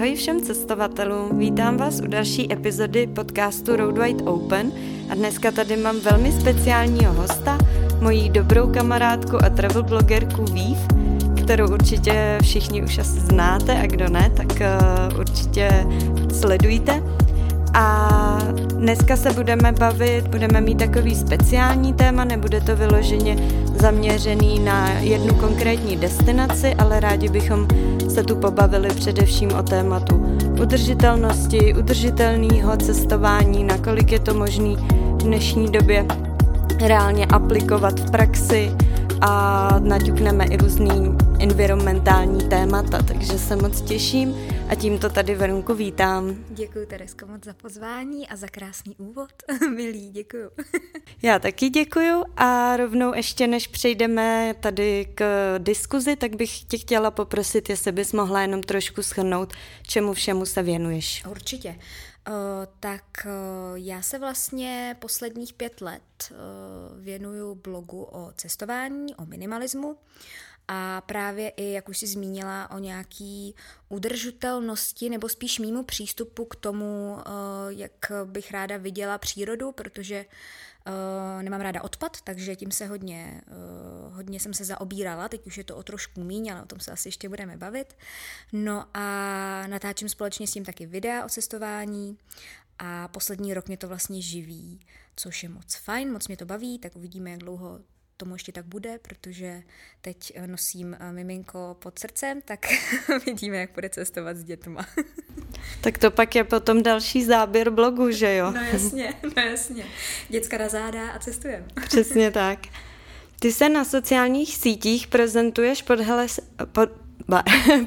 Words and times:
Ahoj 0.00 0.16
všem 0.16 0.40
cestovatelům, 0.40 1.38
vítám 1.38 1.76
vás 1.76 2.00
u 2.00 2.06
další 2.06 2.52
epizody 2.52 3.06
podcastu 3.06 3.76
Road 3.76 3.98
Wide 3.98 4.24
Open 4.24 4.72
a 5.10 5.14
dneska 5.14 5.50
tady 5.50 5.76
mám 5.76 6.00
velmi 6.00 6.32
speciálního 6.32 7.12
hosta, 7.12 7.58
moji 8.00 8.28
dobrou 8.28 8.72
kamarádku 8.72 9.36
a 9.44 9.48
travel 9.48 9.82
blogerku 9.82 10.44
Vív, 10.44 10.78
kterou 11.44 11.72
určitě 11.72 12.38
všichni 12.42 12.82
už 12.82 12.98
asi 12.98 13.20
znáte 13.20 13.80
a 13.80 13.86
kdo 13.86 14.08
ne, 14.08 14.32
tak 14.36 14.46
uh, 14.46 15.20
určitě 15.20 15.86
sledujte. 16.40 17.02
A 17.74 18.08
dneska 18.74 19.16
se 19.16 19.32
budeme 19.32 19.72
bavit, 19.72 20.28
budeme 20.28 20.60
mít 20.60 20.78
takový 20.78 21.14
speciální 21.14 21.92
téma, 21.92 22.24
nebude 22.24 22.60
to 22.60 22.76
vyloženě 22.76 23.36
zaměřený 23.80 24.58
na 24.58 24.90
jednu 24.90 25.34
konkrétní 25.34 25.96
destinaci, 25.96 26.74
ale 26.74 27.00
rádi 27.00 27.28
bychom 27.28 27.68
se 28.08 28.22
tu 28.24 28.36
pobavili 28.36 28.88
především 28.88 29.52
o 29.52 29.62
tématu 29.62 30.14
udržitelnosti, 30.62 31.74
udržitelného 31.74 32.76
cestování, 32.76 33.64
nakolik 33.64 34.12
je 34.12 34.20
to 34.20 34.34
možný 34.34 34.76
v 34.76 35.22
dnešní 35.22 35.72
době 35.72 36.06
reálně 36.86 37.26
aplikovat 37.26 38.00
v 38.00 38.10
praxi 38.10 38.72
a 39.20 39.68
naťukneme 39.78 40.44
i 40.44 40.56
různý 40.56 40.90
environmentální 41.40 42.48
témata, 42.48 43.02
takže 43.02 43.38
se 43.38 43.56
moc 43.56 43.80
těším 43.80 44.34
a 44.68 44.74
tímto 44.74 45.10
tady 45.10 45.34
Verunku 45.34 45.74
vítám. 45.74 46.44
Děkuji 46.50 46.86
Teresko 46.86 47.26
moc 47.26 47.44
za 47.44 47.54
pozvání 47.54 48.28
a 48.28 48.36
za 48.36 48.46
krásný 48.48 48.96
úvod. 48.96 49.30
Milý, 49.74 50.10
děkuji. 50.10 50.50
Já 51.22 51.38
taky 51.38 51.68
děkuji 51.68 52.24
a 52.36 52.76
rovnou 52.76 53.14
ještě 53.14 53.46
než 53.46 53.66
přejdeme 53.66 54.54
tady 54.60 55.06
k 55.14 55.24
diskuzi, 55.58 56.16
tak 56.16 56.36
bych 56.36 56.64
tě 56.64 56.78
chtěla 56.78 57.10
poprosit, 57.10 57.70
jestli 57.70 57.92
bys 57.92 58.12
mohla 58.12 58.42
jenom 58.42 58.62
trošku 58.62 59.02
schrnout, 59.02 59.52
čemu 59.82 60.12
všemu 60.12 60.46
se 60.46 60.62
věnuješ. 60.62 61.24
Určitě. 61.30 61.76
Uh, 62.28 62.34
tak 62.80 63.04
uh, 63.26 63.78
já 63.78 64.02
se 64.02 64.18
vlastně 64.18 64.96
posledních 64.98 65.52
pět 65.52 65.80
let 65.80 66.02
uh, 66.30 66.36
věnuju 67.04 67.54
blogu 67.54 68.02
o 68.02 68.32
cestování, 68.36 69.14
o 69.14 69.26
minimalismu 69.26 69.96
a 70.72 71.00
právě 71.00 71.48
i, 71.48 71.72
jak 71.72 71.88
už 71.88 71.98
si 71.98 72.06
zmínila, 72.06 72.70
o 72.70 72.78
nějaký 72.78 73.54
udržitelnosti 73.88 75.10
nebo 75.10 75.28
spíš 75.28 75.58
mýmu 75.58 75.82
přístupu 75.82 76.44
k 76.44 76.56
tomu, 76.56 77.18
eh, 77.18 77.30
jak 77.68 78.12
bych 78.24 78.50
ráda 78.50 78.76
viděla 78.76 79.18
přírodu, 79.18 79.72
protože 79.72 80.24
Uh, 80.86 81.42
nemám 81.42 81.60
ráda 81.60 81.82
odpad, 81.82 82.20
takže 82.20 82.56
tím 82.56 82.70
se 82.70 82.86
hodně, 82.86 83.42
uh, 83.46 84.14
hodně 84.14 84.40
jsem 84.40 84.54
se 84.54 84.64
zaobírala, 84.64 85.28
teď 85.28 85.46
už 85.46 85.58
je 85.58 85.64
to 85.64 85.76
o 85.76 85.82
trošku 85.82 86.24
míň, 86.24 86.52
ale 86.52 86.62
o 86.62 86.66
tom 86.66 86.80
se 86.80 86.92
asi 86.92 87.08
ještě 87.08 87.28
budeme 87.28 87.56
bavit. 87.56 87.96
No 88.52 88.86
a 88.94 89.00
natáčím 89.66 90.08
společně 90.08 90.46
s 90.46 90.52
tím 90.52 90.64
taky 90.64 90.86
videa 90.86 91.24
o 91.24 91.28
cestování 91.28 92.18
a 92.78 93.08
poslední 93.08 93.54
rok 93.54 93.66
mě 93.66 93.76
to 93.76 93.88
vlastně 93.88 94.22
živí, 94.22 94.80
což 95.16 95.42
je 95.42 95.48
moc 95.48 95.74
fajn, 95.74 96.12
moc 96.12 96.28
mě 96.28 96.36
to 96.36 96.46
baví, 96.46 96.78
tak 96.78 96.96
uvidíme, 96.96 97.30
jak 97.30 97.40
dlouho 97.40 97.80
tomu 98.20 98.34
ještě 98.34 98.52
tak 98.52 98.64
bude, 98.64 98.98
protože 98.98 99.62
teď 100.00 100.32
eh, 100.34 100.46
nosím 100.46 100.96
eh, 101.00 101.12
miminko 101.12 101.76
pod 101.78 101.98
srdcem, 101.98 102.40
tak 102.44 102.66
vidíme, 103.26 103.56
jak 103.56 103.70
bude 103.74 103.88
cestovat 103.88 104.36
s 104.36 104.44
dětma. 104.44 104.86
tak 105.80 105.98
to 105.98 106.10
pak 106.10 106.34
je 106.34 106.44
potom 106.44 106.82
další 106.82 107.24
záběr 107.24 107.70
blogu, 107.70 108.10
že 108.10 108.34
jo? 108.34 108.50
No 108.50 108.62
jasně, 108.62 109.14
no 109.36 109.42
jasně. 109.42 109.84
Děcka 110.28 110.58
na 110.58 110.68
záda 110.68 111.10
a 111.10 111.18
cestujeme. 111.18 111.66
Přesně 111.84 112.30
tak. 112.30 112.58
Ty 113.40 113.52
se 113.52 113.68
na 113.68 113.84
sociálních 113.84 114.56
sítích 114.56 115.06
prezentuješ 115.06 115.82
pod, 115.82 116.00
heles, 116.00 116.40
pod, 116.72 116.90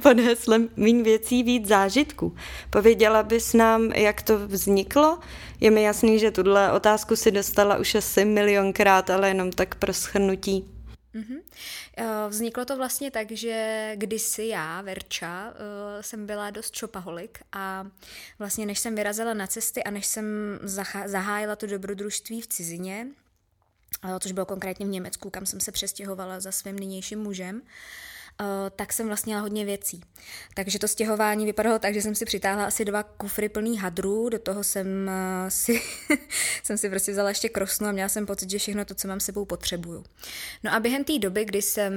pod 0.03 0.19
heslem 0.19 0.69
Míň 0.75 1.03
věcí, 1.03 1.43
víc 1.43 1.67
zážitku. 1.67 2.35
Pověděla 2.69 3.23
bys 3.23 3.53
nám, 3.53 3.91
jak 3.91 4.21
to 4.21 4.47
vzniklo? 4.47 5.19
Je 5.59 5.71
mi 5.71 5.83
jasný, 5.83 6.19
že 6.19 6.31
tuhle 6.31 6.71
otázku 6.71 7.15
si 7.15 7.31
dostala 7.31 7.77
už 7.77 7.95
asi 7.95 8.25
milionkrát, 8.25 9.09
ale 9.09 9.27
jenom 9.27 9.51
tak 9.51 9.75
pro 9.75 9.93
schrnutí. 9.93 10.69
Mm-hmm. 11.15 11.39
Vzniklo 12.29 12.65
to 12.65 12.77
vlastně 12.77 13.11
tak, 13.11 13.31
že 13.31 13.91
kdysi 13.95 14.45
já, 14.47 14.81
Verča, 14.81 15.53
eh, 15.53 16.03
jsem 16.03 16.25
byla 16.25 16.49
dost 16.49 16.71
čopaholik 16.71 17.39
a 17.51 17.87
vlastně 18.39 18.65
než 18.65 18.79
jsem 18.79 18.95
vyrazila 18.95 19.33
na 19.33 19.47
cesty 19.47 19.83
a 19.83 19.91
než 19.91 20.05
jsem 20.05 20.25
zahájila 21.05 21.55
to 21.55 21.67
dobrodružství 21.67 22.41
v 22.41 22.47
cizině, 22.47 23.07
eh, 24.03 24.19
což 24.19 24.31
bylo 24.31 24.45
konkrétně 24.45 24.85
v 24.85 24.89
Německu, 24.89 25.29
kam 25.29 25.45
jsem 25.45 25.59
se 25.59 25.71
přestěhovala 25.71 26.39
za 26.39 26.51
svým 26.51 26.79
nynějším 26.79 27.19
mužem, 27.19 27.61
Eh, 27.61 27.67
tak 28.75 28.93
jsem 28.93 29.07
vlastně 29.07 29.31
měla 29.31 29.41
hodně 29.41 29.65
věcí. 29.65 30.01
Takže 30.53 30.79
to 30.79 30.87
stěhování 30.87 31.45
vypadalo 31.45 31.79
tak, 31.79 31.93
že 31.93 32.01
jsem 32.01 32.15
si 32.15 32.25
přitáhla 32.25 32.65
asi 32.65 32.85
dva 32.85 33.03
kufry 33.03 33.49
plný 33.49 33.77
hadrů, 33.77 34.29
do 34.29 34.39
toho 34.39 34.63
jsem 34.63 35.09
eh, 35.09 35.51
si, 35.51 35.81
jsem 36.63 36.77
si 36.77 36.89
prostě 36.89 37.11
vzala 37.11 37.29
ještě 37.29 37.49
krosnu 37.49 37.87
a 37.87 37.91
měla 37.91 38.09
jsem 38.09 38.25
pocit, 38.25 38.49
že 38.49 38.59
všechno 38.59 38.85
to, 38.85 38.95
co 38.95 39.07
mám 39.07 39.19
sebou, 39.19 39.45
potřebuju. 39.45 40.03
No 40.63 40.73
a 40.73 40.79
během 40.79 41.03
té 41.03 41.19
doby, 41.19 41.45
kdy 41.45 41.61
jsem 41.61 41.93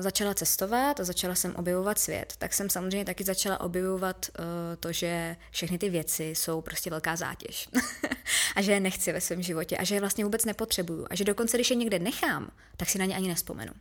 začala 0.00 0.34
cestovat 0.34 1.00
a 1.00 1.04
začala 1.04 1.34
jsem 1.34 1.56
objevovat 1.56 1.98
svět, 1.98 2.34
tak 2.38 2.54
jsem 2.54 2.70
samozřejmě 2.70 3.04
taky 3.04 3.24
začala 3.24 3.60
objevovat 3.60 4.26
uh, 4.38 4.44
to, 4.80 4.92
že 4.92 5.36
všechny 5.50 5.78
ty 5.78 5.90
věci 5.90 6.24
jsou 6.24 6.60
prostě 6.60 6.90
velká 6.90 7.16
zátěž. 7.16 7.68
a 8.56 8.62
že 8.62 8.72
je 8.72 8.80
nechci 8.80 9.12
ve 9.12 9.20
svém 9.20 9.42
životě 9.42 9.76
a 9.76 9.84
že 9.84 9.94
je 9.94 10.00
vlastně 10.00 10.24
vůbec 10.24 10.44
nepotřebuju. 10.44 11.06
A 11.10 11.14
že 11.14 11.24
dokonce, 11.24 11.56
když 11.56 11.70
je 11.70 11.76
někde 11.76 11.98
nechám, 11.98 12.50
tak 12.76 12.88
si 12.88 12.98
na 12.98 13.04
ně 13.04 13.16
ani 13.16 13.28
nespomenu. 13.28 13.72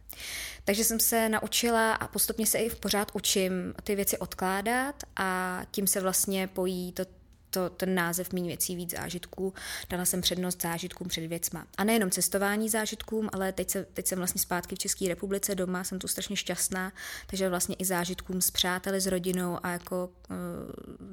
Takže 0.64 0.84
jsem 0.84 1.00
se 1.00 1.30
naučila 1.30 1.94
a 2.00 2.08
postupně 2.08 2.46
se 2.46 2.58
i 2.58 2.70
v 2.70 2.80
pořád 2.80 3.12
učím 3.14 3.74
ty 3.84 3.96
věci 3.96 4.18
odkládat 4.18 5.04
a 5.16 5.62
tím 5.72 5.88
se 5.88 6.02
vlastně 6.02 6.48
pojí 6.48 6.92
to, 6.92 7.06
to, 7.50 7.70
ten 7.70 7.96
název 7.96 8.34
méně 8.34 8.48
věcí 8.48 8.76
víc 8.76 8.92
zážitků. 8.92 9.54
Dala 9.90 10.06
jsem 10.06 10.22
přednost 10.22 10.62
zážitkům 10.62 11.08
před 11.08 11.28
věcma. 11.28 11.68
A 11.78 11.84
nejenom 11.84 12.12
cestování 12.12 12.70
zážitkům, 12.70 13.30
ale 13.34 13.52
teď, 13.52 13.70
se, 13.70 13.86
teď 13.94 14.08
jsem 14.08 14.18
vlastně 14.18 14.42
zpátky 14.42 14.76
v 14.76 14.80
České 14.80 15.08
republice 15.08 15.56
doma, 15.56 15.84
jsem 15.84 16.00
tu 16.00 16.08
strašně 16.08 16.36
šťastná, 16.36 16.94
takže 17.28 17.50
vlastně 17.50 17.76
i 17.76 17.86
zážitkům 17.86 18.42
s 18.42 18.52
přáteli, 18.52 19.02
s 19.02 19.08
rodinou 19.08 19.58
a 19.64 19.70
jako 19.70 20.10
uh, 20.30 20.38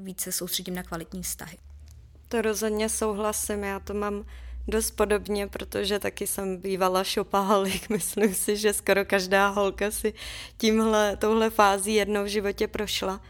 více 0.05 0.33
soustředím 0.33 0.75
na 0.75 0.83
kvalitní 0.83 1.23
vztahy. 1.23 1.59
To 2.29 2.43
rozhodně 2.43 2.89
souhlasím, 2.89 3.65
já 3.65 3.81
to 3.81 3.95
mám 3.95 4.25
dost 4.69 4.91
podobně, 4.91 5.47
protože 5.47 5.99
taky 5.99 6.27
jsem 6.27 6.57
bývala 6.57 7.05
šopahalik. 7.05 7.89
Myslím 7.91 8.35
si, 8.35 8.57
že 8.57 8.73
skoro 8.73 9.05
každá 9.05 9.49
holka 9.49 9.91
si 9.91 10.15
tímhle, 10.57 11.17
touhle 11.17 11.51
fází 11.51 11.95
jednou 11.95 12.25
v 12.25 12.29
životě 12.29 12.69
prošla. 12.69 13.21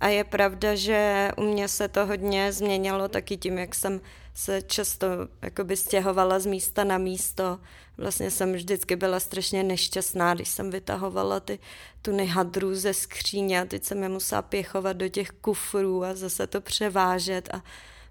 A 0.00 0.08
je 0.08 0.24
pravda, 0.24 0.74
že 0.74 1.30
u 1.36 1.42
mě 1.42 1.68
se 1.68 1.88
to 1.88 2.06
hodně 2.06 2.52
změnilo 2.52 3.08
taky 3.08 3.36
tím, 3.36 3.58
jak 3.58 3.74
jsem 3.74 4.00
se 4.34 4.62
často 4.62 5.06
jakoby 5.42 5.76
stěhovala 5.76 6.38
z 6.38 6.46
místa 6.46 6.84
na 6.84 6.98
místo. 6.98 7.60
Vlastně 7.98 8.30
jsem 8.30 8.52
vždycky 8.52 8.96
byla 8.96 9.20
strašně 9.20 9.62
nešťastná, 9.62 10.34
když 10.34 10.48
jsem 10.48 10.70
vytahovala 10.70 11.40
ty 11.40 11.58
tuny 12.02 12.26
hadrů 12.26 12.74
ze 12.74 12.94
skříně 12.94 13.60
a 13.60 13.64
teď 13.64 13.84
jsem 13.84 14.02
je 14.02 14.08
musela 14.08 14.42
pěchovat 14.42 14.96
do 14.96 15.08
těch 15.08 15.30
kufrů 15.30 16.04
a 16.04 16.14
zase 16.14 16.46
to 16.46 16.60
převážet 16.60 17.54
a 17.54 17.62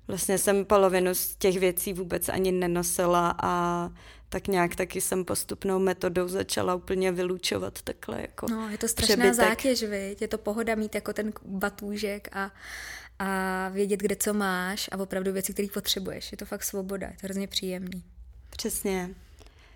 vlastně 0.07 0.37
jsem 0.37 0.65
polovinu 0.65 1.15
z 1.15 1.35
těch 1.35 1.59
věcí 1.59 1.93
vůbec 1.93 2.29
ani 2.29 2.51
nenosila 2.51 3.35
a 3.43 3.89
tak 4.29 4.47
nějak 4.47 4.75
taky 4.75 5.01
jsem 5.01 5.25
postupnou 5.25 5.79
metodou 5.79 6.27
začala 6.27 6.75
úplně 6.75 7.11
vylučovat 7.11 7.81
takhle 7.81 8.21
jako 8.21 8.45
No, 8.51 8.69
je 8.69 8.77
to 8.77 8.87
strašná 8.87 9.15
přebytek. 9.15 9.35
zátěž, 9.35 9.83
viď? 9.83 10.21
Je 10.21 10.27
to 10.27 10.37
pohoda 10.37 10.75
mít 10.75 10.95
jako 10.95 11.13
ten 11.13 11.33
batůžek 11.45 12.27
a, 12.31 12.51
a 13.19 13.69
vědět, 13.69 13.99
kde 13.99 14.15
co 14.15 14.33
máš 14.33 14.89
a 14.91 14.97
opravdu 14.99 15.31
věci, 15.31 15.53
které 15.53 15.67
potřebuješ. 15.73 16.31
Je 16.31 16.37
to 16.37 16.45
fakt 16.45 16.63
svoboda, 16.63 17.07
je 17.07 17.13
to 17.21 17.27
hrozně 17.27 17.47
příjemný. 17.47 18.03
Přesně. 18.49 19.09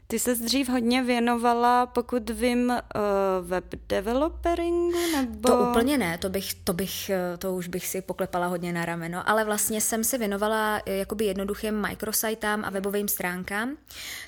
Ty 0.10 0.20
se 0.20 0.36
dřív 0.36 0.70
hodně 0.70 1.04
věnovala, 1.04 1.86
pokud 1.86 2.30
vím, 2.30 2.70
uh, 2.70 3.48
web 3.48 3.66
developeringu, 3.90 5.12
nebo... 5.16 5.50
To 5.50 5.70
úplně 5.70 5.98
ne, 5.98 6.18
to 6.18 6.30
bych, 6.30 6.54
to 6.54 6.74
bych, 6.74 7.10
eh, 7.10 7.38
to 7.38 7.56
už 7.56 7.68
bych 7.68 7.88
si 7.88 8.02
poklepala 8.02 8.48
hodně 8.48 8.74
na 8.74 8.86
rameno, 8.86 9.30
ale 9.30 9.46
vlastně 9.46 9.82
jsem 9.82 10.04
se 10.04 10.18
věnovala 10.18 10.82
eh, 10.86 10.96
jakoby 10.96 11.26
jednoduchým 11.26 11.82
micrositám 11.82 12.66
a 12.66 12.70
webovým 12.70 13.08
stránkám, 13.08 13.78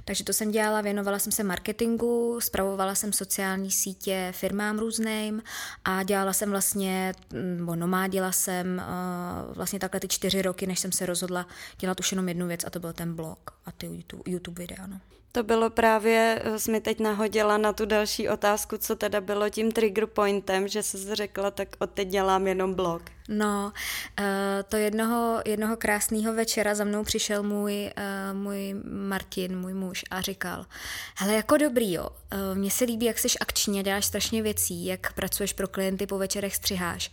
takže 0.06 0.24
to 0.24 0.34
jsem 0.34 0.52
dělala, 0.52 0.82
věnovala 0.82 1.20
jsem 1.20 1.32
se 1.32 1.44
marketingu, 1.44 2.40
spravovala 2.42 2.96
jsem 2.96 3.14
sociální 3.14 3.72
sítě 3.72 4.30
firmám 4.36 4.80
různým 4.80 5.44
a 5.86 6.04
dělala 6.04 6.34
jsem 6.34 6.50
vlastně, 6.50 7.14
mm, 7.34 7.58
nebo 7.58 7.76
nomádila 7.76 8.32
jsem 8.32 8.82
vlastně 9.54 9.80
takhle 9.80 10.00
ty 10.00 10.08
čtyři 10.08 10.42
roky, 10.42 10.68
než 10.68 10.80
jsem 10.80 10.92
se 10.92 11.06
rozhodla 11.06 11.48
dělat 11.80 12.00
už 12.00 12.12
jenom 12.12 12.28
jednu 12.28 12.48
věc 12.48 12.64
a 12.66 12.70
to 12.70 12.80
byl 12.80 12.94
ten 12.94 13.16
blog 13.16 13.40
a 13.66 13.72
ty 13.72 13.86
YouTube, 13.86 14.24
YouTube 14.26 14.60
videa, 14.62 14.88
no. 14.88 15.00
To 15.32 15.44
bylo 15.44 15.70
právě, 15.70 16.42
eh, 16.44 16.60
jsi 16.60 16.72
mi 16.72 16.82
teď 16.82 17.00
nahodila 17.00 17.58
na 17.58 17.74
tu 17.74 17.86
další 17.86 18.30
otázku, 18.30 18.78
co 18.78 18.96
teda 18.96 19.22
bylo 19.22 19.50
tím 19.50 19.72
trigger 19.72 20.06
pointem, 20.06 20.68
že 20.68 20.84
jsi 20.84 21.16
řekla, 21.16 21.52
tak 21.52 21.68
od 21.80 21.92
teď 21.92 22.08
dělám 22.08 22.48
jenom 22.48 22.74
blog. 22.74 23.02
No, 23.32 23.74
eh, 24.20 24.64
to 24.70 24.78
jednoho, 24.78 25.42
jednoho 25.46 25.78
krásného 25.78 26.34
večera 26.34 26.76
za 26.76 26.84
mnou 26.84 27.04
přišel 27.04 27.44
můj, 27.44 27.92
eh, 27.96 28.34
můj 28.34 28.76
Martin, 28.92 29.60
můj 29.60 29.74
muž 29.74 30.06
a 30.12 30.22
říkal, 30.22 30.66
hele, 31.16 31.34
jako 31.34 31.58
dobrý, 31.58 31.94
jo, 31.94 32.10
eh, 32.32 32.56
mně 32.56 32.72
se 32.72 32.86
líbí, 32.86 33.06
jak 33.06 33.20
jsi 33.20 33.28
akčně, 33.42 33.84
děláš 33.84 34.06
strašně 34.06 34.42
věcí, 34.42 34.86
jak 34.86 35.14
pracuješ 35.14 35.54
pro 35.54 35.68
klienty, 35.68 36.08
po 36.08 36.18
večerech 36.18 36.56
střiháš, 36.56 37.12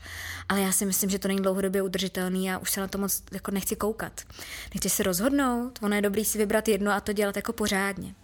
ale 0.48 0.60
já 0.60 0.72
si 0.72 0.86
myslím, 0.86 1.10
že 1.10 1.18
to 1.18 1.28
není 1.28 1.42
dlouhodobě 1.42 1.82
udržitelný 1.82 2.52
a 2.52 2.58
už 2.58 2.70
se 2.70 2.80
na 2.80 2.88
to 2.88 2.98
moc 2.98 3.22
jako 3.32 3.50
nechci 3.50 3.76
koukat. 3.76 4.20
Nechci 4.74 4.90
si 4.90 5.02
rozhodnout, 5.02 5.78
ono 5.82 5.96
je 5.96 6.02
dobrý 6.02 6.24
si 6.24 6.38
vybrat 6.38 6.68
jedno 6.68 6.92
a 6.92 7.00
to 7.00 7.12
dělat 7.12 7.36
jako 7.36 7.52
pořádně. 7.52 8.14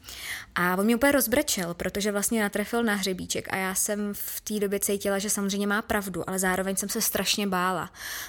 A 0.54 0.76
on 0.76 0.84
mě 0.84 0.96
úplně 0.96 1.12
rozbrečel, 1.12 1.74
protože 1.74 2.12
vlastně 2.12 2.42
natrefil 2.42 2.82
na 2.82 2.94
hřebíček 2.94 3.52
a 3.52 3.56
já 3.56 3.74
jsem 3.74 4.14
v 4.14 4.40
té 4.40 4.60
době 4.60 4.80
cítila, 4.80 5.18
že 5.18 5.30
samozřejmě 5.30 5.66
má 5.66 5.82
pravdu, 5.82 6.28
ale 6.28 6.38
zároveň 6.38 6.76
jsem 6.76 6.88
se 6.88 7.00
strašně 7.00 7.46
bála. 7.46 7.81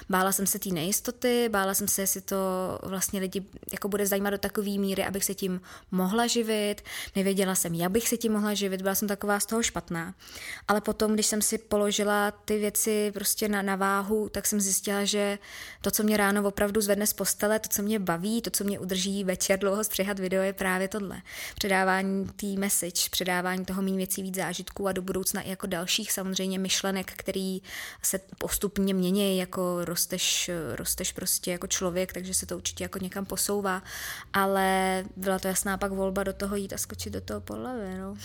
Bála 0.08 0.32
jsem 0.32 0.46
se 0.46 0.58
té 0.58 0.68
nejistoty, 0.68 1.48
bála 1.48 1.74
jsem 1.74 1.88
se, 1.88 2.02
jestli 2.02 2.20
to 2.20 2.36
vlastně 2.82 3.20
lidi 3.20 3.42
jako 3.72 3.88
bude 3.88 4.06
zajímat 4.06 4.30
do 4.30 4.38
takové 4.38 4.70
míry, 4.70 5.04
abych 5.04 5.24
se 5.24 5.34
tím 5.34 5.60
mohla 5.90 6.26
živit. 6.26 6.82
Nevěděla 7.16 7.54
jsem, 7.54 7.74
jak 7.74 7.90
bych 7.90 8.08
se 8.08 8.16
tím 8.16 8.32
mohla 8.32 8.54
živit, 8.54 8.82
byla 8.82 8.94
jsem 8.94 9.08
taková 9.08 9.40
z 9.40 9.46
toho 9.46 9.62
špatná. 9.62 10.14
Ale 10.68 10.80
potom, 10.80 11.14
když 11.14 11.26
jsem 11.26 11.42
si 11.42 11.58
položila 11.58 12.30
ty 12.30 12.58
věci 12.58 13.10
prostě 13.14 13.48
na, 13.48 13.62
na 13.62 13.76
váhu, 13.76 14.28
tak 14.28 14.46
jsem 14.46 14.60
zjistila, 14.60 15.04
že 15.04 15.38
to, 15.80 15.90
co 15.90 16.02
mě 16.02 16.16
ráno 16.16 16.42
opravdu 16.42 16.80
zvedne 16.80 17.06
z 17.06 17.12
postele, 17.12 17.58
to, 17.58 17.68
co 17.68 17.82
mě 17.82 17.98
baví, 17.98 18.42
to, 18.42 18.50
co 18.50 18.64
mě 18.64 18.78
udrží 18.78 19.24
večer 19.24 19.58
dlouho 19.58 19.84
střihat 19.84 20.18
video, 20.18 20.42
je 20.42 20.52
právě 20.52 20.88
tohle. 20.88 21.22
Předávání 21.54 22.26
té 22.26 22.46
message, 22.46 23.10
předávání 23.10 23.64
toho 23.64 23.82
méně 23.82 23.96
věcí 23.96 24.22
víc 24.22 24.34
zážitků 24.34 24.88
a 24.88 24.92
do 24.92 25.02
budoucna 25.02 25.42
i 25.42 25.50
jako 25.50 25.66
dalších 25.66 26.12
samozřejmě 26.12 26.58
myšlenek, 26.58 27.12
který 27.16 27.62
se 28.02 28.20
postupně 28.38 28.94
mění, 28.94 29.38
jako 29.44 29.84
rosteš, 29.84 30.50
rosteš 30.74 31.12
prostě 31.12 31.50
jako 31.50 31.66
člověk, 31.66 32.12
takže 32.12 32.34
se 32.34 32.46
to 32.46 32.56
určitě 32.56 32.84
jako 32.84 32.98
někam 32.98 33.24
posouvá, 33.24 33.82
ale 34.32 35.04
byla 35.16 35.38
to 35.38 35.48
jasná 35.48 35.78
pak 35.78 35.92
volba 35.92 36.22
do 36.22 36.32
toho 36.32 36.56
jít 36.56 36.72
a 36.72 36.78
skočit 36.78 37.12
do 37.12 37.20
toho 37.20 37.40
podlavy, 37.40 37.98
no. 38.00 38.16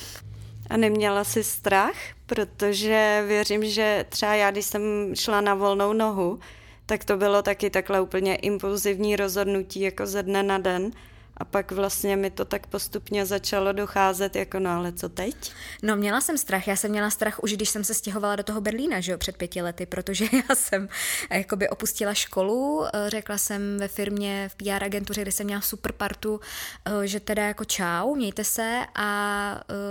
A 0.70 0.78
neměla 0.78 1.24
jsi 1.24 1.44
strach? 1.44 1.96
Protože 2.26 3.24
věřím, 3.28 3.66
že 3.66 4.06
třeba 4.10 4.36
já, 4.36 4.52
když 4.52 4.66
jsem 4.66 4.82
šla 5.16 5.42
na 5.42 5.54
volnou 5.54 5.94
nohu, 5.94 6.40
tak 6.86 7.06
to 7.06 7.18
bylo 7.18 7.42
taky 7.42 7.70
takhle 7.70 8.02
úplně 8.02 8.36
impulzivní 8.36 9.16
rozhodnutí 9.16 9.82
jako 9.82 10.06
ze 10.06 10.24
dne 10.24 10.44
na 10.44 10.58
den. 10.58 10.92
A 11.40 11.46
pak 11.46 11.72
vlastně 11.72 12.16
mi 12.16 12.32
to 12.32 12.46
tak 12.46 12.68
postupně 12.68 13.26
začalo 13.26 13.72
docházet, 13.72 14.36
jako 14.36 14.60
no 14.60 14.70
ale 14.70 14.92
co 14.92 15.10
teď? 15.10 15.52
No 15.84 15.96
měla 15.96 16.22
jsem 16.22 16.38
strach, 16.38 16.68
já 16.68 16.76
jsem 16.76 16.92
měla 16.92 17.10
strach 17.10 17.44
už, 17.44 17.54
když 17.54 17.70
jsem 17.70 17.84
se 17.84 17.94
stěhovala 17.94 18.36
do 18.36 18.44
toho 18.44 18.62
Berlína, 18.62 19.00
že 19.00 19.12
jo, 19.12 19.18
před 19.18 19.38
pěti 19.38 19.62
lety, 19.62 19.86
protože 19.86 20.26
já 20.50 20.56
jsem 20.56 20.90
eh, 21.30 21.38
jakoby 21.38 21.70
opustila 21.70 22.14
školu, 22.14 22.86
eh, 22.86 23.10
řekla 23.10 23.38
jsem 23.38 23.78
ve 23.78 23.88
firmě, 23.88 24.50
v 24.50 24.56
PR 24.56 24.84
agentuře, 24.84 25.22
kde 25.22 25.32
jsem 25.32 25.46
měla 25.46 25.62
super 25.62 25.92
partu, 25.92 26.40
eh, 26.86 27.08
že 27.08 27.20
teda 27.20 27.44
jako 27.44 27.66
čau, 27.66 28.16
mějte 28.16 28.44
se 28.44 28.86
a 28.96 29.10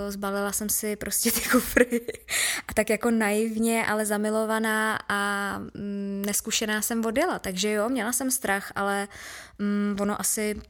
zbalila 0.09 0.53
jsem 0.53 0.69
si 0.69 0.97
prostě 0.97 1.33
ty 1.33 1.41
kufry. 1.41 2.01
A 2.69 2.75
tak 2.75 2.91
jako 2.91 3.11
naivně, 3.11 3.87
ale 3.87 4.07
zamilovaná 4.07 4.99
a 5.09 5.53
mm, 5.59 6.23
neskušená 6.27 6.83
jsem 6.83 7.05
odjela, 7.05 7.39
takže 7.39 7.73
jo, 7.73 7.89
měla 7.89 8.13
jsem 8.13 8.31
strach, 8.31 8.73
ale 8.75 9.09
mm, 9.59 9.97
ono 10.01 10.21
asi 10.21 10.61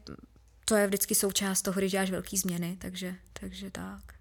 to 0.69 0.75
je 0.75 0.87
vždycky 0.87 1.15
součást 1.15 1.61
toho, 1.61 1.77
když 1.79 1.91
děláš 1.91 2.11
velký 2.11 2.37
změny, 2.37 2.77
takže, 2.79 3.15
takže 3.33 3.71
tak. 3.71 4.18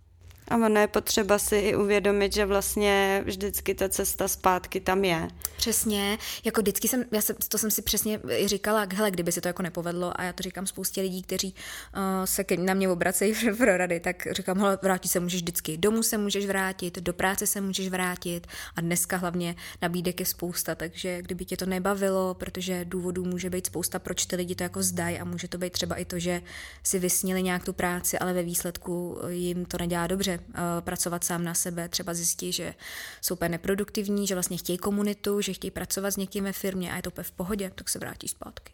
A 0.48 0.56
ono 0.56 0.80
je 0.80 0.86
potřeba 0.86 1.38
si 1.38 1.56
i 1.56 1.76
uvědomit, 1.76 2.34
že 2.34 2.46
vlastně 2.46 3.22
vždycky 3.26 3.74
ta 3.74 3.88
cesta 3.88 4.28
zpátky 4.28 4.80
tam 4.80 5.04
je. 5.04 5.28
Přesně, 5.56 6.18
jako 6.44 6.60
vždycky 6.60 6.88
jsem, 6.88 7.04
já 7.12 7.20
jsem, 7.20 7.36
to 7.48 7.58
jsem 7.58 7.70
si 7.70 7.82
přesně 7.82 8.20
říkala, 8.44 8.86
hele, 8.94 9.10
kdyby 9.10 9.32
se 9.32 9.40
to 9.40 9.48
jako 9.48 9.62
nepovedlo, 9.62 10.20
a 10.20 10.24
já 10.24 10.32
to 10.32 10.42
říkám 10.42 10.66
spoustě 10.66 11.00
lidí, 11.00 11.22
kteří 11.22 11.54
uh, 11.96 12.24
se 12.24 12.44
ke, 12.44 12.56
na 12.56 12.74
mě 12.74 12.88
obracejí 12.88 13.34
pro 13.58 13.76
rady, 13.76 14.00
tak 14.00 14.28
říkám, 14.30 14.58
hele, 14.58 14.78
vrátit 14.82 15.08
se 15.08 15.20
můžeš 15.20 15.40
vždycky, 15.40 15.76
domů 15.76 16.02
se 16.02 16.18
můžeš 16.18 16.46
vrátit, 16.46 16.98
do 16.98 17.12
práce 17.12 17.46
se 17.46 17.60
můžeš 17.60 17.88
vrátit 17.88 18.46
a 18.76 18.80
dneska 18.80 19.16
hlavně 19.16 19.56
nabídek 19.82 20.20
je 20.20 20.26
spousta, 20.26 20.74
takže 20.74 21.22
kdyby 21.22 21.44
tě 21.44 21.56
to 21.56 21.66
nebavilo, 21.66 22.34
protože 22.34 22.84
důvodů 22.84 23.24
může 23.24 23.50
být 23.50 23.66
spousta, 23.66 23.98
proč 23.98 24.26
ty 24.26 24.36
lidi 24.36 24.54
to 24.54 24.62
jako 24.62 24.82
zdají 24.82 25.18
a 25.18 25.24
může 25.24 25.48
to 25.48 25.58
být 25.58 25.72
třeba 25.72 25.96
i 25.96 26.04
to, 26.04 26.18
že 26.18 26.42
si 26.82 26.98
vysnili 26.98 27.42
nějak 27.42 27.64
tu 27.64 27.72
práci, 27.72 28.18
ale 28.18 28.32
ve 28.32 28.42
výsledku 28.42 29.18
jim 29.28 29.64
to 29.64 29.78
nedělá 29.78 30.06
dobře, 30.06 30.37
Eh, 30.54 30.80
pracovat 30.80 31.24
sám 31.24 31.44
na 31.44 31.54
sebe, 31.54 31.88
třeba 31.88 32.14
zjistí, 32.14 32.52
že 32.52 32.74
jsou 33.22 33.34
úplně 33.34 33.48
neproduktivní, 33.48 34.26
že 34.26 34.34
vlastně 34.34 34.56
chtějí 34.56 34.78
komunitu, 34.78 35.40
že 35.40 35.52
chtějí 35.52 35.70
pracovat 35.70 36.10
s 36.10 36.16
někým 36.16 36.44
ve 36.44 36.52
firmě 36.52 36.92
a 36.92 36.96
je 36.96 37.02
to 37.02 37.10
úplně 37.10 37.24
v 37.24 37.30
pohodě, 37.30 37.72
tak 37.74 37.88
se 37.88 37.98
vrátí 37.98 38.28
zpátky. 38.28 38.72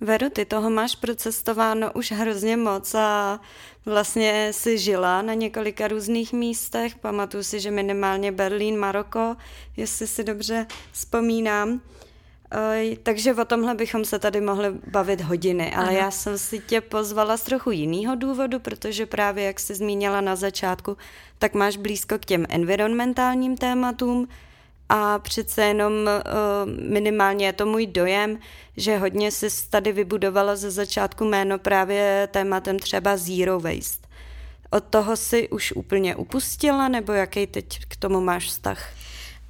Veru, 0.00 0.30
ty 0.30 0.44
toho 0.44 0.70
máš 0.70 0.94
procestováno 0.94 1.92
už 1.92 2.12
hrozně 2.12 2.56
moc 2.56 2.94
a 2.94 3.40
vlastně 3.86 4.50
si 4.52 4.78
žila 4.78 5.22
na 5.22 5.34
několika 5.34 5.88
různých 5.88 6.32
místech. 6.32 6.96
Pamatuju 6.96 7.42
si, 7.42 7.60
že 7.60 7.70
minimálně 7.70 8.32
Berlín, 8.32 8.78
Maroko, 8.78 9.36
jestli 9.76 10.06
si 10.06 10.24
dobře 10.24 10.66
vzpomínám. 10.92 11.80
Takže 13.02 13.34
o 13.34 13.44
tomhle 13.44 13.74
bychom 13.74 14.04
se 14.04 14.18
tady 14.18 14.40
mohli 14.40 14.68
bavit 14.90 15.20
hodiny, 15.20 15.74
ale 15.74 15.88
Aha. 15.88 15.96
já 15.96 16.10
jsem 16.10 16.38
si 16.38 16.58
tě 16.58 16.80
pozvala 16.80 17.36
z 17.36 17.42
trochu 17.42 17.70
jiného 17.70 18.14
důvodu, 18.14 18.60
protože 18.60 19.06
právě 19.06 19.44
jak 19.44 19.60
jsi 19.60 19.74
zmínila 19.74 20.20
na 20.20 20.36
začátku, 20.36 20.96
tak 21.38 21.54
máš 21.54 21.76
blízko 21.76 22.18
k 22.18 22.24
těm 22.24 22.46
environmentálním 22.48 23.56
tématům 23.56 24.28
a 24.88 25.18
přece 25.18 25.64
jenom 25.64 25.92
minimálně 26.88 27.46
je 27.46 27.52
to 27.52 27.66
můj 27.66 27.86
dojem, 27.86 28.38
že 28.76 28.98
hodně 28.98 29.30
jsi 29.30 29.70
tady 29.70 29.92
vybudovala 29.92 30.56
ze 30.56 30.70
začátku 30.70 31.24
jméno 31.24 31.58
právě 31.58 32.28
tématem 32.32 32.78
třeba 32.78 33.16
zero 33.16 33.60
waste. 33.60 34.06
Od 34.70 34.84
toho 34.84 35.16
si 35.16 35.48
už 35.48 35.72
úplně 35.72 36.16
upustila, 36.16 36.88
nebo 36.88 37.12
jaký 37.12 37.46
teď 37.46 37.78
k 37.88 37.96
tomu 37.96 38.20
máš 38.20 38.46
vztah? 38.46 38.88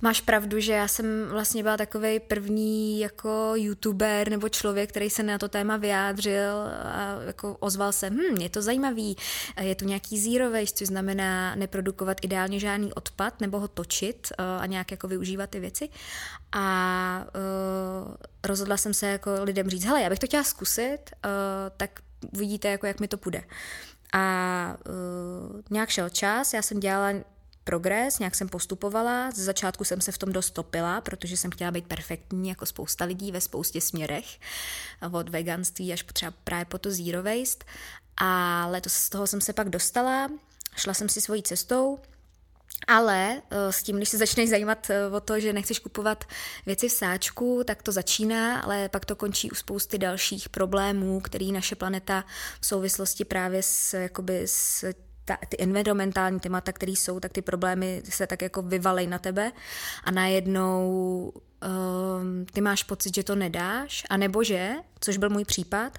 Máš 0.07 0.21
pravdu, 0.21 0.61
že 0.61 0.73
já 0.73 0.89
jsem 0.89 1.27
vlastně 1.29 1.63
byla 1.63 1.77
takový 1.77 2.21
první 2.21 3.01
jako 3.01 3.53
youtuber 3.55 4.31
nebo 4.31 4.49
člověk, 4.49 4.91
který 4.91 5.11
se 5.11 5.23
na 5.23 5.39
to 5.39 5.49
téma 5.49 5.77
vyjádřil 5.77 6.53
a 6.85 7.19
jako 7.27 7.57
ozval 7.61 7.93
se, 7.93 8.11
hm, 8.11 8.37
je 8.41 8.49
to 8.49 8.63
zajímavý, 8.63 9.17
je 9.61 9.75
tu 9.75 9.85
nějaký 9.85 10.19
zero 10.19 10.51
waste, 10.51 10.77
což 10.77 10.89
znamená 10.89 11.55
neprodukovat 11.55 12.17
ideálně 12.23 12.61
žádný 12.61 12.93
odpad 12.93 13.41
nebo 13.41 13.61
ho 13.61 13.69
točit 13.69 14.29
eh, 14.33 14.43
a 14.61 14.67
nějak 14.67 14.91
jako 14.91 15.09
využívat 15.09 15.51
ty 15.51 15.61
věci. 15.61 15.89
A 16.53 17.27
uh, 17.35 18.15
rozhodla 18.45 18.77
jsem 18.77 18.95
se 18.95 19.07
jako 19.07 19.31
lidem 19.43 19.71
říct, 19.71 19.85
hele, 19.85 20.03
já 20.03 20.11
bych 20.11 20.19
to 20.19 20.27
chtěla 20.27 20.45
zkusit, 20.45 20.99
uh, 21.25 21.31
tak 21.77 22.01
uvidíte, 22.35 22.69
jako 22.69 22.87
jak 22.87 23.01
mi 23.01 23.09
to 23.09 23.17
půjde. 23.17 23.45
A 24.13 24.77
uh, 24.89 25.61
nějak 25.71 25.89
šel 25.89 26.09
čas, 26.09 26.55
já 26.55 26.63
jsem 26.63 26.81
dělala 26.81 27.13
progres, 27.67 28.19
nějak 28.19 28.35
jsem 28.35 28.49
postupovala. 28.49 29.31
Ze 29.31 29.45
začátku 29.45 29.85
jsem 29.85 30.01
se 30.01 30.13
v 30.13 30.19
tom 30.19 30.33
dostopila, 30.33 31.01
protože 31.01 31.37
jsem 31.37 31.51
chtěla 31.51 31.71
být 31.71 31.87
perfektní 31.87 32.49
jako 32.49 32.67
spousta 32.67 33.05
lidí 33.05 33.33
ve 33.33 33.41
spoustě 33.41 33.81
směrech, 33.81 34.39
od 35.13 35.29
veganství 35.29 35.93
až 35.93 36.05
třeba 36.13 36.33
právě 36.45 36.65
po 36.65 36.79
to 36.79 36.91
zero 36.91 37.23
waste. 37.23 37.67
A 38.17 38.67
letos 38.71 38.93
z 38.93 39.11
toho 39.11 39.27
jsem 39.27 39.41
se 39.41 39.53
pak 39.53 39.69
dostala, 39.69 40.31
šla 40.77 40.95
jsem 40.95 41.09
si 41.09 41.21
svojí 41.21 41.43
cestou, 41.43 41.99
ale 42.87 43.43
eh, 43.51 43.73
s 43.73 43.83
tím, 43.83 43.97
když 43.97 44.09
se 44.09 44.19
začneš 44.19 44.51
zajímat 44.51 44.91
eh, 44.91 45.07
o 45.07 45.21
to, 45.21 45.41
že 45.41 45.53
nechceš 45.53 45.79
kupovat 45.79 46.25
věci 46.67 46.89
v 46.89 46.93
sáčku, 46.93 47.63
tak 47.67 47.83
to 47.83 47.93
začíná, 47.93 48.61
ale 48.61 48.89
pak 48.89 49.05
to 49.05 49.17
končí 49.17 49.51
u 49.51 49.55
spousty 49.55 49.99
dalších 49.99 50.49
problémů, 50.49 51.21
který 51.21 51.53
naše 51.53 51.75
planeta 51.75 52.25
v 52.61 52.67
souvislosti 52.67 53.25
právě 53.25 53.63
s, 53.63 53.95
jakoby, 53.95 54.43
s 54.47 54.85
ta, 55.27 55.39
ty 55.49 55.57
environmentální 55.61 56.41
témata, 56.41 56.73
které 56.73 56.93
jsou, 56.93 57.21
tak 57.21 57.33
ty 57.33 57.43
problémy 57.43 58.03
se 58.09 58.27
tak 58.27 58.43
jako 58.43 58.63
vyvalej 58.63 59.07
na 59.07 59.19
tebe 59.19 59.53
a 60.05 60.11
najednou 60.11 61.33
um, 61.33 62.47
ty 62.53 62.61
máš 62.61 62.83
pocit, 62.83 63.15
že 63.15 63.25
to 63.25 63.35
nedáš, 63.35 64.05
anebo 64.11 64.43
že, 64.45 64.75
což 65.01 65.17
byl 65.17 65.31
můj 65.31 65.45
případ, 65.45 65.99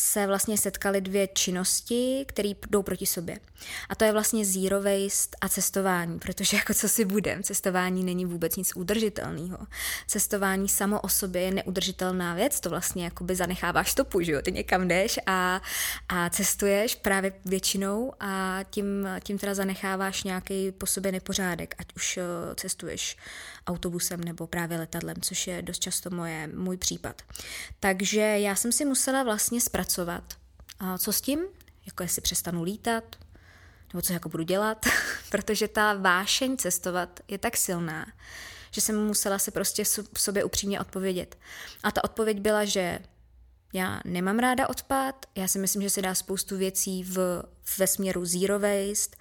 se 0.00 0.26
vlastně 0.26 0.58
setkaly 0.58 1.00
dvě 1.00 1.26
činnosti, 1.26 2.24
které 2.28 2.48
jdou 2.70 2.82
proti 2.82 3.06
sobě. 3.06 3.38
A 3.88 3.94
to 3.94 4.04
je 4.04 4.12
vlastně 4.12 4.44
zero 4.44 4.82
waste 4.82 5.36
a 5.40 5.48
cestování, 5.48 6.18
protože 6.18 6.56
jako 6.56 6.74
co 6.74 6.88
si 6.88 7.04
budem, 7.04 7.42
cestování 7.42 8.04
není 8.04 8.24
vůbec 8.24 8.56
nic 8.56 8.76
udržitelného. 8.76 9.58
Cestování 10.06 10.68
samo 10.68 11.00
o 11.00 11.08
sobě 11.08 11.42
je 11.42 11.50
neudržitelná 11.50 12.34
věc, 12.34 12.60
to 12.60 12.70
vlastně 12.70 13.04
jakoby 13.04 13.34
zanecháváš 13.34 13.90
stopu, 13.90 14.20
že 14.20 14.32
jo, 14.32 14.42
ty 14.42 14.52
někam 14.52 14.88
jdeš 14.88 15.18
a, 15.26 15.62
a 16.08 16.30
cestuješ 16.30 16.94
právě 16.94 17.32
většinou 17.44 18.12
a 18.20 18.60
tím, 18.70 19.08
tím 19.22 19.38
teda 19.38 19.54
zanecháváš 19.54 20.24
nějaký 20.24 20.72
po 20.72 20.86
sobě 20.86 21.12
nepořádek, 21.12 21.74
ať 21.78 21.86
už 21.96 22.16
eh, 22.16 22.22
cestuješ 22.54 23.16
autobusem 23.68 24.20
nebo 24.20 24.46
právě 24.46 24.78
letadlem, 24.78 25.16
což 25.20 25.46
je 25.46 25.62
dost 25.62 25.78
často 25.78 26.10
moje, 26.10 26.46
můj 26.54 26.76
případ. 26.76 27.22
Takže 27.80 28.20
já 28.20 28.56
jsem 28.56 28.72
si 28.72 28.84
musela 28.84 29.22
vlastně 29.22 29.60
zpracovat, 29.60 30.34
a 30.78 30.98
co 30.98 31.12
s 31.12 31.20
tím, 31.20 31.40
jako 31.86 32.02
jestli 32.02 32.22
přestanu 32.22 32.62
lítat, 32.62 33.16
nebo 33.92 34.02
co 34.02 34.12
jako 34.12 34.28
budu 34.28 34.42
dělat, 34.44 34.86
protože 35.30 35.68
ta 35.68 35.94
vášeň 35.94 36.56
cestovat 36.56 37.20
je 37.28 37.38
tak 37.38 37.56
silná, 37.56 38.06
že 38.70 38.80
jsem 38.80 39.06
musela 39.06 39.38
se 39.38 39.50
prostě 39.50 39.84
sobě 40.16 40.44
upřímně 40.44 40.80
odpovědět. 40.80 41.38
A 41.82 41.90
ta 41.90 42.04
odpověď 42.04 42.40
byla, 42.40 42.64
že 42.64 42.98
já 43.72 44.00
nemám 44.04 44.38
ráda 44.38 44.68
odpad, 44.68 45.26
já 45.34 45.48
si 45.48 45.58
myslím, 45.58 45.82
že 45.82 45.90
se 45.90 46.02
dá 46.02 46.14
spoustu 46.14 46.56
věcí 46.56 47.04
v, 47.04 47.42
ve 47.78 47.86
směru 47.86 48.24
zero 48.24 48.58
waste, 48.58 49.16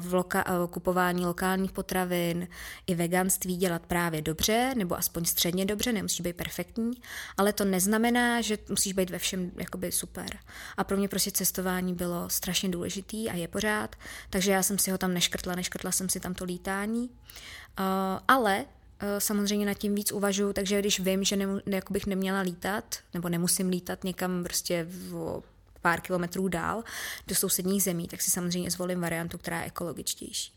v 0.00 0.14
loka, 0.14 0.44
eh, 0.46 0.68
kupování 0.70 1.26
lokálních 1.26 1.72
potravin 1.72 2.48
i 2.86 2.94
veganství 2.94 3.56
dělat 3.56 3.82
právě 3.86 4.22
dobře, 4.22 4.74
nebo 4.76 4.98
aspoň 4.98 5.24
středně 5.24 5.64
dobře, 5.64 5.92
nemusíš 5.92 6.20
být 6.20 6.36
perfektní, 6.36 6.92
ale 7.36 7.52
to 7.52 7.64
neznamená, 7.64 8.40
že 8.40 8.58
musíš 8.68 8.92
být 8.92 9.10
ve 9.10 9.18
všem 9.18 9.50
jakoby 9.56 9.92
super. 9.92 10.38
A 10.76 10.84
pro 10.84 10.96
mě 10.96 11.08
prostě 11.08 11.30
cestování 11.30 11.94
bylo 11.94 12.30
strašně 12.30 12.68
důležitý 12.68 13.30
a 13.30 13.34
je 13.34 13.48
pořád, 13.48 13.96
takže 14.30 14.52
já 14.52 14.62
jsem 14.62 14.78
si 14.78 14.90
ho 14.90 14.98
tam 14.98 15.14
neškrtla, 15.14 15.54
neškrtla 15.54 15.92
jsem 15.92 16.08
si 16.08 16.20
tam 16.20 16.34
to 16.34 16.44
lítání, 16.44 17.10
uh, 17.10 17.84
ale 18.28 18.64
Eh, 19.00 19.20
samozřejmě 19.20 19.66
nad 19.66 19.74
tím 19.74 19.94
víc 19.94 20.12
uvažuju, 20.12 20.52
takže 20.52 20.78
když 20.78 21.00
vím, 21.00 21.24
že 21.24 21.36
nemu, 21.36 21.60
jako 21.66 21.92
bych 21.92 22.06
neměla 22.06 22.40
lítat, 22.40 22.98
nebo 23.14 23.28
nemusím 23.28 23.68
lítat 23.68 24.04
někam 24.04 24.44
prostě 24.44 24.86
v 24.88 25.42
pár 25.88 26.00
kilometrů 26.00 26.48
dál 26.48 26.84
do 27.26 27.34
sousedních 27.34 27.82
zemí, 27.82 28.08
tak 28.08 28.22
si 28.22 28.30
samozřejmě 28.30 28.70
zvolím 28.70 29.00
variantu, 29.00 29.38
která 29.38 29.60
je 29.60 29.66
ekologičtější. 29.66 30.52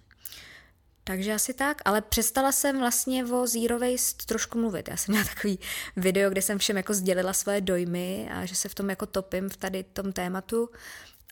Takže 1.04 1.34
asi 1.34 1.54
tak, 1.54 1.82
ale 1.86 2.02
přestala 2.02 2.52
jsem 2.52 2.80
vlastně 2.80 3.26
o 3.26 3.48
Zero 3.48 3.80
Waste 3.80 4.26
trošku 4.26 4.60
mluvit. 4.60 4.88
Já 4.88 4.98
jsem 4.98 5.12
měla 5.14 5.28
takový 5.36 5.60
video, 5.96 6.30
kde 6.30 6.42
jsem 6.42 6.58
všem 6.58 6.78
jako 6.78 6.94
sdělila 6.94 7.34
svoje 7.34 7.62
dojmy 7.62 8.30
a 8.34 8.46
že 8.46 8.56
se 8.56 8.70
v 8.70 8.76
tom 8.76 8.90
jako 8.90 9.06
topím 9.06 9.50
v 9.50 9.58
tady 9.58 9.84
tom 9.84 10.12
tématu 10.12 10.70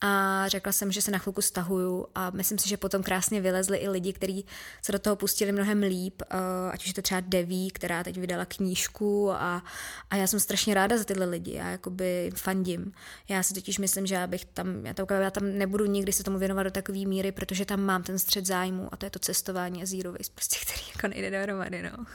a 0.02 0.44
řekla 0.48 0.72
jsem, 0.72 0.92
že 0.92 1.02
se 1.02 1.12
na 1.12 1.18
chvilku 1.18 1.42
stahuju 1.42 2.08
a 2.16 2.30
myslím 2.30 2.58
si, 2.58 2.70
že 2.70 2.78
potom 2.78 3.04
krásně 3.04 3.42
vylezli 3.42 3.78
i 3.78 3.90
lidi, 3.90 4.14
kteří 4.14 4.46
se 4.82 4.92
do 4.92 5.00
toho 5.00 5.16
pustili 5.16 5.52
mnohem 5.52 5.84
líp, 5.84 6.22
eh, 6.22 6.38
ať 6.72 6.82
už 6.82 6.88
je 6.88 6.94
to 6.94 7.02
třeba 7.02 7.22
Deví, 7.22 7.72
která 7.72 8.04
teď 8.04 8.18
vydala 8.18 8.46
knížku 8.46 9.32
a, 9.32 9.64
a 10.10 10.16
já 10.16 10.28
jsem 10.28 10.40
strašně 10.40 10.74
ráda 10.74 10.98
za 10.98 11.04
tyhle 11.04 11.26
lidi, 11.26 11.54
já 11.54 11.70
jakoby 11.70 12.32
fandím. 12.36 12.92
Já 13.30 13.44
si 13.44 13.54
totiž 13.54 13.78
myslím, 13.78 14.06
že 14.06 14.16
já 14.16 14.28
bych 14.28 14.46
tam, 14.46 14.86
já 14.86 14.94
tam, 14.94 15.08
já 15.10 15.32
tam 15.32 15.58
nebudu 15.58 15.86
nikdy 15.86 16.14
se 16.14 16.24
tomu 16.24 16.38
věnovat 16.38 16.64
do 16.64 16.72
takové 16.72 17.06
míry, 17.06 17.32
protože 17.32 17.66
tam 17.66 17.82
mám 17.82 18.04
ten 18.04 18.20
střed 18.20 18.46
zájmu 18.46 18.90
a 18.92 18.98
to 18.98 19.06
je 19.06 19.10
to 19.10 19.20
cestování 19.20 19.84
a 19.84 19.86
zero 19.86 20.12
waste, 20.12 20.34
prostě, 20.36 20.60
který 20.66 20.82
jako 20.96 21.08
nejde 21.08 21.32
dohromady, 21.32 21.82
no. 21.82 22.06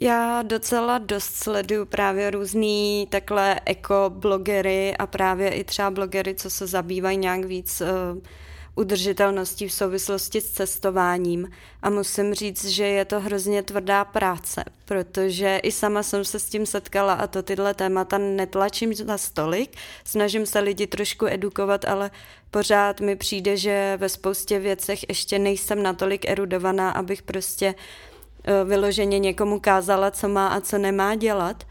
Já 0.00 0.42
docela 0.42 0.98
dost 0.98 1.34
sleduju 1.34 1.86
právě 1.86 2.30
různý 2.30 3.06
takhle 3.10 3.60
ekoblogery 3.64 4.96
a 4.96 5.06
právě 5.06 5.50
i 5.50 5.64
třeba 5.64 5.90
blogery, 5.90 6.34
co 6.34 6.50
se 6.50 6.66
zabývají 6.66 7.18
nějak 7.18 7.44
víc 7.44 7.80
uh, 7.80 8.22
udržitelností 8.74 9.68
v 9.68 9.72
souvislosti 9.72 10.40
s 10.40 10.50
cestováním. 10.50 11.50
A 11.82 11.90
musím 11.90 12.34
říct, 12.34 12.64
že 12.64 12.84
je 12.84 13.04
to 13.04 13.20
hrozně 13.20 13.62
tvrdá 13.62 14.04
práce, 14.04 14.64
protože 14.84 15.60
i 15.62 15.72
sama 15.72 16.02
jsem 16.02 16.24
se 16.24 16.38
s 16.38 16.44
tím 16.44 16.66
setkala 16.66 17.12
a 17.12 17.26
to 17.26 17.42
tyhle 17.42 17.74
témata 17.74 18.18
netlačím 18.18 18.94
za 18.94 19.18
stolik, 19.18 19.76
snažím 20.04 20.46
se 20.46 20.60
lidi 20.60 20.86
trošku 20.86 21.26
edukovat, 21.26 21.84
ale 21.84 22.10
pořád 22.50 23.00
mi 23.00 23.16
přijde, 23.16 23.56
že 23.56 23.96
ve 24.00 24.08
spoustě 24.08 24.58
věcech 24.58 25.08
ještě 25.08 25.38
nejsem 25.38 25.82
natolik 25.82 26.28
erudovaná, 26.28 26.90
abych 26.90 27.22
prostě 27.22 27.74
uh, 27.74 28.08
Eh, 28.17 28.17
vyloženě 28.64 29.18
někomu 29.18 29.60
kázala, 29.60 30.10
co 30.10 30.28
má 30.28 30.48
a 30.48 30.60
co 30.60 30.78
nemá 30.78 31.14
dělat, 31.14 31.64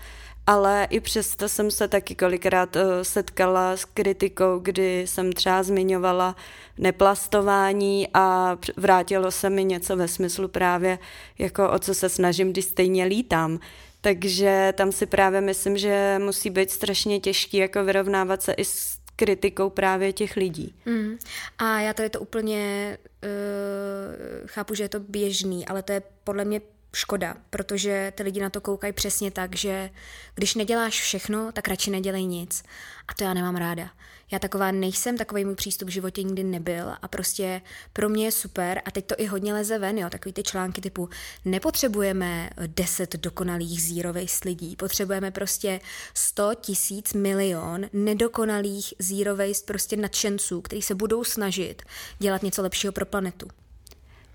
ale 0.48 0.88
i 0.90 1.00
přesto 1.00 1.50
jsem 1.50 1.72
se 1.72 1.88
taky 1.88 2.16
kolikrát 2.16 2.76
eh, 2.76 3.04
setkala 3.04 3.78
s 3.78 3.86
kritikou, 3.86 4.60
kdy 4.60 5.08
jsem 5.08 5.34
třeba 5.34 5.64
zmiňovala 5.64 6.36
neplastování 6.78 8.08
a 8.14 8.58
vrátilo 8.78 9.32
se 9.32 9.50
mi 9.50 9.64
něco 9.64 9.96
ve 9.96 10.08
smyslu 10.08 10.48
právě 10.48 11.00
jako 11.40 11.70
o 11.70 11.80
co 11.80 11.94
se 11.94 12.10
snažím, 12.10 12.52
když 12.52 12.66
stejně 12.66 13.06
lítám. 13.06 13.60
Takže 14.02 14.74
tam 14.78 14.92
si 14.92 15.06
právě 15.06 15.42
myslím, 15.42 15.78
že 15.78 16.16
musí 16.20 16.50
být 16.50 16.72
strašně 16.72 17.20
těžký 17.20 17.58
jako 17.58 17.84
vyrovnávat 17.84 18.42
se 18.42 18.54
i 18.54 18.66
s 18.66 18.98
kritikou 19.16 19.70
právě 19.70 20.14
těch 20.14 20.36
lidí. 20.36 20.76
Mm. 20.86 21.18
A 21.58 21.80
já 21.80 21.94
tady 21.94 22.10
to 22.10 22.20
úplně 22.20 22.98
uh, 23.24 24.48
chápu, 24.48 24.76
že 24.76 24.84
je 24.84 24.90
to 24.90 25.00
běžný, 25.00 25.68
ale 25.68 25.84
to 25.84 25.92
je 25.92 26.02
podle 26.24 26.46
mě 26.46 26.62
škoda, 26.94 27.38
protože 27.50 28.14
ty 28.16 28.24
lidi 28.24 28.42
na 28.42 28.50
to 28.50 28.62
koukají 28.62 28.94
přesně 28.94 29.32
tak, 29.32 29.56
že 29.56 29.90
když 30.36 30.56
neděláš 30.56 31.02
všechno, 31.02 31.52
tak 31.52 31.68
radši 31.68 31.92
nedělej 31.92 32.26
nic. 32.26 32.64
A 33.08 33.14
to 33.14 33.24
já 33.24 33.34
nemám 33.34 33.56
ráda. 33.56 33.90
Já 34.32 34.40
taková 34.40 34.72
nejsem, 34.72 35.18
takový 35.18 35.46
můj 35.46 35.56
přístup 35.56 35.88
v 35.88 35.92
životě 35.92 36.24
nikdy 36.24 36.44
nebyl 36.44 36.94
a 37.02 37.08
prostě 37.08 37.62
pro 37.94 38.10
mě 38.10 38.26
je 38.26 38.32
super 38.32 38.82
a 38.86 38.92
teď 38.92 39.06
to 39.06 39.16
i 39.18 39.26
hodně 39.26 39.54
leze 39.54 39.80
ven, 39.80 39.98
jo, 39.98 40.10
takový 40.10 40.34
ty 40.34 40.44
články 40.44 40.82
typu 40.82 41.10
nepotřebujeme 41.46 42.50
10 42.68 43.16
dokonalých 43.16 43.84
zero 43.84 44.14
waste 44.14 44.50
lidí, 44.50 44.76
potřebujeme 44.76 45.32
prostě 45.32 45.80
100 46.14 46.52
tisíc 46.62 47.14
milion 47.14 47.90
nedokonalých 47.94 48.94
zero 49.00 49.36
waste 49.36 49.66
prostě 49.66 49.96
nadšenců, 49.96 50.62
kteří 50.62 50.82
se 50.82 50.96
budou 50.96 51.24
snažit 51.24 51.82
dělat 52.20 52.44
něco 52.44 52.62
lepšího 52.62 52.94
pro 52.94 53.06
planetu. 53.06 53.48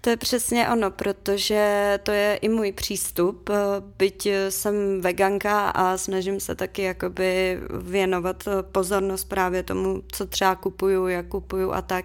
To 0.05 0.11
je 0.11 0.17
přesně 0.17 0.69
ono, 0.69 0.91
protože 0.91 1.99
to 2.03 2.11
je 2.11 2.37
i 2.37 2.49
můj 2.49 2.73
přístup, 2.73 3.51
byť 3.99 4.29
jsem 4.49 5.01
veganka 5.01 5.71
a 5.71 5.97
snažím 5.97 6.41
se 6.41 6.55
taky 6.55 6.83
jakoby 6.83 7.61
věnovat 7.83 8.49
pozornost 8.73 9.25
právě 9.25 9.63
tomu, 9.63 10.03
co 10.13 10.27
třeba 10.27 10.55
kupuju, 10.55 11.07
jak 11.07 11.27
kupuju 11.27 11.73
a 11.73 11.83
tak, 11.83 12.05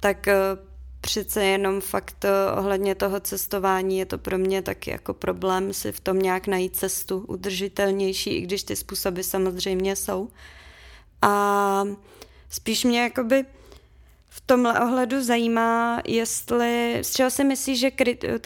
tak 0.00 0.28
eh, 0.28 0.34
přece 1.00 1.44
jenom 1.44 1.80
fakt 1.80 2.24
eh, 2.24 2.30
ohledně 2.58 2.94
toho 2.94 3.20
cestování 3.20 3.98
je 3.98 4.06
to 4.06 4.18
pro 4.18 4.38
mě 4.38 4.62
taky 4.62 4.90
jako 4.90 5.14
problém 5.14 5.72
si 5.72 5.92
v 5.92 6.00
tom 6.00 6.18
nějak 6.18 6.46
najít 6.46 6.76
cestu 6.76 7.18
udržitelnější, 7.18 8.30
i 8.30 8.40
když 8.40 8.62
ty 8.62 8.76
způsoby 8.76 9.20
samozřejmě 9.20 9.96
jsou. 9.96 10.28
A 11.22 11.84
spíš 12.48 12.84
mě 12.84 13.02
jakoby 13.02 13.44
tomhle 14.46 14.80
ohledu 14.80 15.22
zajímá, 15.22 16.02
jestli, 16.06 16.98
z 17.02 17.12
čeho 17.12 17.30
si 17.30 17.44
myslíš, 17.44 17.80
že 17.80 17.90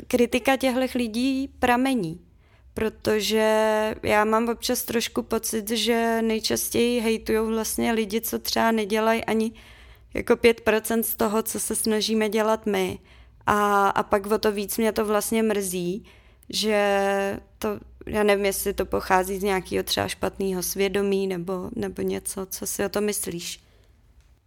kritika 0.07 0.57
těchto 0.57 0.81
lidí 0.95 1.49
pramení? 1.59 2.21
Protože 2.75 3.45
já 4.03 4.25
mám 4.25 4.49
občas 4.49 4.83
trošku 4.83 5.23
pocit, 5.23 5.71
že 5.71 6.23
nejčastěji 6.23 7.01
hejtují 7.01 7.39
vlastně 7.39 7.93
lidi, 7.93 8.21
co 8.21 8.39
třeba 8.39 8.71
nedělají 8.71 9.25
ani 9.25 9.53
jako 10.15 10.33
5% 10.33 11.03
z 11.03 11.17
toho, 11.17 11.43
co 11.43 11.61
se 11.61 11.75
snažíme 11.75 12.29
dělat 12.29 12.67
my. 12.67 12.99
A, 13.47 13.89
a 13.89 14.03
pak 14.03 14.27
o 14.27 14.39
to 14.39 14.53
víc 14.53 14.79
mě 14.79 14.93
to 14.93 15.05
vlastně 15.05 15.43
mrzí, 15.43 16.05
že 16.49 17.41
to, 17.59 17.69
já 18.07 18.23
nevím, 18.23 18.45
jestli 18.45 18.73
to 18.73 18.87
pochází 18.87 19.39
z 19.39 19.43
nějakého 19.43 19.83
třeba 19.83 20.09
špatného 20.09 20.63
svědomí 20.63 21.27
nebo, 21.27 21.71
nebo 21.77 22.03
něco, 22.03 22.47
co 22.47 22.67
si 22.67 22.85
o 22.85 22.89
to 22.89 23.01
myslíš. 23.01 23.61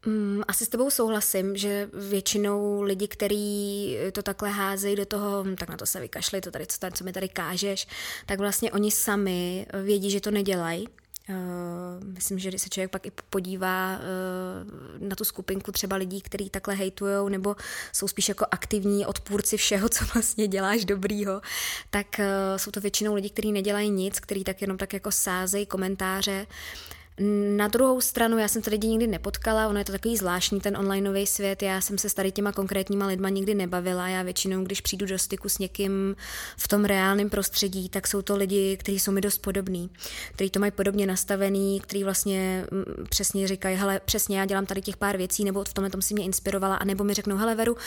Mm, 0.06 0.42
asi 0.48 0.66
s 0.66 0.70
tebou 0.70 0.90
souhlasím, 0.90 1.58
že 1.58 1.90
většinou 1.94 2.82
lidi, 2.82 3.08
kteří 3.08 3.98
to 4.12 4.24
takhle 4.24 4.50
házejí 4.50 4.96
do 4.96 5.06
toho, 5.06 5.44
hm, 5.44 5.56
tak 5.56 5.70
na 5.70 5.78
to 5.78 5.86
se 5.86 6.00
vykašli, 6.00 6.42
to 6.42 6.52
tady, 6.52 6.68
co, 6.68 6.80
tady, 6.80 6.94
co 6.94 7.04
mi 7.04 7.14
tady 7.14 7.30
kážeš, 7.30 7.88
tak 8.26 8.40
vlastně 8.40 8.72
oni 8.72 8.92
sami 8.92 9.66
vědí, 9.84 10.12
že 10.12 10.22
to 10.22 10.32
nedělají. 10.32 10.88
Uh, 11.30 12.04
myslím, 12.04 12.40
že 12.40 12.50
když 12.50 12.62
se 12.62 12.70
člověk 12.70 12.92
pak 12.92 13.06
i 13.06 13.12
podívá 13.30 14.00
uh, 14.00 15.08
na 15.10 15.16
tu 15.16 15.24
skupinku 15.24 15.72
třeba 15.72 15.96
lidí, 15.96 16.22
kteří 16.22 16.50
takhle 16.50 16.76
hejtujou 16.76 17.30
nebo 17.30 17.56
jsou 17.94 18.08
spíš 18.08 18.30
jako 18.30 18.46
aktivní 18.52 19.06
odpůrci 19.06 19.58
všeho, 19.58 19.90
co 19.94 20.06
vlastně 20.14 20.48
děláš 20.48 20.86
dobrýho, 20.86 21.42
tak 21.90 22.08
uh, 22.20 22.26
jsou 22.58 22.72
to 22.72 22.82
většinou 22.82 23.16
lidi, 23.16 23.30
kteří 23.30 23.52
nedělají 23.52 23.90
nic, 23.90 24.20
kteří 24.20 24.44
tak 24.44 24.62
jenom 24.62 24.78
tak 24.78 24.94
jako 24.94 25.12
sázejí 25.12 25.66
komentáře 25.66 26.48
na 27.58 27.68
druhou 27.68 28.02
stranu, 28.02 28.38
já 28.38 28.48
jsem 28.48 28.62
tady 28.62 28.74
lidi 28.74 28.88
nikdy 28.88 29.08
nepotkala, 29.08 29.68
ono 29.68 29.80
je 29.80 29.86
to 29.86 29.92
takový 29.92 30.18
zvláštní, 30.18 30.60
ten 30.60 30.78
onlineový 30.78 31.28
svět, 31.28 31.64
já 31.64 31.82
jsem 31.82 31.98
se 31.98 32.10
s 32.10 32.14
tady 32.14 32.32
těma 32.32 32.52
konkrétníma 32.52 33.08
lidma 33.08 33.30
nikdy 33.30 33.56
nebavila, 33.56 34.08
já 34.08 34.24
většinou, 34.24 34.64
když 34.64 34.82
přijdu 34.82 35.06
do 35.06 35.20
styku 35.20 35.50
s 35.50 35.58
někým 35.58 36.16
v 36.58 36.68
tom 36.68 36.86
reálném 36.86 37.30
prostředí, 37.30 37.90
tak 37.90 38.08
jsou 38.08 38.22
to 38.22 38.36
lidi, 38.38 38.78
kteří 38.78 39.00
jsou 39.00 39.12
mi 39.12 39.22
dost 39.22 39.38
podobní, 39.38 39.90
kteří 40.34 40.50
to 40.50 40.60
mají 40.60 40.72
podobně 40.72 41.08
nastavený, 41.08 41.80
kteří 41.80 42.04
vlastně 42.04 42.66
mm, 42.72 43.06
přesně 43.10 43.48
říkají, 43.48 43.78
hele, 43.78 44.02
přesně 44.06 44.40
já 44.40 44.46
dělám 44.46 44.66
tady 44.66 44.82
těch 44.82 44.98
pár 44.98 45.18
věcí, 45.18 45.44
nebo 45.44 45.64
v 45.64 45.74
tomhle 45.74 45.90
tom 45.90 46.02
si 46.02 46.14
mě 46.14 46.26
inspirovala, 46.26 46.76
a 46.76 46.86
nebo 46.86 47.04
mi 47.04 47.14
řeknou, 47.14 47.38
hele 47.38 47.56
Veru, 47.56 47.78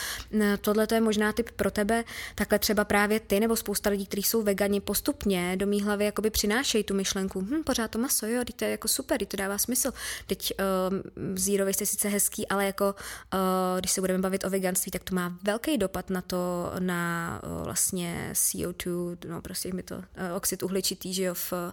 tohle 0.60 0.86
to 0.86 0.94
je 0.94 1.00
možná 1.00 1.32
typ 1.32 1.50
pro 1.56 1.70
tebe, 1.70 2.04
takhle 2.34 2.58
třeba 2.58 2.84
právě 2.84 3.20
ty, 3.20 3.40
nebo 3.40 3.56
spousta 3.56 3.90
lidí, 3.90 4.06
kteří 4.06 4.22
jsou 4.22 4.42
vegani, 4.42 4.80
postupně 4.80 5.56
do 5.56 5.66
mý 5.66 5.82
hlavy 5.82 6.04
jakoby 6.04 6.30
přinášejí 6.30 6.84
tu 6.84 6.94
myšlenku, 6.94 7.40
hm, 7.40 7.62
pořád 7.64 7.90
to 7.90 7.98
maso, 7.98 8.26
jo, 8.26 8.42
to 8.56 8.64
je 8.64 8.70
jako 8.70 8.88
super, 8.88 9.15
super, 9.16 9.26
to 9.26 9.36
dává 9.36 9.58
smysl. 9.58 9.92
Teď 10.26 10.52
uh, 10.58 11.36
zero 11.36 11.66
waste 11.66 11.82
je 11.82 11.86
sice 11.86 12.08
hezký, 12.08 12.48
ale 12.48 12.66
jako 12.66 12.94
uh, 12.94 13.78
když 13.78 13.90
se 13.90 14.00
budeme 14.00 14.18
bavit 14.18 14.44
o 14.44 14.50
veganství, 14.50 14.92
tak 14.92 15.04
to 15.04 15.14
má 15.14 15.38
velký 15.42 15.78
dopad 15.78 16.10
na 16.10 16.22
to, 16.22 16.72
na 16.78 17.40
uh, 17.44 17.64
vlastně 17.64 18.30
CO2, 18.32 19.16
no 19.28 19.42
prostě 19.42 19.72
mi 19.72 19.82
to, 19.82 19.96
uh, 19.96 20.02
oxid 20.34 20.62
uhličitý, 20.62 21.14
že 21.14 21.22
jo, 21.22 21.34
v, 21.34 21.52
uh, 21.52 21.70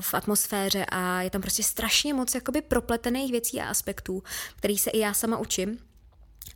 v 0.00 0.14
atmosféře 0.14 0.86
a 0.88 1.22
je 1.22 1.30
tam 1.30 1.42
prostě 1.42 1.62
strašně 1.62 2.14
moc 2.14 2.34
jakoby 2.34 2.62
propletených 2.62 3.32
věcí 3.32 3.60
a 3.60 3.68
aspektů, 3.68 4.22
který 4.56 4.78
se 4.78 4.90
i 4.90 4.98
já 4.98 5.14
sama 5.14 5.38
učím 5.38 5.78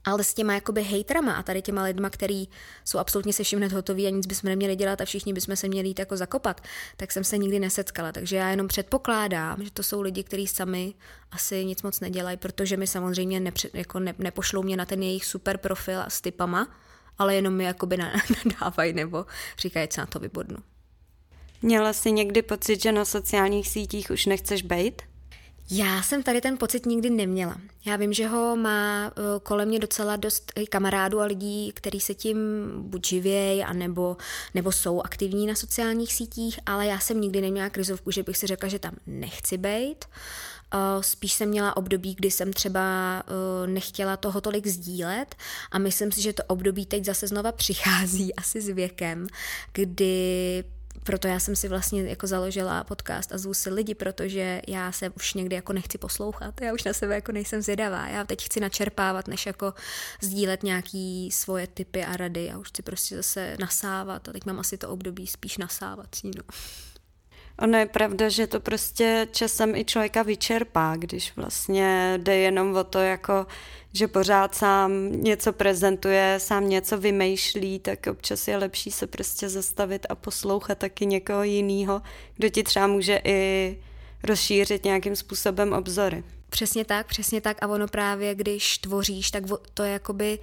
ale 0.04 0.24
s 0.24 0.34
těma 0.34 0.54
jakoby 0.54 0.82
hejtrama 0.82 1.32
a 1.32 1.42
tady 1.42 1.62
těma 1.62 1.82
lidma, 1.82 2.10
který 2.10 2.48
jsou 2.84 2.98
absolutně 2.98 3.32
se 3.32 3.42
vším 3.42 3.70
hotoví 3.70 4.06
a 4.06 4.10
nic 4.10 4.26
bychom 4.26 4.48
neměli 4.48 4.76
dělat 4.76 5.00
a 5.00 5.04
všichni 5.04 5.32
bychom 5.32 5.56
se 5.56 5.68
měli 5.68 5.88
jít 5.88 5.98
jako 5.98 6.16
zakopat, 6.16 6.60
tak 6.96 7.12
jsem 7.12 7.24
se 7.24 7.38
nikdy 7.38 7.58
nesetkala. 7.58 8.12
Takže 8.12 8.36
já 8.36 8.50
jenom 8.50 8.68
předpokládám, 8.68 9.64
že 9.64 9.70
to 9.70 9.82
jsou 9.82 10.00
lidi, 10.00 10.22
kteří 10.24 10.46
sami 10.46 10.94
asi 11.30 11.64
nic 11.64 11.82
moc 11.82 12.00
nedělají, 12.00 12.36
protože 12.36 12.76
mi 12.76 12.86
samozřejmě 12.86 13.40
nepře- 13.40 13.70
jako 13.72 13.98
ne- 13.98 14.14
nepošlou 14.18 14.62
mě 14.62 14.76
na 14.76 14.86
ten 14.86 15.02
jejich 15.02 15.24
super 15.24 15.58
profil 15.58 16.02
s 16.08 16.20
typama, 16.20 16.68
ale 17.18 17.34
jenom 17.34 17.54
mi 17.54 17.64
jakoby 17.64 17.96
nadávají 18.44 18.92
nebo 18.92 19.26
říkají, 19.58 19.88
co 19.88 20.00
na 20.00 20.06
to 20.06 20.18
vybodnu. 20.18 20.56
Měla 21.62 21.92
jsi 21.92 22.12
někdy 22.12 22.42
pocit, 22.42 22.82
že 22.82 22.92
na 22.92 23.04
sociálních 23.04 23.68
sítích 23.68 24.10
už 24.10 24.26
nechceš 24.26 24.62
být? 24.62 25.09
Já 25.70 26.02
jsem 26.02 26.22
tady 26.22 26.40
ten 26.40 26.58
pocit 26.58 26.86
nikdy 26.86 27.10
neměla. 27.10 27.56
Já 27.84 27.96
vím, 27.96 28.12
že 28.12 28.26
ho 28.26 28.56
má 28.56 29.06
eh, 29.06 29.40
kolem 29.42 29.68
mě 29.68 29.78
docela 29.78 30.16
dost 30.16 30.52
kamarádů 30.68 31.20
a 31.20 31.24
lidí, 31.24 31.72
kteří 31.74 32.00
se 32.00 32.14
tím 32.14 32.38
buď 32.76 33.06
živějí, 33.06 33.64
anebo, 33.64 34.16
nebo 34.54 34.72
jsou 34.72 35.00
aktivní 35.00 35.46
na 35.46 35.54
sociálních 35.54 36.12
sítích, 36.12 36.60
ale 36.66 36.86
já 36.86 36.98
jsem 36.98 37.20
nikdy 37.20 37.40
neměla 37.40 37.70
krizovku, 37.70 38.10
že 38.10 38.22
bych 38.22 38.36
si 38.36 38.46
řekla, 38.46 38.68
že 38.68 38.78
tam 38.78 38.94
nechci 39.06 39.58
být. 39.58 40.04
Eh, 40.74 41.02
spíš 41.02 41.32
jsem 41.32 41.48
měla 41.48 41.76
období, 41.76 42.14
kdy 42.14 42.30
jsem 42.30 42.52
třeba 42.52 42.82
eh, 43.26 43.66
nechtěla 43.66 44.16
toho 44.16 44.40
tolik 44.40 44.66
sdílet 44.66 45.34
a 45.70 45.78
myslím 45.78 46.12
si, 46.12 46.22
že 46.22 46.32
to 46.32 46.42
období 46.46 46.86
teď 46.86 47.04
zase 47.04 47.26
znova 47.26 47.52
přichází 47.62 48.34
asi 48.34 48.60
s 48.60 48.68
věkem, 48.68 49.26
kdy 49.72 50.64
proto 51.04 51.28
já 51.28 51.40
jsem 51.40 51.56
si 51.56 51.68
vlastně 51.68 52.02
jako 52.02 52.26
založila 52.26 52.84
podcast 52.84 53.32
a 53.32 53.38
zvu 53.38 53.54
si 53.54 53.70
lidi, 53.70 53.94
protože 53.94 54.62
já 54.68 54.92
se 54.92 55.10
už 55.10 55.34
někdy 55.34 55.56
jako 55.56 55.72
nechci 55.72 55.98
poslouchat, 55.98 56.60
já 56.60 56.72
už 56.72 56.84
na 56.84 56.92
sebe 56.92 57.14
jako 57.14 57.32
nejsem 57.32 57.62
zvědavá, 57.62 58.08
já 58.08 58.24
teď 58.24 58.44
chci 58.44 58.60
načerpávat, 58.60 59.28
než 59.28 59.46
jako 59.46 59.74
sdílet 60.20 60.62
nějaký 60.62 61.30
svoje 61.30 61.66
typy 61.66 62.04
a 62.04 62.16
rady, 62.16 62.44
já 62.44 62.58
už 62.58 62.68
chci 62.68 62.82
prostě 62.82 63.16
zase 63.16 63.56
nasávat 63.60 64.28
a 64.28 64.32
teď 64.32 64.44
mám 64.44 64.60
asi 64.60 64.78
to 64.78 64.88
období 64.88 65.26
spíš 65.26 65.58
nasávací, 65.58 66.30
no. 66.36 66.42
Ono 67.60 67.78
je 67.78 67.86
pravda, 67.86 68.28
že 68.28 68.46
to 68.46 68.60
prostě 68.60 69.28
časem 69.32 69.74
i 69.74 69.84
člověka 69.84 70.22
vyčerpá, 70.22 70.96
když 70.96 71.36
vlastně 71.36 72.14
jde 72.16 72.36
jenom 72.36 72.76
o 72.76 72.84
to, 72.84 72.98
jako, 72.98 73.46
že 73.92 74.08
pořád 74.08 74.54
sám 74.54 75.12
něco 75.12 75.52
prezentuje, 75.52 76.34
sám 76.38 76.68
něco 76.68 76.98
vymýšlí, 76.98 77.78
tak 77.78 78.06
občas 78.06 78.48
je 78.48 78.56
lepší 78.56 78.90
se 78.90 79.06
prostě 79.06 79.48
zastavit 79.48 80.06
a 80.08 80.14
poslouchat 80.14 80.78
taky 80.78 81.06
někoho 81.06 81.42
jiného, 81.42 82.02
kdo 82.36 82.48
ti 82.48 82.62
třeba 82.62 82.86
může 82.86 83.20
i 83.24 83.76
rozšířit 84.24 84.84
nějakým 84.84 85.16
způsobem 85.16 85.72
obzory. 85.72 86.24
Přesně 86.50 86.84
tak, 86.84 87.06
přesně 87.06 87.40
tak 87.40 87.62
a 87.62 87.68
ono 87.68 87.88
právě, 87.88 88.34
když 88.34 88.78
tvoříš, 88.78 89.30
tak 89.30 89.44
to 89.74 89.82
je 89.82 89.92
jakoby 89.92 90.38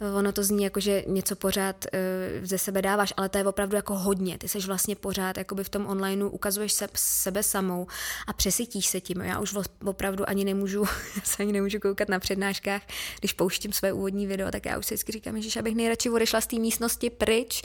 ono 0.00 0.32
to 0.32 0.42
zní 0.42 0.64
jako, 0.64 0.80
že 0.80 1.04
něco 1.06 1.36
pořád 1.36 1.84
uh, 1.84 2.46
ze 2.46 2.58
sebe 2.58 2.82
dáváš, 2.82 3.12
ale 3.16 3.28
to 3.28 3.38
je 3.38 3.44
opravdu 3.44 3.76
jako 3.76 3.94
hodně. 3.94 4.38
Ty 4.38 4.48
seš 4.48 4.66
vlastně 4.66 4.96
pořád 4.96 5.38
jakoby 5.38 5.64
v 5.64 5.68
tom 5.68 5.86
onlineu, 5.86 6.28
ukazuješ 6.28 6.72
se, 6.72 6.88
sebe 6.94 7.42
samou 7.42 7.86
a 8.26 8.32
přesytíš 8.32 8.86
se 8.86 9.00
tím. 9.00 9.20
Já 9.20 9.38
už 9.38 9.54
opravdu 9.84 10.28
ani 10.28 10.44
nemůžu, 10.44 10.84
se 11.24 11.42
ani 11.42 11.52
nemůžu 11.52 11.78
koukat 11.78 12.08
na 12.08 12.18
přednáškách, 12.18 12.82
když 13.18 13.32
pouštím 13.32 13.72
své 13.72 13.92
úvodní 13.92 14.26
video, 14.26 14.50
tak 14.50 14.66
já 14.66 14.78
už 14.78 14.86
si 14.86 14.94
vždycky 14.94 15.12
říkám, 15.12 15.42
že 15.42 15.60
abych 15.60 15.74
nejradši 15.74 16.10
odešla 16.10 16.40
z 16.40 16.46
té 16.46 16.56
místnosti 16.56 17.10
pryč, 17.10 17.62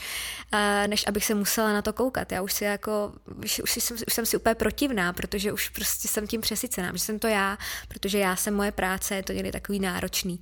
uh, 0.53 0.59
než 0.87 1.07
abych 1.07 1.25
se 1.25 1.35
musela 1.35 1.73
na 1.73 1.81
to 1.81 1.93
koukat. 1.93 2.31
Já 2.31 2.41
už 2.41 2.53
si 2.53 2.63
jako, 2.63 3.13
už, 3.43 3.61
už, 3.63 3.71
jsem, 3.71 3.97
už 4.07 4.13
jsem 4.13 4.25
si 4.25 4.37
úplně 4.37 4.55
protivná, 4.55 5.13
protože 5.13 5.51
už 5.51 5.69
prostě 5.69 6.07
jsem 6.07 6.27
tím 6.27 6.41
přesycená, 6.41 6.91
že 6.93 6.99
jsem 6.99 7.19
to 7.19 7.27
já, 7.27 7.57
protože 7.87 8.19
já 8.19 8.35
jsem 8.35 8.53
moje 8.53 8.71
práce, 8.71 9.15
je 9.15 9.23
to 9.23 9.33
někdy 9.33 9.51
takový 9.51 9.79
náročný 9.79 10.39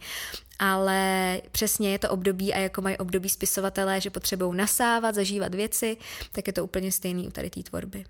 ale 0.61 1.41
přesně 1.51 1.91
je 1.91 1.99
to 1.99 2.09
období 2.09 2.53
a 2.53 2.59
jako 2.59 2.81
mají 2.81 2.97
období 2.97 3.29
spisovatelé, 3.29 4.01
že 4.01 4.09
potřebují 4.09 4.57
nasávat, 4.57 5.15
zažívat 5.15 5.55
věci, 5.55 5.97
tak 6.31 6.47
je 6.47 6.53
to 6.53 6.63
úplně 6.63 6.91
stejný 6.91 7.27
u 7.27 7.31
tady 7.31 7.49
té 7.49 7.63
tvorby. 7.63 8.03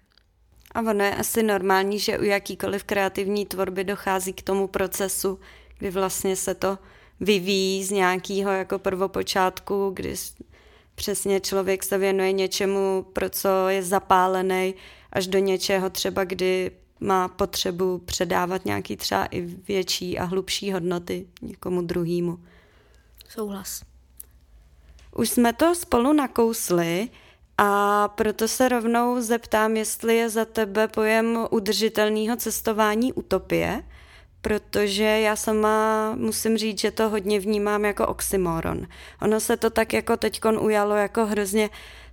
A 0.72 0.80
ono 0.80 1.04
je 1.04 1.16
asi 1.16 1.44
normální, 1.44 2.00
že 2.00 2.20
u 2.20 2.24
jakýkoliv 2.24 2.84
kreativní 2.84 3.46
tvorby 3.46 3.84
dochází 3.84 4.34
k 4.34 4.42
tomu 4.42 4.68
procesu, 4.68 5.40
kdy 5.78 5.90
vlastně 5.90 6.36
se 6.36 6.56
to 6.56 6.78
vyvíjí 7.20 7.84
z 7.84 7.92
nějakého 7.92 8.52
jako 8.52 8.80
prvopočátku, 8.80 9.92
kdy 9.94 10.16
přesně 10.96 11.40
člověk 11.40 11.84
se 11.84 11.98
věnuje 11.98 12.32
něčemu, 12.32 13.06
pro 13.14 13.30
co 13.30 13.70
je 13.70 13.84
zapálený, 13.84 14.76
až 15.14 15.28
do 15.28 15.40
něčeho 15.40 15.90
třeba, 15.90 16.24
kdy 16.24 16.72
má 17.02 17.28
potřebu 17.28 17.98
předávat 17.98 18.66
nějaký 18.66 18.98
třeba 18.98 19.26
i 19.26 19.42
větší 19.42 20.20
a 20.20 20.24
hlubší 20.24 20.72
hodnoty 20.72 21.28
někomu 21.42 21.82
druhému. 21.82 22.40
Souhlas. 23.30 23.82
Už 25.16 25.30
jsme 25.30 25.54
to 25.54 25.76
spolu 25.76 26.14
nakousli 26.14 27.10
a 27.58 28.08
proto 28.08 28.48
se 28.48 28.70
rovnou 28.70 29.22
zeptám, 29.22 29.78
jestli 29.78 30.16
je 30.18 30.30
za 30.30 30.46
tebe 30.46 30.88
pojem 30.88 31.48
udržitelného 31.50 32.36
cestování 32.36 33.14
utopie, 33.14 33.84
protože 34.42 35.04
já 35.04 35.36
sama 35.36 36.14
musím 36.16 36.58
říct, 36.58 36.80
že 36.80 36.92
to 36.92 37.10
hodně 37.10 37.40
vnímám 37.40 37.86
jako 37.86 38.08
oxymoron. 38.08 38.88
Ono 39.22 39.40
se 39.40 39.58
to 39.58 39.70
tak 39.70 39.94
jako 39.94 40.18
teďkon 40.18 40.58
ujalo 40.58 40.96
jako 40.96 41.26
hrozně 41.26 41.70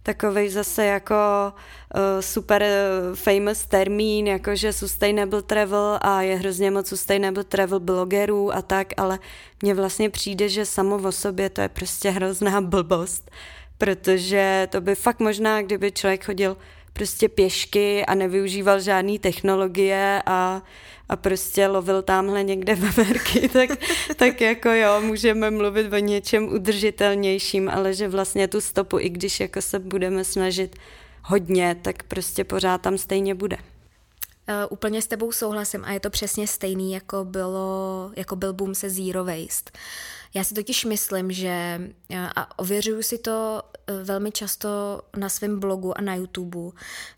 takový 0.08 0.48
zase 0.48 0.84
jako 0.84 1.14
uh, 1.52 2.00
super 2.20 2.62
eh, 2.62 2.76
famous 3.14 3.64
termín, 3.64 4.26
jakože 4.26 4.72
sustainable 4.72 5.42
travel 5.42 5.98
a 6.00 6.22
je 6.22 6.36
hrozně 6.36 6.70
moc 6.70 6.88
sustainable 6.88 7.44
travel 7.44 7.80
blogerů 7.80 8.54
a 8.54 8.62
tak, 8.62 8.88
ale 8.96 9.18
mně 9.62 9.74
vlastně 9.74 10.10
přijde, 10.10 10.48
že 10.48 10.64
samo 10.64 10.96
o 10.96 11.12
sobě 11.12 11.50
to 11.50 11.60
je 11.60 11.68
prostě 11.68 12.10
hrozná 12.10 12.60
blbost, 12.60 13.30
protože 13.78 14.68
to 14.70 14.80
by 14.80 14.94
fakt 14.94 15.20
možná, 15.20 15.62
kdyby 15.62 15.92
člověk 15.92 16.24
chodil 16.24 16.56
prostě 16.92 17.28
pěšky 17.28 18.06
a 18.06 18.14
nevyužíval 18.14 18.80
žádné 18.80 19.18
technologie 19.18 20.22
a 20.26 20.62
a 21.08 21.16
prostě 21.16 21.66
lovil 21.66 22.02
tamhle 22.02 22.44
někde 22.44 22.76
v 22.76 22.98
Ameriky, 22.98 23.48
tak, 23.52 23.70
tak 24.16 24.40
jako 24.40 24.68
jo, 24.68 25.00
můžeme 25.00 25.50
mluvit 25.50 25.92
o 25.92 25.98
něčem 25.98 26.48
udržitelnějším, 26.48 27.68
ale 27.68 27.94
že 27.94 28.08
vlastně 28.08 28.48
tu 28.48 28.60
stopu, 28.60 28.98
i 28.98 29.08
když 29.08 29.40
jako 29.40 29.62
se 29.62 29.78
budeme 29.78 30.24
snažit 30.24 30.76
hodně, 31.22 31.76
tak 31.82 32.02
prostě 32.02 32.44
pořád 32.44 32.80
tam 32.80 32.98
stejně 32.98 33.34
bude. 33.34 33.56
Uh, 33.56 34.54
úplně 34.70 35.02
s 35.02 35.06
tebou 35.06 35.32
souhlasím 35.32 35.84
a 35.84 35.92
je 35.92 36.00
to 36.00 36.10
přesně 36.10 36.46
stejný, 36.46 36.92
jako, 36.92 37.24
bylo, 37.24 38.10
jako 38.16 38.36
byl 38.36 38.52
boom 38.52 38.74
se 38.74 38.90
Zero 38.90 39.24
Waste. 39.24 39.70
Já 40.34 40.44
si 40.44 40.54
totiž 40.54 40.84
myslím, 40.84 41.32
že 41.32 41.80
a 42.36 42.58
ověřuju 42.58 43.02
si 43.02 43.18
to 43.18 43.62
e, 43.86 44.04
velmi 44.04 44.32
často 44.32 45.02
na 45.16 45.28
svém 45.28 45.60
blogu 45.60 45.98
a 45.98 46.00
na 46.00 46.14
YouTube, 46.14 46.58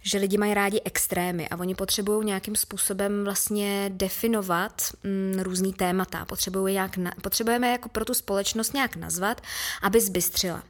že 0.00 0.18
lidi 0.18 0.38
mají 0.38 0.54
rádi 0.54 0.80
extrémy 0.84 1.48
a 1.48 1.56
oni 1.58 1.74
potřebují 1.74 2.26
nějakým 2.26 2.56
způsobem 2.56 3.24
vlastně 3.24 3.90
definovat 3.94 4.82
mm, 5.04 5.40
různý 5.42 5.72
témata. 5.72 6.26
Nějak, 6.66 6.98
potřebujeme 7.22 7.72
jako 7.72 7.88
pro 7.88 8.04
tu 8.04 8.14
společnost 8.14 8.74
nějak 8.74 8.96
nazvat, 8.96 9.40
aby 9.82 10.00
zbystřila. 10.00 10.62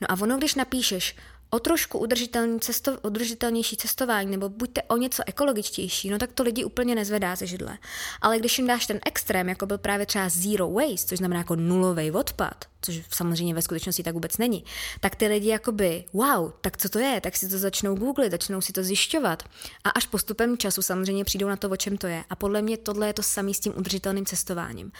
No 0.00 0.10
a 0.10 0.20
ono, 0.20 0.38
když 0.38 0.54
napíšeš 0.54 1.16
o 1.54 1.58
trošku 1.58 1.98
udržitelný 1.98 2.60
cesto, 2.60 2.98
udržitelnější 3.02 3.76
cestování 3.76 4.30
nebo 4.30 4.48
buďte 4.48 4.82
o 4.82 4.96
něco 4.96 5.22
ekologičtější, 5.26 6.10
no 6.10 6.18
tak 6.18 6.32
to 6.32 6.42
lidi 6.42 6.64
úplně 6.64 6.94
nezvedá 6.94 7.36
ze 7.36 7.46
židle. 7.46 7.78
Ale 8.20 8.38
když 8.38 8.58
jim 8.58 8.66
dáš 8.66 8.86
ten 8.86 9.00
extrém, 9.06 9.48
jako 9.48 9.66
byl 9.66 9.78
právě 9.78 10.06
třeba 10.06 10.28
zero 10.28 10.70
waste, 10.70 11.06
což 11.06 11.18
znamená 11.18 11.38
jako 11.38 11.56
nulový 11.56 12.10
odpad, 12.10 12.64
což 12.82 13.02
samozřejmě 13.10 13.54
ve 13.54 13.62
skutečnosti 13.62 14.02
tak 14.02 14.14
vůbec 14.14 14.38
není, 14.38 14.64
tak 15.00 15.16
ty 15.16 15.26
lidi 15.26 15.48
jakoby, 15.48 16.04
wow, 16.12 16.52
tak 16.60 16.76
co 16.76 16.88
to 16.88 16.98
je, 16.98 17.20
tak 17.20 17.36
si 17.36 17.48
to 17.48 17.58
začnou 17.58 17.94
googlit, 17.94 18.30
začnou 18.30 18.60
si 18.60 18.72
to 18.72 18.82
zjišťovat 18.82 19.42
a 19.84 19.90
až 19.90 20.06
postupem 20.06 20.58
času 20.58 20.82
samozřejmě 20.82 21.24
přijdou 21.24 21.48
na 21.48 21.56
to, 21.56 21.70
o 21.70 21.76
čem 21.76 21.96
to 21.96 22.06
je. 22.06 22.24
A 22.30 22.36
podle 22.36 22.62
mě 22.62 22.76
tohle 22.76 23.06
je 23.06 23.12
to 23.12 23.22
samé 23.22 23.54
s 23.54 23.60
tím 23.60 23.72
udržitelným 23.76 24.26
cestováním. 24.26 24.92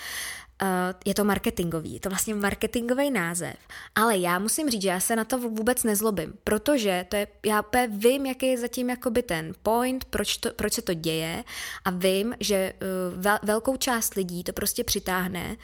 Uh, 0.64 0.94
je 1.04 1.14
to 1.14 1.24
marketingový, 1.24 1.94
je 1.94 2.00
to 2.00 2.08
vlastně 2.08 2.34
marketingový 2.34 3.10
název. 3.10 3.56
Ale 3.94 4.16
já 4.18 4.38
musím 4.38 4.70
říct, 4.70 4.82
že 4.82 4.88
já 4.88 5.00
se 5.00 5.16
na 5.16 5.24
to 5.24 5.38
vůbec 5.38 5.84
nezlobím, 5.84 6.34
protože 6.44 7.06
to 7.08 7.16
je, 7.16 7.26
já 7.46 7.64
vím, 7.88 8.26
jaký 8.26 8.46
je 8.46 8.58
zatím 8.58 8.90
jakoby 8.90 9.22
ten 9.22 9.52
point, 9.62 10.04
proč, 10.04 10.36
to, 10.36 10.50
proč 10.56 10.72
se 10.72 10.82
to 10.82 10.94
děje 10.94 11.44
a 11.84 11.90
vím, 11.90 12.34
že 12.40 12.72
vel, 13.16 13.38
velkou 13.42 13.76
část 13.76 14.14
lidí 14.14 14.44
to 14.44 14.52
prostě 14.52 14.84
přitáhne 14.84 15.56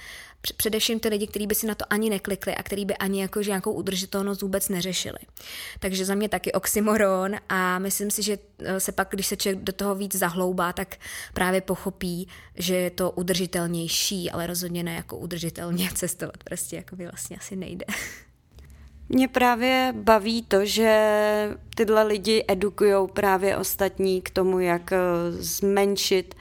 především 0.57 1.00
ty 1.00 1.09
lidi, 1.09 1.26
kteří 1.26 1.46
by 1.46 1.55
si 1.55 1.66
na 1.66 1.74
to 1.74 1.85
ani 1.90 2.11
neklikli 2.11 2.55
a 2.55 2.62
kteří 2.62 2.85
by 2.85 2.96
ani 2.96 3.20
jako 3.20 3.40
nějakou 3.40 3.72
udržitelnost 3.72 4.42
vůbec 4.42 4.68
neřešili. 4.68 5.18
Takže 5.81 6.05
za 6.05 6.14
mě 6.14 6.29
taky 6.29 6.53
oxymoron 6.53 7.37
a 7.48 7.79
myslím 7.79 8.11
si, 8.11 8.22
že 8.22 8.38
eh, 8.59 8.81
se 8.81 8.92
pak, 8.92 9.09
když 9.11 9.26
se 9.26 9.37
člověk 9.37 9.64
do 9.64 9.72
toho 9.72 9.94
víc 9.94 10.14
zahloubá, 10.14 10.72
tak 10.72 10.96
právě 11.35 11.61
pochopí, 11.61 12.29
že 12.55 12.76
je 12.76 12.90
to 12.90 13.11
udržitelnější, 13.11 14.31
ale 14.31 14.46
rozhodně 14.46 14.83
ne 14.83 14.94
jako 14.94 15.16
udržitelně 15.16 15.90
cestovat. 15.94 16.44
Prostě 16.44 16.76
jako 16.76 16.96
by 16.96 17.05
vlastně 17.05 17.37
asi 17.37 17.57
nejde. 17.57 17.85
Mě 19.09 19.29
právě 19.29 19.94
baví 19.96 20.42
to, 20.42 20.64
že 20.64 21.57
tyhle 21.74 22.03
lidi 22.03 22.44
edukují 22.48 23.09
právě 23.12 23.57
ostatní 23.57 24.22
k 24.22 24.31
tomu, 24.31 24.61
jak 24.61 24.92
eh, 24.92 24.98
zmenšit 25.31 26.35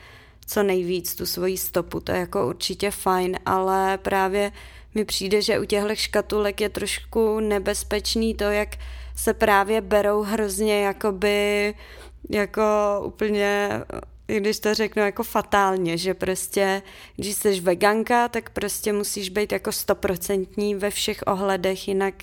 co 0.49 0.63
nejvíc 0.63 1.15
tu 1.15 1.25
svoji 1.25 1.57
stopu, 1.57 1.99
to 1.99 2.11
je 2.11 2.17
jako 2.17 2.47
určitě 2.47 2.91
fajn, 2.91 3.39
ale 3.45 3.97
právě 3.97 4.51
mi 4.95 5.05
přijde, 5.05 5.41
že 5.41 5.59
u 5.59 5.65
těchto 5.65 5.95
škatulek 5.95 6.61
je 6.61 6.69
trošku 6.69 7.39
nebezpečný 7.39 8.35
to, 8.35 8.43
jak 8.43 8.69
se 9.15 9.33
právě 9.33 9.81
berou 9.81 10.21
hrozně 10.21 10.81
jakoby 10.81 11.73
jako 12.29 12.63
úplně 13.05 13.69
když 14.37 14.59
to 14.59 14.73
řeknu 14.73 15.01
jako 15.01 15.23
fatálně, 15.23 15.97
že 15.97 16.13
prostě, 16.13 16.81
když 17.15 17.35
jsi 17.35 17.59
veganka, 17.59 18.27
tak 18.27 18.49
prostě 18.49 18.93
musíš 18.93 19.29
být 19.29 19.51
jako 19.51 19.71
stoprocentní 19.71 20.75
ve 20.75 20.89
všech 20.89 21.23
ohledech, 21.27 21.87
jinak, 21.87 22.13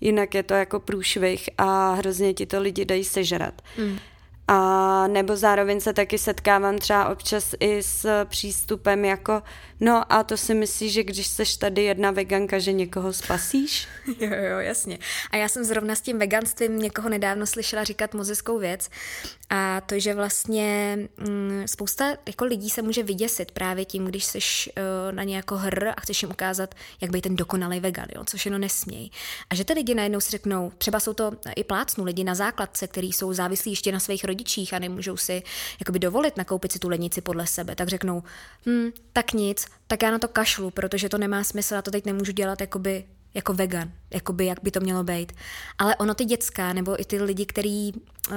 jinak 0.00 0.34
je 0.34 0.42
to 0.42 0.54
jako 0.54 0.80
průšvih 0.80 1.50
a 1.58 1.94
hrozně 1.94 2.34
ti 2.34 2.46
to 2.46 2.60
lidi 2.60 2.84
dají 2.84 3.04
sežrat. 3.04 3.62
Mm. 3.78 3.98
A 4.48 5.06
nebo 5.06 5.36
zároveň 5.36 5.80
se 5.80 5.92
taky 5.92 6.18
setkávám 6.18 6.78
třeba 6.78 7.08
občas 7.08 7.54
i 7.60 7.82
s 7.82 8.24
přístupem 8.24 9.04
jako, 9.04 9.42
no 9.80 10.12
a 10.12 10.22
to 10.22 10.36
si 10.36 10.54
myslíš, 10.54 10.92
že 10.92 11.04
když 11.04 11.26
seš 11.26 11.56
tady 11.56 11.82
jedna 11.82 12.10
veganka, 12.10 12.58
že 12.58 12.72
někoho 12.72 13.12
spasíš? 13.12 13.88
Jo, 14.20 14.30
jo, 14.50 14.58
jasně. 14.58 14.98
A 15.30 15.36
já 15.36 15.48
jsem 15.48 15.64
zrovna 15.64 15.94
s 15.94 16.00
tím 16.00 16.18
veganstvím 16.18 16.78
někoho 16.78 17.08
nedávno 17.08 17.46
slyšela 17.46 17.84
říkat 17.84 18.14
mozeckou 18.14 18.58
věc 18.58 18.90
a 19.50 19.80
to, 19.80 19.98
že 19.98 20.14
vlastně 20.14 20.98
mm, 21.28 21.62
spousta 21.66 22.16
jako 22.26 22.44
lidí 22.44 22.70
se 22.70 22.82
může 22.82 23.02
vyděsit 23.02 23.50
právě 23.50 23.84
tím, 23.84 24.04
když 24.04 24.24
seš 24.24 24.70
uh, 24.76 25.14
na 25.14 25.22
ně 25.22 25.36
jako 25.36 25.56
hr 25.56 25.88
a 25.88 26.00
chceš 26.00 26.22
jim 26.22 26.30
ukázat, 26.30 26.74
jak 27.00 27.10
být 27.10 27.20
ten 27.20 27.36
dokonalý 27.36 27.80
vegan, 27.80 28.06
jo, 28.14 28.24
což 28.24 28.44
jenom 28.46 28.60
nesměj. 28.60 29.10
A 29.50 29.54
že 29.54 29.64
ty 29.64 29.72
lidi 29.72 29.94
najednou 29.94 30.20
si 30.20 30.30
řeknou, 30.30 30.72
třeba 30.78 31.00
jsou 31.00 31.12
to 31.12 31.32
i 31.56 31.64
plácnu 31.64 32.04
lidi 32.04 32.24
na 32.24 32.34
základce, 32.34 32.86
kteří 32.86 33.12
jsou 33.12 33.32
závislí 33.32 33.72
ještě 33.72 33.92
na 33.92 34.00
svých 34.00 34.24
rodičích 34.24 34.74
a 34.74 34.78
nemůžou 34.78 35.16
si 35.16 35.42
jakoby 35.80 35.98
dovolit 35.98 36.36
nakoupit 36.36 36.72
si 36.72 36.78
tu 36.78 36.88
lednici 36.88 37.20
podle 37.20 37.46
sebe, 37.46 37.74
tak 37.74 37.88
řeknou, 37.88 38.22
hm, 38.66 38.90
tak 39.12 39.32
nic, 39.32 39.65
tak 39.86 40.02
já 40.02 40.10
na 40.10 40.18
to 40.18 40.28
kašlu, 40.28 40.70
protože 40.70 41.08
to 41.08 41.18
nemá 41.18 41.44
smysl 41.44 41.74
a 41.74 41.82
to 41.82 41.90
teď 41.90 42.04
nemůžu 42.04 42.32
dělat 42.32 42.60
jakoby 42.60 43.04
jako 43.34 43.54
vegan, 43.54 43.92
jakoby 44.10 44.46
jak 44.46 44.62
by 44.62 44.70
to 44.70 44.80
mělo 44.80 45.04
být. 45.04 45.32
Ale 45.78 45.96
ono 45.96 46.14
ty 46.14 46.24
dětská, 46.24 46.72
nebo 46.72 47.00
i 47.00 47.04
ty 47.04 47.22
lidi, 47.22 47.46
který 47.46 47.92
uh, 47.92 48.36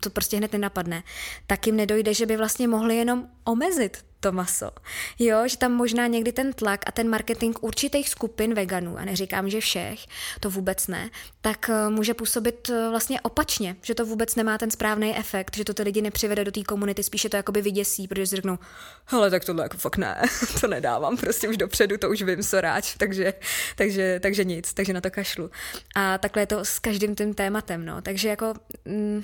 to 0.00 0.10
prostě 0.10 0.36
hned 0.36 0.52
nenapadne, 0.52 1.02
tak 1.46 1.66
jim 1.66 1.76
nedojde, 1.76 2.14
že 2.14 2.26
by 2.26 2.36
vlastně 2.36 2.68
mohli 2.68 2.96
jenom 2.96 3.28
omezit 3.44 4.04
to 4.20 4.32
maso. 4.32 4.70
Jo, 5.18 5.48
že 5.48 5.56
tam 5.56 5.72
možná 5.72 6.06
někdy 6.06 6.32
ten 6.32 6.52
tlak 6.52 6.80
a 6.86 6.92
ten 6.92 7.08
marketing 7.08 7.56
určitých 7.60 8.08
skupin 8.08 8.54
veganů, 8.54 8.98
a 8.98 9.04
neříkám, 9.04 9.50
že 9.50 9.60
všech, 9.60 10.00
to 10.40 10.50
vůbec 10.50 10.86
ne, 10.86 11.10
tak 11.40 11.70
eh, 11.70 11.90
může 11.90 12.14
působit 12.14 12.70
eh, 12.70 12.88
vlastně 12.90 13.20
opačně, 13.20 13.76
že 13.82 13.94
to 13.94 14.06
vůbec 14.06 14.36
nemá 14.36 14.58
ten 14.58 14.70
správný 14.70 15.16
efekt, 15.16 15.56
že 15.56 15.64
to 15.64 15.74
ty 15.74 15.82
lidi 15.82 16.02
nepřivede 16.02 16.44
do 16.44 16.52
té 16.52 16.62
komunity, 16.62 17.02
spíše 17.02 17.28
to 17.28 17.36
jakoby 17.36 17.62
vyděsí, 17.62 18.08
protože 18.08 18.26
si 18.26 18.36
řeknou, 18.36 18.58
hele, 19.04 19.30
tak 19.30 19.44
tohle 19.44 19.62
jako 19.62 19.76
fakt 19.76 19.96
ne, 19.96 20.22
to 20.60 20.66
nedávám, 20.66 21.16
prostě 21.16 21.48
už 21.48 21.56
dopředu, 21.56 21.98
to 21.98 22.10
už 22.10 22.22
vím, 22.22 22.42
co 22.42 22.60
ráč, 22.60 22.94
takže, 22.98 23.34
takže, 23.76 24.20
takže 24.22 24.44
nic, 24.44 24.74
takže 24.74 24.92
na 24.92 25.00
to 25.00 25.09
kašlu. 25.10 25.50
A 25.94 26.18
takhle 26.18 26.42
je 26.42 26.46
to 26.46 26.64
s 26.64 26.78
každým 26.78 27.14
tím 27.14 27.34
tématem, 27.34 27.86
no, 27.86 28.02
takže 28.02 28.28
jako... 28.28 28.54
Mm, 28.84 29.22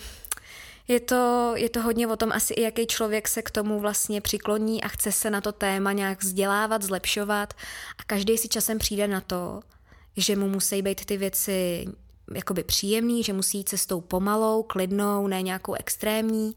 je 0.89 1.01
to, 1.01 1.53
je 1.57 1.69
to 1.69 1.83
hodně 1.83 2.07
o 2.07 2.17
tom 2.17 2.33
asi 2.33 2.55
i 2.55 2.63
jaký 2.63 2.87
člověk 2.87 3.29
se 3.29 3.43
k 3.43 3.51
tomu 3.51 3.81
vlastně 3.81 4.21
přikloní 4.21 4.83
a 4.83 4.89
chce 4.89 5.13
se 5.13 5.31
na 5.31 5.41
to 5.41 5.53
téma 5.53 5.93
nějak 5.93 6.23
vzdělávat, 6.23 6.83
zlepšovat 6.83 7.55
a 7.99 8.05
každý 8.05 8.39
si 8.39 8.49
časem 8.49 8.79
přijde 8.79 9.09
na 9.09 9.21
to, 9.21 9.61
že 10.17 10.37
mu 10.37 10.49
musí 10.49 10.83
být 10.83 11.05
ty 11.05 11.17
věci 11.17 11.87
jakoby 12.35 12.65
příjemný, 12.65 13.23
že 13.23 13.33
musí 13.33 13.59
jít 13.59 13.69
cestou 13.69 14.01
pomalou, 14.01 14.63
klidnou, 14.63 15.27
ne 15.27 15.43
nějakou 15.43 15.75
extrémní 15.75 16.57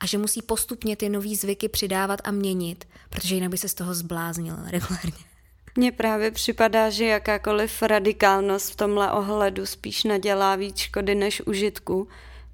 a 0.00 0.06
že 0.06 0.18
musí 0.18 0.42
postupně 0.42 0.96
ty 0.96 1.08
nový 1.08 1.36
zvyky 1.36 1.68
přidávat 1.68 2.20
a 2.24 2.30
měnit, 2.30 2.84
protože 3.10 3.34
jinak 3.34 3.50
by 3.50 3.58
se 3.58 3.68
z 3.68 3.74
toho 3.74 3.94
zbláznil 3.94 4.56
regulárně. 4.66 5.33
Mně 5.76 5.92
právě 5.92 6.30
připadá, 6.30 6.90
že 6.90 7.04
jakákoliv 7.04 7.82
radikálnost 7.82 8.72
v 8.72 8.76
tomhle 8.76 9.12
ohledu 9.12 9.66
spíš 9.66 10.04
nadělá 10.04 10.56
víc 10.56 10.78
škody 10.78 11.14
než 11.14 11.40
užitku. 11.40 12.08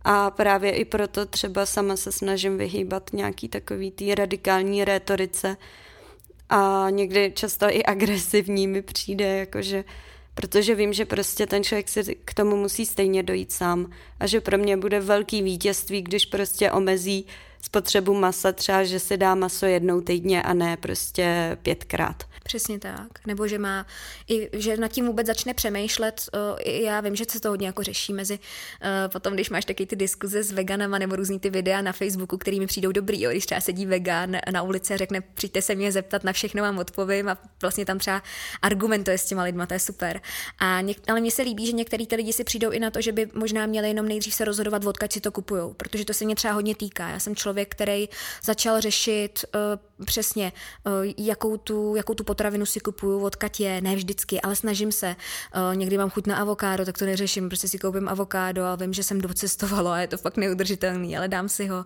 A 0.05 0.31
právě 0.31 0.71
i 0.73 0.85
proto 0.85 1.27
třeba 1.27 1.67
sama 1.67 1.97
se 1.97 2.13
snažím 2.13 2.59
vyhýbat 2.59 3.11
nějaký 3.13 3.49
takový 3.49 3.91
tý 3.91 4.15
radikální 4.15 4.85
rétorice. 4.85 5.57
A 6.49 6.87
někdy 6.91 7.33
často 7.35 7.67
i 7.71 7.83
agresivní 7.83 8.67
mi 8.67 8.83
přijde, 8.83 9.37
jakože 9.37 9.85
protože 10.35 10.75
vím, 10.75 10.93
že 10.93 11.05
prostě 11.05 11.47
ten 11.47 11.65
člověk 11.65 11.89
si 11.89 12.17
k 12.25 12.35
tomu 12.35 12.57
musí 12.57 12.87
stejně 12.87 13.23
dojít 13.23 13.53
sám. 13.53 13.91
A 14.21 14.27
že 14.27 14.41
pro 14.41 14.59
mě 14.59 14.77
bude 14.77 15.01
velký 15.01 15.43
vítězství, 15.43 16.03
když 16.03 16.27
prostě 16.27 16.71
omezí 16.71 17.27
spotřebu 17.63 18.15
masa, 18.15 18.53
třeba, 18.53 18.85
že 18.85 19.01
si 19.01 19.17
dá 19.17 19.35
maso 19.35 19.67
jednou 19.67 20.01
týdně 20.01 20.43
a 20.43 20.55
ne 20.55 20.77
prostě 20.77 21.59
pětkrát. 21.63 22.25
Přesně 22.45 22.79
tak. 22.79 23.27
Nebo 23.27 23.47
že 23.47 23.59
má, 23.59 23.87
i, 24.29 24.49
že 24.53 24.77
nad 24.77 24.89
tím 24.89 25.07
vůbec 25.07 25.27
začne 25.27 25.55
přemýšlet. 25.55 26.23
Já 26.67 27.01
vím, 27.01 27.17
že 27.17 27.25
se 27.29 27.41
to 27.41 27.49
hodně 27.49 27.67
jako 27.67 27.83
řeší 27.83 28.13
mezi 28.13 28.39
potom, 29.13 29.35
když 29.35 29.51
máš 29.51 29.65
taky 29.65 29.87
ty 29.87 29.97
diskuze 29.97 30.43
s 30.43 30.53
veganama 30.53 30.99
nebo 30.99 31.17
různý 31.17 31.41
ty 31.41 31.51
videa 31.51 31.83
na 31.83 31.93
Facebooku, 31.93 32.39
který 32.39 32.61
mi 32.61 32.67
přijdou 32.67 32.93
dobrý, 32.93 33.23
jo, 33.23 33.31
když 33.31 33.47
třeba 33.47 33.61
sedí 33.61 33.87
vegan 33.87 34.37
na 34.53 34.63
ulici 34.63 34.95
a 34.95 34.97
řekne, 34.97 35.21
přijďte 35.21 35.63
se 35.63 35.75
mě 35.75 35.93
zeptat, 35.93 36.25
na 36.25 36.33
všechno 36.33 36.63
vám 36.63 36.79
odpovím 36.79 37.29
a 37.29 37.39
vlastně 37.63 37.85
tam 37.85 37.99
třeba 37.99 38.23
argumentuje 38.63 39.19
s 39.19 39.25
těma 39.25 39.43
lidma, 39.43 39.67
to 39.67 39.75
je 39.75 39.81
super. 39.81 40.21
A 40.59 40.81
něk, 40.81 40.99
ale 41.09 41.21
mně 41.21 41.31
se 41.31 41.43
líbí, 41.43 41.67
že 41.67 41.73
některý 41.73 42.07
ty 42.07 42.17
lidi 42.17 42.33
si 42.33 42.45
přijdou 42.45 42.71
i 42.71 42.79
na 42.79 42.91
to, 42.91 43.01
že 43.01 43.13
by 43.13 43.29
možná 43.35 43.67
měli 43.67 43.89
jenom 43.89 44.09
nejdřív 44.09 44.35
se 44.35 44.45
rozhodovat, 44.45 44.85
odkud 44.85 45.13
si 45.13 45.21
to 45.21 45.33
kupujou, 45.33 45.75
protože 45.75 46.05
to 46.05 46.15
se 46.15 46.25
mě 46.25 46.35
třeba 46.35 46.55
hodně 46.55 46.75
týká. 46.75 47.09
Já 47.09 47.19
jsem 47.19 47.37
člověk, 47.37 47.50
který 47.65 48.09
začal 48.43 48.81
řešit 48.81 49.45
uh, 49.55 49.61
přesně, 50.05 50.53
uh, 50.87 50.93
jakou 51.19 51.57
tu, 51.57 51.97
jakou 51.97 52.15
tu 52.15 52.25
potravinu 52.25 52.67
si 52.67 52.81
kupuju, 52.81 53.25
od 53.25 53.37
je, 53.59 53.81
ne 53.81 53.97
vždycky, 53.97 54.41
ale 54.41 54.57
snažím 54.57 54.93
se. 54.93 55.17
Uh, 55.71 55.77
někdy 55.77 55.99
mám 55.99 56.11
chuť 56.11 56.27
na 56.27 56.37
avokádo, 56.37 56.85
tak 56.85 56.99
to 56.99 57.05
neřeším, 57.05 57.49
prostě 57.49 57.69
si 57.69 57.79
koupím 57.79 58.09
avokádo 58.09 58.65
a 58.65 58.77
vím, 58.77 58.93
že 58.93 59.03
jsem 59.03 59.21
docestovala 59.21 59.95
a 59.95 59.99
je 59.99 60.09
to 60.09 60.17
fakt 60.17 60.37
neudržitelný, 60.37 61.17
ale 61.17 61.29
dám 61.29 61.49
si 61.49 61.67
ho. 61.67 61.85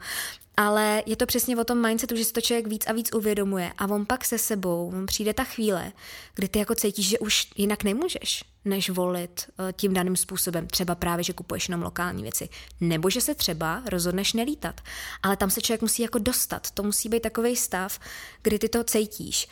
Ale 0.57 1.03
je 1.07 1.17
to 1.17 1.27
přesně 1.27 1.57
o 1.57 1.65
tom 1.65 1.83
mindsetu, 1.83 2.17
že 2.17 2.25
si 2.25 2.33
to 2.33 2.41
člověk 2.41 2.67
víc 2.67 2.87
a 2.87 2.93
víc 2.93 3.15
uvědomuje 3.15 3.73
a 3.79 3.87
on 3.87 4.07
pak 4.07 4.25
se 4.25 4.39
sebou, 4.39 4.93
on 4.95 5.07
přijde 5.07 5.35
ta 5.35 5.45
chvíle, 5.45 5.93
kdy 6.35 6.49
ty 6.49 6.59
jako 6.59 6.75
cítíš, 6.75 7.09
že 7.09 7.19
už 7.19 7.51
jinak 7.57 7.85
nemůžeš, 7.85 8.45
než 8.65 8.91
volit 8.91 9.45
eh, 9.59 9.73
tím 9.73 9.95
daným 9.95 10.17
způsobem. 10.17 10.67
Třeba 10.67 10.95
právě, 10.95 11.25
že 11.25 11.33
kupuješ 11.33 11.69
jenom 11.69 11.83
lokální 11.83 12.23
věci. 12.23 12.49
Nebo 12.81 13.11
že 13.11 13.21
se 13.21 13.35
třeba 13.35 13.83
rozhodneš 13.87 14.33
nelítat. 14.33 14.81
Ale 15.23 15.37
tam 15.37 15.51
se 15.51 15.61
člověk 15.61 15.83
musí 15.83 16.03
jako 16.03 16.19
dostat. 16.19 16.71
To 16.71 16.83
musí 16.83 17.09
být 17.09 17.23
takový 17.23 17.57
stav, 17.57 17.99
kdy 18.43 18.59
ty 18.59 18.69
to 18.69 18.85
cítíš. 18.85 19.49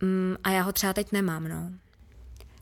Mm, 0.00 0.36
a 0.44 0.50
já 0.50 0.62
ho 0.62 0.72
třeba 0.72 0.92
teď 0.92 1.12
nemám, 1.12 1.48
no. 1.48 1.70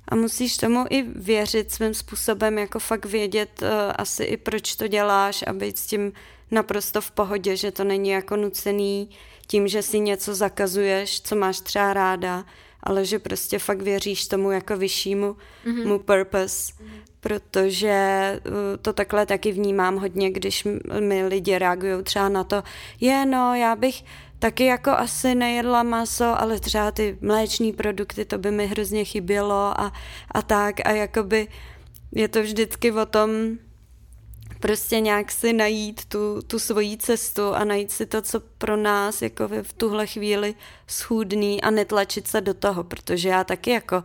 A 0.08 0.16
musíš 0.16 0.56
tomu 0.56 0.84
i 0.90 1.02
věřit 1.02 1.72
svým 1.72 1.94
způsobem, 1.94 2.58
jako 2.58 2.78
fakt 2.78 3.04
vědět 3.04 3.62
uh, 3.62 3.68
asi 3.96 4.24
i 4.24 4.36
proč 4.36 4.76
to 4.76 4.88
děláš 4.88 5.44
a 5.46 5.52
být 5.52 5.78
s 5.78 5.86
tím 5.86 6.12
naprosto 6.50 7.00
v 7.00 7.10
pohodě, 7.10 7.56
že 7.56 7.70
to 7.70 7.84
není 7.84 8.10
jako 8.10 8.36
nucený 8.36 9.10
tím, 9.46 9.68
že 9.68 9.82
si 9.82 10.00
něco 10.00 10.34
zakazuješ, 10.34 11.20
co 11.20 11.36
máš 11.36 11.60
třeba 11.60 11.92
ráda, 11.92 12.44
ale 12.82 13.04
že 13.04 13.18
prostě 13.18 13.58
fakt 13.58 13.82
věříš 13.82 14.26
tomu 14.26 14.50
jako 14.50 14.76
vyššímu 14.76 15.36
mm-hmm. 15.64 15.86
mu 15.86 15.98
purpose, 15.98 16.72
protože 17.20 18.40
uh, 18.46 18.54
to 18.82 18.92
takhle 18.92 19.26
taky 19.26 19.52
vnímám 19.52 19.96
hodně, 19.96 20.30
když 20.30 20.66
mi 21.00 21.26
lidi 21.26 21.58
reagují 21.58 22.02
třeba 22.02 22.28
na 22.28 22.44
to, 22.44 22.62
je 23.00 23.26
no, 23.26 23.54
já 23.54 23.76
bych 23.76 24.04
taky 24.40 24.64
jako 24.64 24.90
asi 24.90 25.34
nejedla 25.34 25.82
maso, 25.82 26.40
ale 26.40 26.60
třeba 26.60 26.90
ty 26.90 27.18
mléční 27.20 27.72
produkty, 27.72 28.24
to 28.24 28.38
by 28.38 28.50
mi 28.50 28.66
hrozně 28.66 29.04
chybělo 29.04 29.80
a, 29.80 29.92
a 30.30 30.42
tak 30.42 30.86
a 30.86 30.90
jakoby 30.90 31.48
je 32.12 32.28
to 32.28 32.42
vždycky 32.42 32.92
o 32.92 33.06
tom 33.06 33.30
prostě 34.60 35.00
nějak 35.00 35.32
si 35.32 35.52
najít 35.52 36.04
tu, 36.04 36.42
tu 36.46 36.58
svoji 36.58 36.96
cestu 36.96 37.54
a 37.54 37.64
najít 37.64 37.90
si 37.90 38.06
to, 38.06 38.22
co 38.22 38.40
pro 38.40 38.76
nás 38.76 39.22
jako 39.22 39.48
v 39.62 39.72
tuhle 39.72 40.06
chvíli 40.06 40.54
schůdný 40.86 41.62
a 41.62 41.70
netlačit 41.70 42.26
se 42.26 42.40
do 42.40 42.54
toho, 42.54 42.84
protože 42.84 43.28
já 43.28 43.44
taky 43.44 43.70
jako 43.70 44.04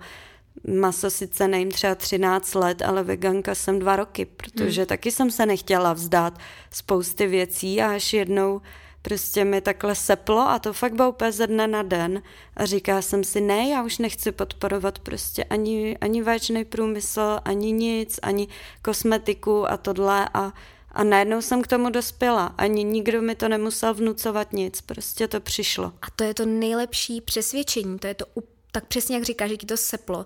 maso 0.79 1.09
sice 1.09 1.47
nejím 1.47 1.71
třeba 1.71 1.95
13 1.95 2.55
let, 2.55 2.81
ale 2.81 3.03
veganka 3.03 3.55
jsem 3.55 3.79
dva 3.79 3.95
roky, 3.95 4.25
protože 4.25 4.81
hmm. 4.81 4.87
taky 4.87 5.11
jsem 5.11 5.31
se 5.31 5.45
nechtěla 5.45 5.93
vzdát 5.93 6.39
spousty 6.71 7.27
věcí 7.27 7.81
a 7.81 7.95
až 7.95 8.13
jednou 8.13 8.61
prostě 9.05 9.45
mi 9.45 9.61
takhle 9.61 9.95
seplo 9.95 10.39
a 10.39 10.59
to 10.59 10.73
fakt 10.73 10.93
bylo 10.93 11.09
úplně 11.09 11.31
ze 11.31 11.47
dne 11.47 11.67
na 11.67 11.83
den. 11.83 12.21
A 12.57 12.65
říká 12.65 13.01
jsem 13.01 13.23
si, 13.23 13.41
ne, 13.41 13.69
já 13.69 13.83
už 13.83 13.97
nechci 13.97 14.31
podporovat 14.31 14.99
prostě 14.99 15.43
ani, 15.43 15.97
ani 16.01 16.21
vaječný 16.21 16.65
průmysl, 16.65 17.39
ani 17.45 17.71
nic, 17.71 18.19
ani 18.21 18.47
kosmetiku 18.81 19.71
a 19.71 19.77
tohle. 19.77 20.29
A, 20.33 20.53
a 20.91 21.03
najednou 21.03 21.41
jsem 21.41 21.61
k 21.61 21.67
tomu 21.67 21.89
dospěla. 21.89 22.55
Ani 22.57 22.83
nikdo 22.83 23.21
mi 23.21 23.35
to 23.35 23.49
nemusel 23.49 23.93
vnucovat 23.93 24.53
nic, 24.53 24.81
prostě 24.81 25.27
to 25.27 25.39
přišlo. 25.39 25.85
A 26.01 26.07
to 26.15 26.23
je 26.23 26.33
to 26.33 26.45
nejlepší 26.45 27.21
přesvědčení, 27.21 27.99
to 27.99 28.07
je 28.07 28.13
to 28.13 28.25
tak 28.71 28.85
přesně 28.85 29.15
jak 29.15 29.23
říká, 29.23 29.47
že 29.47 29.57
ti 29.57 29.65
to 29.65 29.77
seplo, 29.77 30.25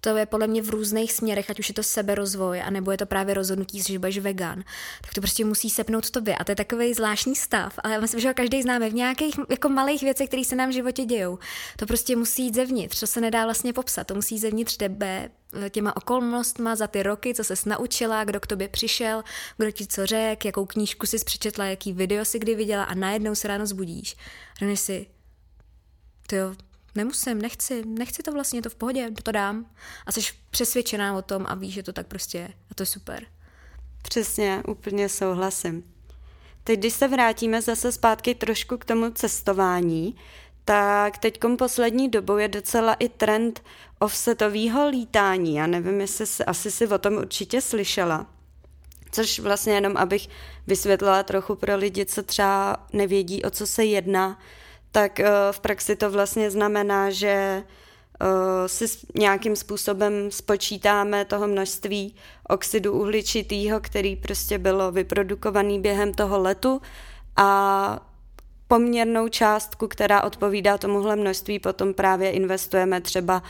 to 0.00 0.16
je 0.16 0.26
podle 0.26 0.46
mě 0.46 0.62
v 0.62 0.70
různých 0.70 1.12
směrech, 1.12 1.50
ať 1.50 1.58
už 1.58 1.68
je 1.68 1.74
to 1.74 1.82
seberozvoj, 1.82 2.62
anebo 2.62 2.90
je 2.90 2.98
to 2.98 3.06
právě 3.06 3.34
rozhodnutí, 3.34 3.82
že 3.82 3.98
budeš 3.98 4.18
vegan, 4.18 4.64
tak 5.02 5.14
to 5.14 5.20
prostě 5.20 5.44
musí 5.44 5.70
sepnout 5.70 6.10
tobě. 6.10 6.36
A 6.36 6.44
to 6.44 6.52
je 6.52 6.56
takový 6.56 6.94
zvláštní 6.94 7.36
stav, 7.36 7.74
ale 7.84 7.94
já 7.94 8.00
myslím, 8.00 8.20
že 8.20 8.28
ho 8.28 8.34
každý 8.34 8.62
známe 8.62 8.90
v 8.90 8.94
nějakých 8.94 9.34
jako 9.50 9.68
malých 9.68 10.02
věcech, 10.02 10.28
které 10.28 10.44
se 10.44 10.56
nám 10.56 10.68
v 10.68 10.72
životě 10.72 11.04
dějou. 11.04 11.38
To 11.76 11.86
prostě 11.86 12.16
musí 12.16 12.44
jít 12.44 12.54
zevnitř, 12.54 13.00
to 13.00 13.06
se 13.06 13.20
nedá 13.20 13.44
vlastně 13.44 13.72
popsat, 13.72 14.06
to 14.06 14.14
musí 14.14 14.34
jít 14.34 14.40
zevnitř 14.40 14.76
tebe, 14.76 15.30
eh, 15.66 15.70
těma 15.70 15.96
okolnostma 15.96 16.76
za 16.76 16.86
ty 16.86 17.02
roky, 17.02 17.34
co 17.34 17.44
se 17.44 17.54
naučila, 17.66 18.24
kdo 18.24 18.40
k 18.40 18.46
tobě 18.46 18.68
přišel, 18.68 19.24
kdo 19.56 19.70
ti 19.70 19.86
co 19.86 20.06
řekl, 20.06 20.46
jakou 20.46 20.66
knížku 20.66 21.06
jsi 21.06 21.24
přečetla, 21.24 21.64
jaký 21.64 21.92
video 21.92 22.24
si 22.24 22.38
kdy 22.38 22.54
viděla 22.54 22.84
a 22.84 22.94
najednou 22.94 23.34
se 23.34 23.48
ráno 23.48 23.66
zbudíš. 23.66 24.16
Řekneš 24.58 24.80
si, 24.80 25.06
ty 26.26 26.36
jo, 26.36 26.54
nemusím, 26.94 27.42
nechci, 27.42 27.82
nechci 27.86 28.22
to 28.22 28.32
vlastně, 28.32 28.62
to 28.62 28.70
v 28.70 28.74
pohodě, 28.74 29.10
to 29.22 29.32
dám. 29.32 29.66
A 30.06 30.12
jsi 30.12 30.20
přesvědčená 30.50 31.16
o 31.16 31.22
tom 31.22 31.46
a 31.48 31.54
víš, 31.54 31.74
že 31.74 31.82
to 31.82 31.92
tak 31.92 32.06
prostě 32.06 32.38
je. 32.38 32.48
A 32.70 32.74
to 32.74 32.82
je 32.82 32.86
super. 32.86 33.26
Přesně, 34.02 34.62
úplně 34.68 35.08
souhlasím. 35.08 35.84
Teď, 36.64 36.78
když 36.78 36.92
se 36.92 37.08
vrátíme 37.08 37.62
zase 37.62 37.92
zpátky 37.92 38.34
trošku 38.34 38.76
k 38.76 38.84
tomu 38.84 39.10
cestování, 39.10 40.16
tak 40.64 41.18
teď 41.18 41.40
poslední 41.58 42.08
dobou 42.08 42.36
je 42.36 42.48
docela 42.48 42.94
i 42.94 43.08
trend 43.08 43.62
offsetového 43.98 44.88
lítání. 44.88 45.54
Já 45.54 45.66
nevím, 45.66 46.00
jestli 46.00 46.26
si, 46.26 46.44
asi 46.44 46.70
si 46.70 46.86
o 46.86 46.98
tom 46.98 47.14
určitě 47.14 47.60
slyšela. 47.60 48.26
Což 49.12 49.38
vlastně 49.38 49.72
jenom, 49.72 49.96
abych 49.96 50.28
vysvětlila 50.66 51.22
trochu 51.22 51.54
pro 51.54 51.76
lidi, 51.76 52.06
co 52.06 52.22
třeba 52.22 52.86
nevědí, 52.92 53.42
o 53.42 53.50
co 53.50 53.66
se 53.66 53.84
jedná, 53.84 54.38
tak 54.92 55.20
eh, 55.20 55.30
v 55.50 55.60
praxi 55.60 55.96
to 55.96 56.10
vlastně 56.10 56.50
znamená, 56.50 57.10
že 57.10 57.62
eh, 58.22 58.68
si 58.68 58.86
nějakým 59.14 59.56
způsobem 59.56 60.30
spočítáme 60.30 61.24
toho 61.24 61.48
množství 61.48 62.14
oxidu 62.48 62.92
uhličitého, 62.92 63.80
který 63.80 64.16
prostě 64.16 64.58
bylo 64.58 64.92
vyprodukovaný 64.92 65.80
během 65.80 66.14
toho 66.14 66.40
letu 66.40 66.80
a 67.36 68.06
poměrnou 68.68 69.28
částku, 69.28 69.88
která 69.88 70.22
odpovídá 70.22 70.78
tomuhle 70.78 71.16
množství, 71.16 71.58
potom 71.58 71.94
právě 71.94 72.30
investujeme 72.30 73.00
třeba 73.00 73.42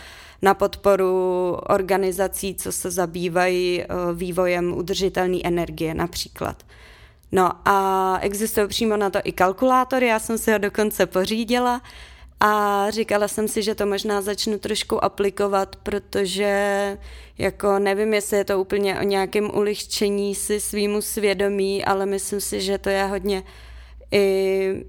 na 0.42 0.54
podporu 0.54 1.52
organizací, 1.68 2.54
co 2.54 2.72
se 2.72 2.90
zabývají 2.90 3.82
eh, 3.82 3.86
vývojem 4.14 4.72
udržitelné 4.72 5.38
energie 5.44 5.94
například. 5.94 6.62
No 7.32 7.50
a 7.64 8.18
existují 8.20 8.68
přímo 8.68 8.96
na 8.96 9.10
to 9.10 9.18
i 9.24 9.32
kalkulátory, 9.32 10.06
já 10.06 10.18
jsem 10.18 10.38
si 10.38 10.52
ho 10.52 10.58
dokonce 10.58 11.06
pořídila 11.06 11.82
a 12.40 12.86
říkala 12.90 13.28
jsem 13.28 13.48
si, 13.48 13.62
že 13.62 13.74
to 13.74 13.86
možná 13.86 14.20
začnu 14.20 14.58
trošku 14.58 15.04
aplikovat, 15.04 15.76
protože 15.76 16.98
jako 17.38 17.78
nevím, 17.78 18.14
jestli 18.14 18.36
je 18.36 18.44
to 18.44 18.60
úplně 18.60 19.00
o 19.00 19.02
nějakém 19.02 19.50
ulehčení 19.54 20.34
si 20.34 20.60
svýmu 20.60 21.02
svědomí, 21.02 21.84
ale 21.84 22.06
myslím 22.06 22.40
si, 22.40 22.60
že 22.60 22.78
to 22.78 22.88
je 22.88 23.04
hodně 23.04 23.42
i 24.12 24.84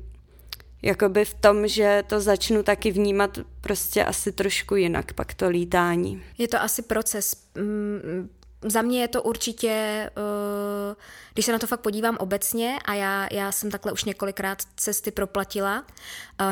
jakoby 0.81 1.25
v 1.25 1.33
tom, 1.33 1.67
že 1.67 2.03
to 2.07 2.21
začnu 2.21 2.63
taky 2.63 2.91
vnímat 2.91 3.39
prostě 3.61 4.05
asi 4.05 4.31
trošku 4.31 4.75
jinak, 4.75 5.13
pak 5.13 5.33
to 5.33 5.49
lítání. 5.49 6.23
Je 6.37 6.47
to 6.47 6.61
asi 6.61 6.81
proces. 6.81 7.35
Mm, 7.55 8.29
za 8.63 8.81
mě 8.81 9.01
je 9.01 9.07
to 9.07 9.23
určitě, 9.23 10.09
uh, 10.17 10.95
když 11.33 11.45
se 11.45 11.51
na 11.51 11.59
to 11.59 11.67
fakt 11.67 11.81
podívám 11.81 12.17
obecně 12.19 12.79
a 12.85 12.93
já, 12.93 13.27
já 13.31 13.51
jsem 13.51 13.71
takhle 13.71 13.91
už 13.91 14.03
několikrát 14.03 14.63
cesty 14.75 15.11
proplatila, 15.11 15.85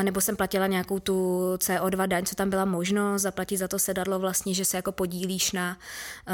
nebo 0.02 0.20
jsem 0.20 0.36
platila 0.36 0.66
nějakou 0.66 0.98
tu 0.98 1.40
CO2 1.56 2.06
daň, 2.06 2.24
co 2.24 2.34
tam 2.34 2.50
byla 2.50 2.64
možnost, 2.64 3.22
zaplatit 3.22 3.56
za 3.56 3.68
to 3.68 3.78
sedadlo 3.78 4.18
vlastně, 4.18 4.54
že 4.54 4.64
se 4.64 4.76
jako 4.76 4.92
podílíš 4.92 5.52
na, 5.52 5.78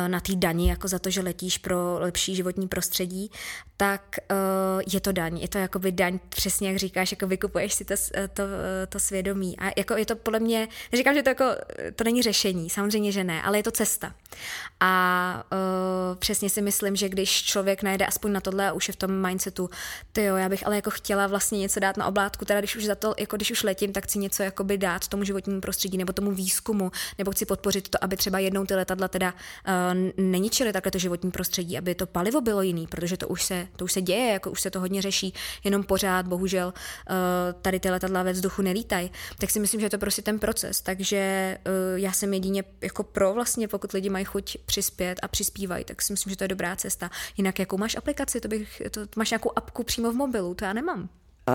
na 0.06 0.20
té 0.20 0.35
dani, 0.35 0.70
jako 0.70 0.88
za 0.88 0.98
to, 0.98 1.11
že 1.11 1.20
letíš 1.20 1.59
pro 1.59 1.98
lepší 1.98 2.37
životní 2.37 2.68
prostředí, 2.68 3.30
tak 3.76 4.16
je 4.92 5.00
to 5.00 5.12
daň. 5.12 5.38
Je 5.38 5.48
to 5.48 5.59
jakoby 5.59 5.92
daň, 5.92 6.18
přesně 6.28 6.68
jak 6.68 6.76
říkáš, 6.76 7.11
jako 7.11 7.26
vykupuješ 7.26 7.74
si 7.74 7.85
to, 7.85 7.94
to, 8.32 8.42
to 8.88 8.98
svědomí. 9.00 9.59
A 9.59 9.72
jako 9.76 9.96
je 9.96 10.06
to 10.06 10.16
podle 10.16 10.40
mě, 10.40 10.68
neříkám, 10.92 11.14
že 11.14 11.22
to 11.22 11.28
jako, 11.28 11.44
to 11.96 12.04
není 12.04 12.22
řešení, 12.22 12.70
samozřejmě, 12.70 13.12
že 13.12 13.24
ne, 13.24 13.42
ale 13.42 13.59
je 13.59 13.62
to 13.62 13.70
cesta. 13.70 14.14
A 14.80 15.44
přesně 16.18 16.50
si 16.50 16.62
myslím, 16.62 16.96
že 16.96 17.09
když 17.09 17.42
člověk 17.42 17.82
najde 17.82 18.06
aspoň 18.06 18.32
na 18.37 18.40
tohle 18.40 18.68
a 18.68 18.72
už 18.72 18.88
je 18.88 18.92
v 18.92 18.96
tom 18.96 19.11
mindsetu, 19.27 19.70
ty 20.12 20.25
jo, 20.25 20.37
já 20.37 20.49
bych 20.49 20.66
ale 20.66 20.77
jako 20.77 20.90
chtěla 20.90 21.27
vlastně 21.27 21.59
něco 21.59 21.81
dát 21.81 21.96
na 21.96 22.07
oblátku, 22.07 22.44
teda 22.44 22.61
když 22.61 22.77
už 22.77 22.85
za 22.85 22.94
to, 22.94 23.14
jako 23.18 23.37
když 23.37 23.51
už 23.51 23.62
letím, 23.62 23.92
tak 23.92 24.05
chci 24.05 24.18
něco 24.18 24.42
jakoby 24.42 24.79
dát 24.79 25.09
tomu 25.09 25.25
životnímu 25.25 25.61
prostředí 25.61 25.99
nebo 25.99 26.12
tomu 26.12 26.31
výzkumu, 26.31 26.90
nebo 27.18 27.31
chci 27.31 27.46
podpořit 27.46 27.88
to, 27.88 28.05
aby 28.05 28.16
třeba 28.16 28.38
jednou 28.38 28.66
ty 28.66 28.75
letadla 28.75 29.09
teda 29.09 29.35
uh, 29.35 30.25
neničily 30.25 30.72
takhle 30.72 30.92
to 30.92 30.99
životní 30.99 31.31
prostředí, 31.31 31.79
aby 31.79 31.94
to 31.94 32.07
palivo 32.07 32.40
bylo 32.40 32.62
jiný, 32.62 32.87
protože 32.87 33.16
to 33.16 33.29
už 33.29 33.42
se, 33.42 33.68
to 33.77 33.85
už 33.85 33.92
se 33.92 34.01
děje, 34.01 34.33
jako 34.33 34.51
už 34.51 34.61
se 34.61 34.70
to 34.70 34.81
hodně 34.81 35.03
řeší, 35.03 35.35
jenom 35.64 35.85
pořád, 35.85 36.27
bohužel 36.27 36.66
uh, 36.77 37.12
tady 37.62 37.81
ty 37.81 37.90
letadla 37.90 38.22
ve 38.22 38.33
vzduchu 38.33 38.62
nelítají. 38.62 39.11
Tak 39.38 39.51
si 39.51 39.61
myslím, 39.61 39.81
že 39.81 39.87
je 39.87 39.90
to 39.90 39.99
prostě 39.99 40.22
ten 40.22 40.38
proces, 40.38 40.81
takže 40.81 41.59
uh, 41.66 41.99
já 41.99 42.12
jsem 42.12 42.35
jedině 42.35 42.64
jako 42.81 43.03
pro 43.03 43.35
vlastně, 43.35 43.68
pokud 43.68 43.92
lidi 43.92 44.11
mají 44.11 44.25
chuť 44.25 44.57
přispět 44.66 45.20
a 45.22 45.29
přispívají, 45.29 45.85
tak 45.85 46.03
si 46.03 46.12
myslím, 46.12 46.31
že 46.31 46.37
to 46.37 46.44
je 46.44 46.49
dobrá 46.49 46.77
cesta. 46.77 47.11
Jinak 47.37 47.59
jakou 47.59 47.79
máš 47.79 47.96
aplikaci, 47.96 48.25
to 48.40 48.48
bych, 48.48 48.82
to, 48.90 49.00
máš 49.16 49.30
nějakou 49.30 49.52
apku 49.56 49.82
přímo 49.82 50.12
v 50.12 50.14
mobilu, 50.14 50.54
to 50.54 50.64
já 50.64 50.72
nemám. 50.72 51.08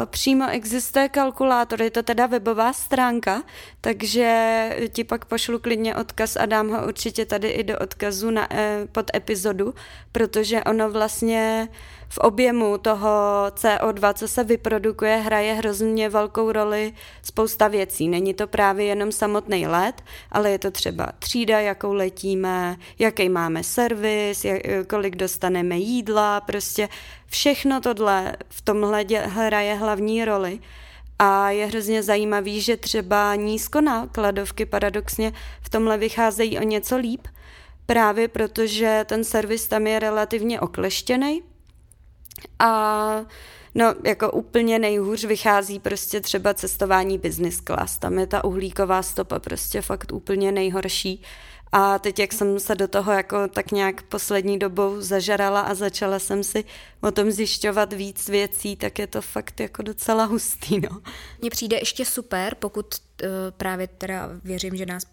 Přímo 0.05 0.49
existuje 0.49 1.09
kalkulátor, 1.09 1.81
je 1.81 1.91
to 1.91 2.03
teda 2.03 2.25
webová 2.25 2.73
stránka, 2.73 3.43
takže 3.81 4.89
ti 4.93 5.03
pak 5.03 5.25
pošlu 5.25 5.59
klidně 5.59 5.95
odkaz 5.95 6.35
a 6.35 6.45
dám 6.45 6.69
ho 6.69 6.87
určitě 6.87 7.25
tady 7.25 7.49
i 7.49 7.63
do 7.63 7.79
odkazu 7.79 8.29
na, 8.29 8.53
eh, 8.53 8.87
pod 8.91 9.15
epizodu, 9.15 9.73
protože 10.11 10.63
ono 10.63 10.91
vlastně 10.91 11.69
v 12.11 12.17
objemu 12.17 12.77
toho 12.77 13.09
CO2, 13.49 14.13
co 14.13 14.27
se 14.27 14.43
vyprodukuje, 14.43 15.15
hraje 15.15 15.53
hrozně 15.53 16.09
velkou 16.09 16.51
roli 16.51 16.93
spousta 17.23 17.67
věcí. 17.67 18.09
Není 18.09 18.33
to 18.33 18.47
právě 18.47 18.85
jenom 18.85 19.11
samotný 19.11 19.67
let, 19.67 20.01
ale 20.31 20.51
je 20.51 20.59
to 20.59 20.71
třeba 20.71 21.07
třída, 21.19 21.59
jakou 21.59 21.93
letíme, 21.93 22.77
jaký 22.99 23.29
máme 23.29 23.63
servis, 23.63 24.45
kolik 24.87 25.15
dostaneme 25.15 25.77
jídla, 25.77 26.41
prostě 26.41 26.89
všechno 27.27 27.81
tohle 27.81 28.35
v 28.49 28.61
tomhle 28.61 29.05
hraje 29.23 29.75
hlavní 29.75 30.25
roli. 30.25 30.59
A 31.19 31.49
je 31.49 31.65
hrozně 31.65 32.03
zajímavý, 32.03 32.61
že 32.61 32.77
třeba 32.77 33.35
nízkonákladovky 33.35 34.65
paradoxně 34.65 35.33
v 35.61 35.69
tomhle 35.69 35.97
vycházejí 35.97 36.59
o 36.59 36.63
něco 36.63 36.97
líp, 36.97 37.27
právě 37.85 38.27
protože 38.27 39.05
ten 39.07 39.23
servis 39.23 39.67
tam 39.67 39.87
je 39.87 39.99
relativně 39.99 40.59
okleštěný 40.59 41.41
a 42.59 43.25
No, 43.75 43.95
jako 44.05 44.31
úplně 44.31 44.79
nejhůř 44.79 45.25
vychází 45.25 45.79
prostě 45.79 46.21
třeba 46.21 46.53
cestování 46.53 47.17
business 47.17 47.61
class. 47.61 47.97
Tam 47.97 48.19
je 48.19 48.27
ta 48.27 48.43
uhlíková 48.43 49.03
stopa 49.03 49.39
prostě 49.39 49.81
fakt 49.81 50.11
úplně 50.11 50.51
nejhorší. 50.51 51.21
A 51.71 51.99
teď, 51.99 52.19
jak 52.19 52.33
jsem 52.33 52.59
se 52.59 52.75
do 52.75 52.87
toho 52.87 53.11
jako 53.11 53.47
tak 53.47 53.71
nějak 53.71 54.01
poslední 54.01 54.59
dobou 54.59 55.01
zažarala 55.01 55.61
a 55.61 55.73
začala 55.73 56.19
jsem 56.19 56.43
si 56.43 56.63
o 57.01 57.11
tom 57.11 57.31
zjišťovat 57.31 57.93
víc 57.93 58.29
věcí, 58.29 58.75
tak 58.75 58.99
je 58.99 59.07
to 59.07 59.21
fakt 59.21 59.59
jako 59.59 59.83
docela 59.83 60.25
hustý, 60.25 60.79
no. 60.79 61.01
Mně 61.41 61.49
přijde 61.49 61.77
ještě 61.77 62.05
super, 62.05 62.55
pokud 62.55 62.85
uh, 62.95 63.29
právě 63.57 63.87
teda 63.87 64.29
věřím, 64.43 64.75
že 64.75 64.85
nás 64.85 65.03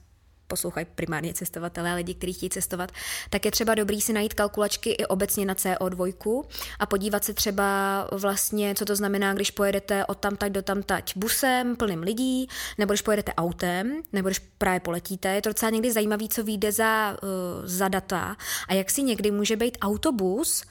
poslouchají 0.48 0.86
primárně 0.94 1.34
cestovatelé, 1.34 1.94
lidi, 1.94 2.14
kteří 2.14 2.32
chtějí 2.32 2.50
cestovat, 2.50 2.92
tak 3.30 3.44
je 3.44 3.50
třeba 3.50 3.74
dobrý 3.74 4.00
si 4.00 4.12
najít 4.12 4.34
kalkulačky 4.34 4.90
i 4.90 5.06
obecně 5.06 5.46
na 5.46 5.54
CO2 5.54 6.44
a 6.78 6.86
podívat 6.86 7.24
se 7.24 7.34
třeba 7.34 7.68
vlastně, 8.12 8.74
co 8.74 8.84
to 8.84 8.96
znamená, 8.96 9.34
když 9.34 9.50
pojedete 9.50 10.06
od 10.06 10.18
tamtať 10.18 10.52
do 10.52 10.62
tamtať 10.62 11.16
busem 11.16 11.76
plným 11.76 12.02
lidí, 12.02 12.48
nebo 12.78 12.92
když 12.92 13.02
pojedete 13.02 13.34
autem, 13.34 14.02
nebo 14.12 14.28
když 14.28 14.38
právě 14.38 14.80
poletíte. 14.80 15.28
Je 15.28 15.42
to 15.42 15.50
docela 15.50 15.70
někdy 15.70 15.92
zajímavé, 15.92 16.28
co 16.28 16.44
vyjde 16.44 16.72
za, 16.72 17.16
uh, 17.22 17.28
za 17.66 17.88
data 17.88 18.36
a 18.68 18.74
jak 18.74 18.90
si 18.90 19.02
někdy 19.02 19.30
může 19.30 19.56
být 19.56 19.78
autobus, 19.80 20.64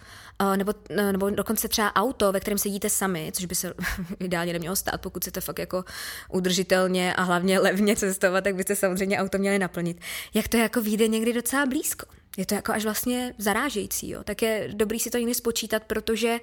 nebo, 0.56 0.74
nebo 1.12 1.30
dokonce 1.30 1.68
třeba 1.68 1.96
auto, 1.96 2.32
ve 2.32 2.40
kterém 2.40 2.58
sedíte 2.58 2.90
sami, 2.90 3.32
což 3.34 3.46
by 3.46 3.56
se 3.56 3.74
ideálně 4.20 4.54
nemělo 4.54 4.76
stát, 4.76 5.02
pokud 5.02 5.24
chcete 5.24 5.42
fakt 5.42 5.60
jako 5.60 5.84
udržitelně 6.30 7.14
a 7.14 7.24
hlavně 7.24 7.60
levně 7.60 7.96
cestovat, 7.96 8.44
tak 8.44 8.56
byste 8.56 8.76
samozřejmě 8.76 9.20
auto 9.20 9.38
měli 9.38 9.60
naplnit. 9.60 10.02
Jak 10.34 10.48
to 10.48 10.58
jako 10.58 10.82
vyjde 10.82 11.08
někdy 11.08 11.34
docela 11.34 11.66
blízko 11.66 12.06
je 12.38 12.46
to 12.46 12.56
jako 12.56 12.72
až 12.72 12.84
vlastně 12.84 13.34
zarážející, 13.38 14.10
jo. 14.10 14.24
Tak 14.24 14.42
je 14.42 14.70
dobrý 14.74 15.00
si 15.00 15.10
to 15.10 15.18
někdy 15.18 15.34
spočítat, 15.34 15.84
protože 15.84 16.40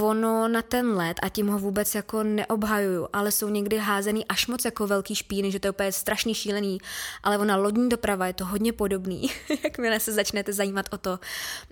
ono 0.00 0.48
na 0.48 0.62
ten 0.62 0.96
let, 0.96 1.16
a 1.22 1.28
tím 1.28 1.48
ho 1.48 1.58
vůbec 1.58 1.94
jako 1.94 2.22
neobhajuju, 2.22 3.08
ale 3.12 3.32
jsou 3.32 3.48
někdy 3.48 3.78
házený 3.78 4.26
až 4.26 4.46
moc 4.46 4.64
jako 4.64 4.86
velký 4.86 5.14
špíny, 5.14 5.52
že 5.52 5.60
to 5.60 5.66
je 5.66 5.70
úplně 5.70 5.92
strašně 5.92 6.34
šílený, 6.34 6.78
ale 7.22 7.38
ona 7.38 7.56
lodní 7.56 7.88
doprava 7.88 8.26
je 8.26 8.32
to 8.32 8.44
hodně 8.44 8.72
podobný. 8.72 9.30
Jakmile 9.64 10.00
se 10.00 10.12
začnete 10.12 10.52
zajímat 10.52 10.86
o 10.92 10.98
to, 10.98 11.18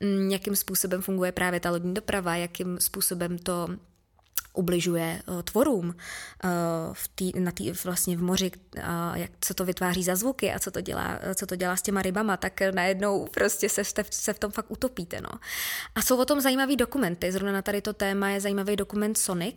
mm, 0.00 0.30
jakým 0.30 0.56
způsobem 0.56 1.02
funguje 1.02 1.32
právě 1.32 1.60
ta 1.60 1.70
lodní 1.70 1.94
doprava, 1.94 2.36
jakým 2.36 2.80
způsobem 2.80 3.38
to 3.38 3.68
ubližuje 4.52 5.22
uh, 5.26 5.42
tvorům 5.42 5.88
uh, 5.88 5.94
v 6.92 7.08
tý, 7.08 7.32
na 7.40 7.52
tý, 7.52 7.72
vlastně 7.84 8.16
v 8.16 8.22
moři, 8.22 8.50
uh, 8.76 8.82
jak, 9.14 9.30
co 9.40 9.54
to 9.54 9.64
vytváří 9.64 10.04
za 10.04 10.16
zvuky 10.16 10.52
a 10.52 10.58
co 10.58 10.70
to 10.70 10.80
dělá, 10.80 11.18
co 11.34 11.46
to 11.46 11.56
dělá 11.56 11.76
s 11.76 11.82
těma 11.82 12.02
rybama, 12.02 12.36
tak 12.36 12.60
najednou 12.74 13.26
prostě 13.26 13.68
se, 13.68 13.84
se, 13.84 14.04
se 14.10 14.32
v 14.32 14.38
tom 14.38 14.50
fakt 14.50 14.70
utopíte. 14.70 15.20
No. 15.20 15.30
A 15.94 16.02
jsou 16.02 16.20
o 16.20 16.24
tom 16.24 16.40
zajímavý 16.40 16.76
dokumenty. 16.76 17.32
Zrovna 17.32 17.52
na 17.52 17.62
tady 17.62 17.82
to 17.82 17.92
téma 17.92 18.28
je 18.28 18.40
zajímavý 18.40 18.76
dokument 18.76 19.18
Sonic 19.18 19.56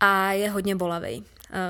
a 0.00 0.32
je 0.32 0.50
hodně 0.50 0.76
bolavý. 0.76 1.24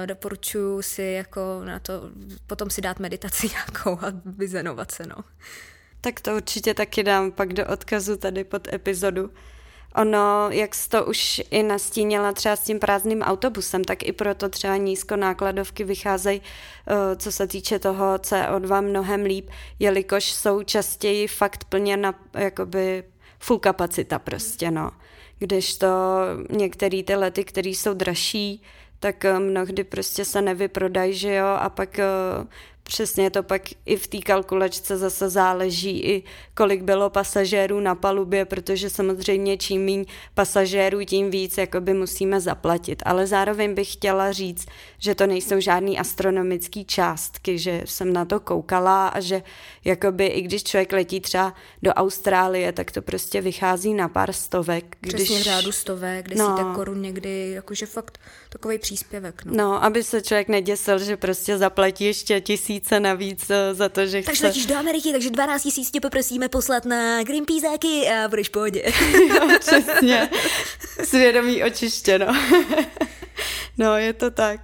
Doporučuji 0.06 0.82
si 0.82 1.02
jako 1.02 1.62
na 1.64 1.78
to 1.78 2.10
potom 2.46 2.70
si 2.70 2.80
dát 2.80 2.98
meditaci 2.98 3.48
nějakou 3.52 4.06
a 4.06 4.12
vyzenovat 4.24 4.90
se, 4.90 5.06
no. 5.06 5.16
Tak 6.00 6.20
to 6.20 6.36
určitě 6.36 6.74
taky 6.74 7.02
dám 7.02 7.32
pak 7.32 7.52
do 7.52 7.66
odkazu 7.66 8.16
tady 8.16 8.44
pod 8.44 8.72
epizodu. 8.72 9.30
Ono, 9.94 10.48
jak 10.50 10.74
jsi 10.74 10.88
to 10.88 11.04
už 11.04 11.42
i 11.50 11.62
nastínila 11.62 12.32
třeba 12.32 12.56
s 12.56 12.60
tím 12.60 12.78
prázdným 12.78 13.22
autobusem, 13.22 13.84
tak 13.84 14.02
i 14.02 14.12
proto 14.12 14.48
třeba 14.48 14.76
nízkonákladovky 14.76 15.84
vycházejí, 15.84 16.42
eh, 16.42 17.16
co 17.16 17.32
se 17.32 17.46
týče 17.46 17.78
toho 17.78 18.18
CO2 18.18 18.80
mnohem 18.80 19.22
líp, 19.22 19.50
jelikož 19.78 20.32
jsou 20.32 20.62
častěji 20.62 21.26
fakt 21.26 21.64
plně 21.64 21.96
na 21.96 22.14
jakoby 22.34 23.04
full 23.38 23.58
kapacita 23.58 24.18
prostě, 24.18 24.70
no. 24.70 24.90
Když 25.38 25.78
to 25.78 25.88
některé 26.50 27.02
ty 27.02 27.14
lety, 27.14 27.44
které 27.44 27.68
jsou 27.68 27.94
dražší, 27.94 28.62
tak 29.00 29.24
eh, 29.24 29.38
mnohdy 29.38 29.84
prostě 29.84 30.24
se 30.24 30.42
nevyprodají, 30.42 31.14
že 31.14 31.34
jo, 31.34 31.46
a 31.46 31.68
pak 31.68 31.98
eh, 31.98 32.04
Přesně 32.90 33.30
to 33.30 33.42
pak 33.42 33.62
i 33.86 33.96
v 33.96 34.06
té 34.06 34.18
kalkulačce 34.18 34.96
zase 34.96 35.28
záleží 35.28 36.00
i 36.00 36.22
kolik 36.54 36.82
bylo 36.82 37.10
pasažérů 37.10 37.80
na 37.80 37.94
palubě, 37.94 38.44
protože 38.44 38.90
samozřejmě 38.90 39.56
čím 39.56 39.84
méně 39.84 40.04
pasažérů, 40.34 41.04
tím 41.04 41.30
víc 41.30 41.58
jakoby 41.58 41.94
musíme 41.94 42.40
zaplatit. 42.40 43.02
Ale 43.06 43.26
zároveň 43.26 43.74
bych 43.74 43.92
chtěla 43.92 44.32
říct, 44.32 44.66
že 44.98 45.14
to 45.14 45.26
nejsou 45.26 45.60
žádný 45.60 45.98
astronomické 45.98 46.84
částky, 46.84 47.58
že 47.58 47.82
jsem 47.84 48.12
na 48.12 48.24
to 48.24 48.40
koukala 48.40 49.08
a 49.08 49.20
že 49.20 49.42
jakoby 49.84 50.26
i 50.26 50.42
když 50.42 50.62
člověk 50.64 50.92
letí 50.92 51.20
třeba 51.20 51.54
do 51.82 51.90
Austrálie, 51.90 52.72
tak 52.72 52.90
to 52.90 53.02
prostě 53.02 53.40
vychází 53.40 53.94
na 53.94 54.08
pár 54.08 54.32
stovek. 54.32 54.96
Když... 55.00 55.14
Přesně 55.14 55.38
v 55.38 55.42
řádu 55.42 55.72
stovek, 55.72 56.28
desítek 56.28 56.66
no. 56.66 56.74
korun 56.74 57.02
někdy, 57.02 57.50
jakože 57.50 57.86
fakt 57.86 58.18
takový 58.48 58.78
příspěvek. 58.78 59.44
No. 59.44 59.54
no, 59.56 59.84
aby 59.84 60.04
se 60.04 60.22
člověk 60.22 60.48
neděsil, 60.48 60.98
že 60.98 61.16
prostě 61.16 61.58
zaplatí 61.58 62.04
ještě 62.04 62.40
tisíce 62.80 63.00
navíc 63.00 63.50
eh, 63.50 63.74
za 63.74 63.88
to, 63.88 64.06
že 64.06 64.22
chce... 64.22 64.26
Takže 64.26 64.46
letíš 64.46 64.66
do 64.66 64.76
Ameriky, 64.76 65.12
takže 65.12 65.30
12 65.30 65.62
tisíc 65.62 65.90
tě 65.90 66.00
poprosíme 66.00 66.48
poslat 66.48 66.84
na 66.84 67.22
Greenpeaceáky 67.22 68.08
a 68.08 68.28
budeš 68.28 68.48
v 68.48 68.52
pohodě. 68.52 68.82
jo, 69.28 69.48
přesně. 69.60 70.30
Svědomí 71.04 71.64
očištěno. 71.64 72.26
no, 73.78 73.96
je 73.96 74.12
to 74.12 74.30
tak. 74.30 74.60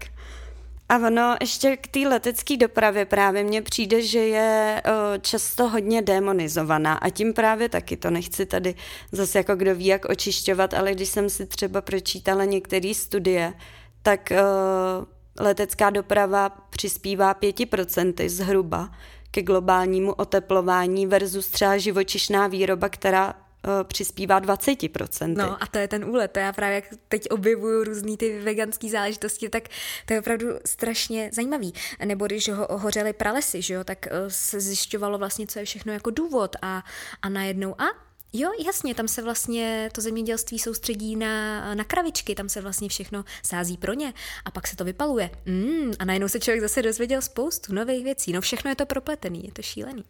A 0.89 0.97
ono 0.97 1.37
ještě 1.41 1.77
k 1.77 1.89
té 1.89 2.01
letecké 2.01 2.57
dopravě 2.57 3.05
právě 3.05 3.45
mně 3.45 3.63
přijde, 3.63 4.03
že 4.03 4.19
je 4.19 4.83
o, 4.85 5.19
často 5.19 5.69
hodně 5.69 6.03
demonizovaná 6.03 6.95
a 6.95 7.11
tím 7.11 7.33
právě 7.33 7.69
taky 7.69 7.97
to 7.97 8.11
nechci 8.11 8.47
tady 8.47 8.75
zase 9.13 9.39
jako 9.39 9.57
kdo 9.57 9.75
ví, 9.75 9.87
jak 9.87 10.05
očišťovat, 10.05 10.75
ale 10.75 10.93
když 10.93 11.09
jsem 11.09 11.31
si 11.31 11.47
třeba 11.47 11.81
pročítala 11.81 12.45
některé 12.45 12.95
studie, 12.95 13.55
tak 14.03 14.33
o, 14.33 15.16
letecká 15.39 15.91
doprava 15.91 16.49
přispívá 16.49 17.35
5% 17.35 18.29
zhruba 18.29 18.91
ke 19.31 19.43
globálnímu 19.43 20.13
oteplování 20.13 21.07
versus 21.07 21.49
třeba 21.49 21.79
živočišná 21.79 22.47
výroba, 22.47 22.89
která 22.89 23.35
Eh, 23.67 23.85
přispívá 23.85 24.41
20%. 24.41 25.37
No 25.37 25.63
a 25.63 25.67
to 25.67 25.79
je 25.79 25.89
ten 25.89 26.05
úlet, 26.05 26.31
to 26.31 26.39
já 26.39 26.53
právě 26.53 26.75
jak 26.75 26.85
teď 27.09 27.31
objevuju 27.31 27.85
různý 27.85 28.17
ty 28.17 28.41
veganské 28.41 28.89
záležitosti, 28.89 29.49
tak 29.49 29.69
to 30.07 30.13
je 30.13 30.21
opravdu 30.21 30.49
strašně 30.67 31.31
zajímavý. 31.33 31.75
Nebo 32.05 32.27
když 32.27 32.49
ho, 32.49 32.67
hořely 32.71 33.13
pralesy, 33.13 33.63
že 33.63 33.75
jo, 33.75 33.85
tak 33.85 34.07
eh, 34.07 34.11
se 34.29 34.61
zjišťovalo 34.61 35.19
vlastně, 35.19 35.47
co 35.47 35.59
je 35.59 35.65
všechno 35.65 35.93
jako 35.93 36.11
důvod 36.11 36.57
a, 36.63 36.85
a 37.23 37.29
najednou 37.29 37.81
a 37.81 38.06
Jo, 38.33 38.51
jasně, 38.67 38.95
tam 38.95 39.09
se 39.09 39.23
vlastně 39.23 39.91
to 39.93 40.01
zemědělství 40.01 40.59
soustředí 40.59 41.17
na, 41.17 41.75
na 41.75 41.85
kravičky, 41.85 42.35
tam 42.35 42.49
se 42.49 42.61
vlastně 42.61 42.89
všechno 42.89 43.25
sází 43.43 43.77
pro 43.77 43.93
ně 43.93 44.13
a 44.45 44.51
pak 44.51 44.67
se 44.67 44.77
to 44.77 44.85
vypaluje. 44.85 45.31
Mm, 45.47 45.93
a 45.99 46.05
najednou 46.05 46.29
se 46.29 46.41
člověk 46.41 46.61
zase 46.63 46.83
dozvěděl 46.83 47.23
spoustu 47.23 47.75
nových 47.75 48.05
věcí. 48.05 48.33
No 48.33 48.41
všechno 48.41 48.71
je 48.71 48.77
to 48.77 48.87
propletený, 48.87 49.45
je 49.45 49.53
to 49.53 49.63
šílený. 49.63 50.05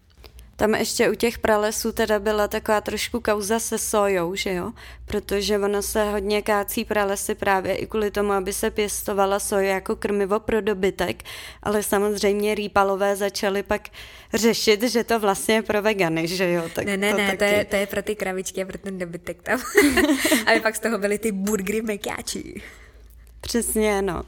Tam 0.56 0.74
ještě 0.74 1.10
u 1.10 1.14
těch 1.14 1.38
pralesů 1.38 1.92
teda 1.92 2.18
byla 2.18 2.48
taková 2.48 2.80
trošku 2.80 3.20
kauza 3.20 3.58
se 3.58 3.78
sojou, 3.78 4.34
že 4.34 4.54
jo? 4.54 4.72
Protože 5.04 5.58
ono 5.58 5.82
se 5.82 6.10
hodně 6.10 6.42
kácí 6.42 6.84
pralesy 6.84 7.34
právě 7.34 7.76
i 7.76 7.86
kvůli 7.86 8.10
tomu, 8.10 8.32
aby 8.32 8.52
se 8.52 8.70
pěstovala 8.70 9.38
soja 9.38 9.74
jako 9.74 9.96
krmivo 9.96 10.40
pro 10.40 10.60
dobytek, 10.60 11.22
ale 11.62 11.82
samozřejmě 11.82 12.54
rýpalové 12.54 13.16
začaly 13.16 13.62
pak 13.62 13.88
řešit, 14.34 14.82
že 14.82 15.04
to 15.04 15.20
vlastně 15.20 15.54
je 15.54 15.62
pro 15.62 15.82
vegany, 15.82 16.28
že 16.28 16.50
jo? 16.50 16.62
Tak 16.74 16.86
ne, 16.86 16.96
ne, 16.96 17.10
to 17.10 17.18
ne, 17.18 17.26
taky... 17.26 17.38
to, 17.38 17.44
je, 17.44 17.64
to 17.64 17.76
je 17.76 17.86
pro 17.86 18.02
ty 18.02 18.16
kravičky 18.16 18.62
a 18.62 18.66
pro 18.66 18.78
ten 18.78 18.98
dobytek 18.98 19.42
tam. 19.42 19.60
aby 20.46 20.60
pak 20.60 20.76
z 20.76 20.80
toho 20.80 20.98
byly 20.98 21.18
ty 21.18 21.32
burgery 21.32 21.82
mekáči. 21.82 22.62
Přesně, 23.40 24.02
no. 24.02 24.22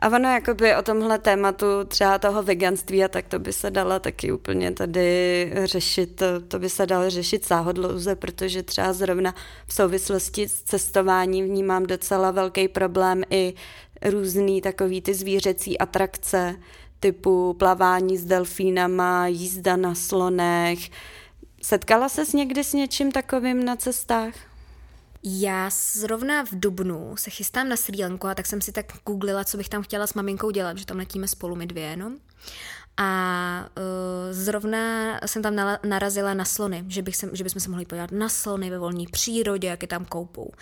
A 0.00 0.08
ono 0.08 0.28
jakoby 0.32 0.76
o 0.76 0.82
tomhle 0.82 1.18
tématu 1.18 1.66
třeba 1.88 2.18
toho 2.18 2.42
veganství 2.42 3.04
a 3.04 3.08
tak 3.08 3.28
to 3.28 3.38
by 3.38 3.52
se 3.52 3.70
dalo 3.70 3.98
taky 4.00 4.32
úplně 4.32 4.72
tady 4.72 5.52
řešit, 5.64 6.22
to 6.48 6.58
by 6.58 6.70
se 6.70 6.86
dalo 6.86 7.10
řešit 7.10 7.48
záhodlouze, 7.48 8.16
protože 8.16 8.62
třeba 8.62 8.92
zrovna 8.92 9.34
v 9.66 9.74
souvislosti 9.74 10.48
s 10.48 10.62
cestováním 10.62 11.44
vnímám 11.44 11.86
docela 11.86 12.30
velký 12.30 12.68
problém 12.68 13.22
i 13.30 13.54
různý 14.10 14.60
takový 14.60 15.00
ty 15.00 15.14
zvířecí 15.14 15.78
atrakce, 15.78 16.56
typu 17.00 17.54
plavání 17.58 18.18
s 18.18 18.24
delfínama, 18.24 19.26
jízda 19.26 19.76
na 19.76 19.94
slonech. 19.94 20.78
Setkala 21.62 22.08
ses 22.08 22.32
někdy 22.32 22.64
s 22.64 22.72
něčím 22.72 23.12
takovým 23.12 23.64
na 23.64 23.76
cestách? 23.76 24.49
Já 25.22 25.70
zrovna 25.70 26.44
v 26.44 26.52
Dubnu 26.52 27.16
se 27.16 27.30
chystám 27.30 27.68
na 27.68 27.76
Sri 27.76 28.02
Lanku 28.02 28.26
a 28.26 28.34
tak 28.34 28.46
jsem 28.46 28.60
si 28.60 28.72
tak 28.72 28.86
googlila, 29.06 29.44
co 29.44 29.56
bych 29.56 29.68
tam 29.68 29.82
chtěla 29.82 30.06
s 30.06 30.14
maminkou 30.14 30.50
dělat, 30.50 30.78
že 30.78 30.86
tam 30.86 30.96
letíme 30.96 31.28
spolu 31.28 31.56
my 31.56 31.66
dvě 31.66 31.84
jenom. 31.84 32.16
A 33.02 33.70
uh, 33.76 33.82
zrovna 34.30 34.78
jsem 35.26 35.42
tam 35.42 35.54
narazila 35.84 36.34
na 36.34 36.44
slony, 36.44 36.84
že, 36.88 37.02
bych 37.02 37.16
se, 37.16 37.30
že 37.32 37.44
bychom 37.44 37.60
se 37.60 37.70
mohli 37.70 37.84
podívat 37.84 38.12
na 38.12 38.28
slony 38.28 38.70
ve 38.70 38.78
volné 38.78 39.04
přírodě, 39.12 39.68
jak 39.68 39.82
je 39.82 39.88
tam 39.88 40.04
koupou. 40.04 40.52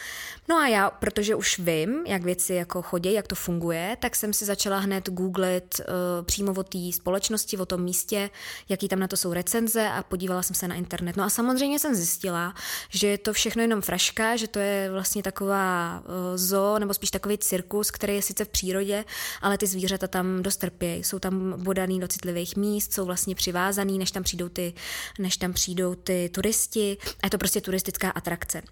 No 0.49 0.57
a 0.57 0.67
já, 0.67 0.91
protože 0.91 1.35
už 1.35 1.59
vím, 1.59 2.05
jak 2.07 2.23
věci 2.23 2.55
jako 2.55 2.83
chodí, 2.83 3.13
jak 3.13 3.27
to 3.27 3.35
funguje, 3.35 3.97
tak 4.01 4.17
jsem 4.17 4.33
si 4.33 4.45
začala 4.45 4.79
hned 4.79 5.09
googlit 5.11 5.81
uh, 5.81 6.25
přímo 6.25 6.53
o 6.53 6.63
té 6.63 6.79
společnosti, 6.93 7.59
o 7.59 7.67
tom 7.67 7.83
místě, 7.83 8.31
jaký 8.69 8.89
tam 8.89 8.99
na 8.99 9.09
to 9.09 9.17
jsou 9.17 9.33
recenze 9.33 9.89
a 9.89 10.03
podívala 10.03 10.43
jsem 10.43 10.57
se 10.57 10.69
na 10.69 10.75
internet. 10.75 11.17
No 11.17 11.25
a 11.25 11.31
samozřejmě 11.31 11.79
jsem 11.79 11.95
zjistila, 11.95 12.55
že 12.89 13.07
je 13.07 13.19
to 13.19 13.33
všechno 13.33 13.63
jenom 13.63 13.81
fraška, 13.81 14.37
že 14.37 14.49
to 14.49 14.59
je 14.59 14.91
vlastně 14.91 15.23
taková 15.23 16.03
uh, 16.05 16.37
zoo, 16.37 16.79
nebo 16.79 16.95
spíš 16.95 17.11
takový 17.11 17.39
cirkus, 17.39 17.91
který 17.91 18.15
je 18.15 18.23
sice 18.23 18.45
v 18.45 18.49
přírodě, 18.49 19.05
ale 19.43 19.59
ty 19.59 19.67
zvířata 19.67 20.07
tam 20.07 20.43
dost 20.43 20.57
trpějí, 20.57 21.05
jsou 21.05 21.19
tam 21.19 21.63
bodaný 21.63 22.01
do 22.01 22.09
míst, 22.57 22.93
jsou 22.93 23.05
vlastně 23.05 23.35
přivázaný, 23.35 23.99
než 23.99 24.11
tam 24.11 24.23
přijdou 24.23 24.49
ty, 24.49 24.75
než 25.19 25.37
tam 25.37 25.53
přijdou 25.53 25.95
ty 25.95 26.31
turisti 26.35 26.97
a 27.23 27.27
je 27.27 27.31
to 27.31 27.39
prostě 27.39 27.61
turistická 27.61 28.11
atrakce. 28.11 28.63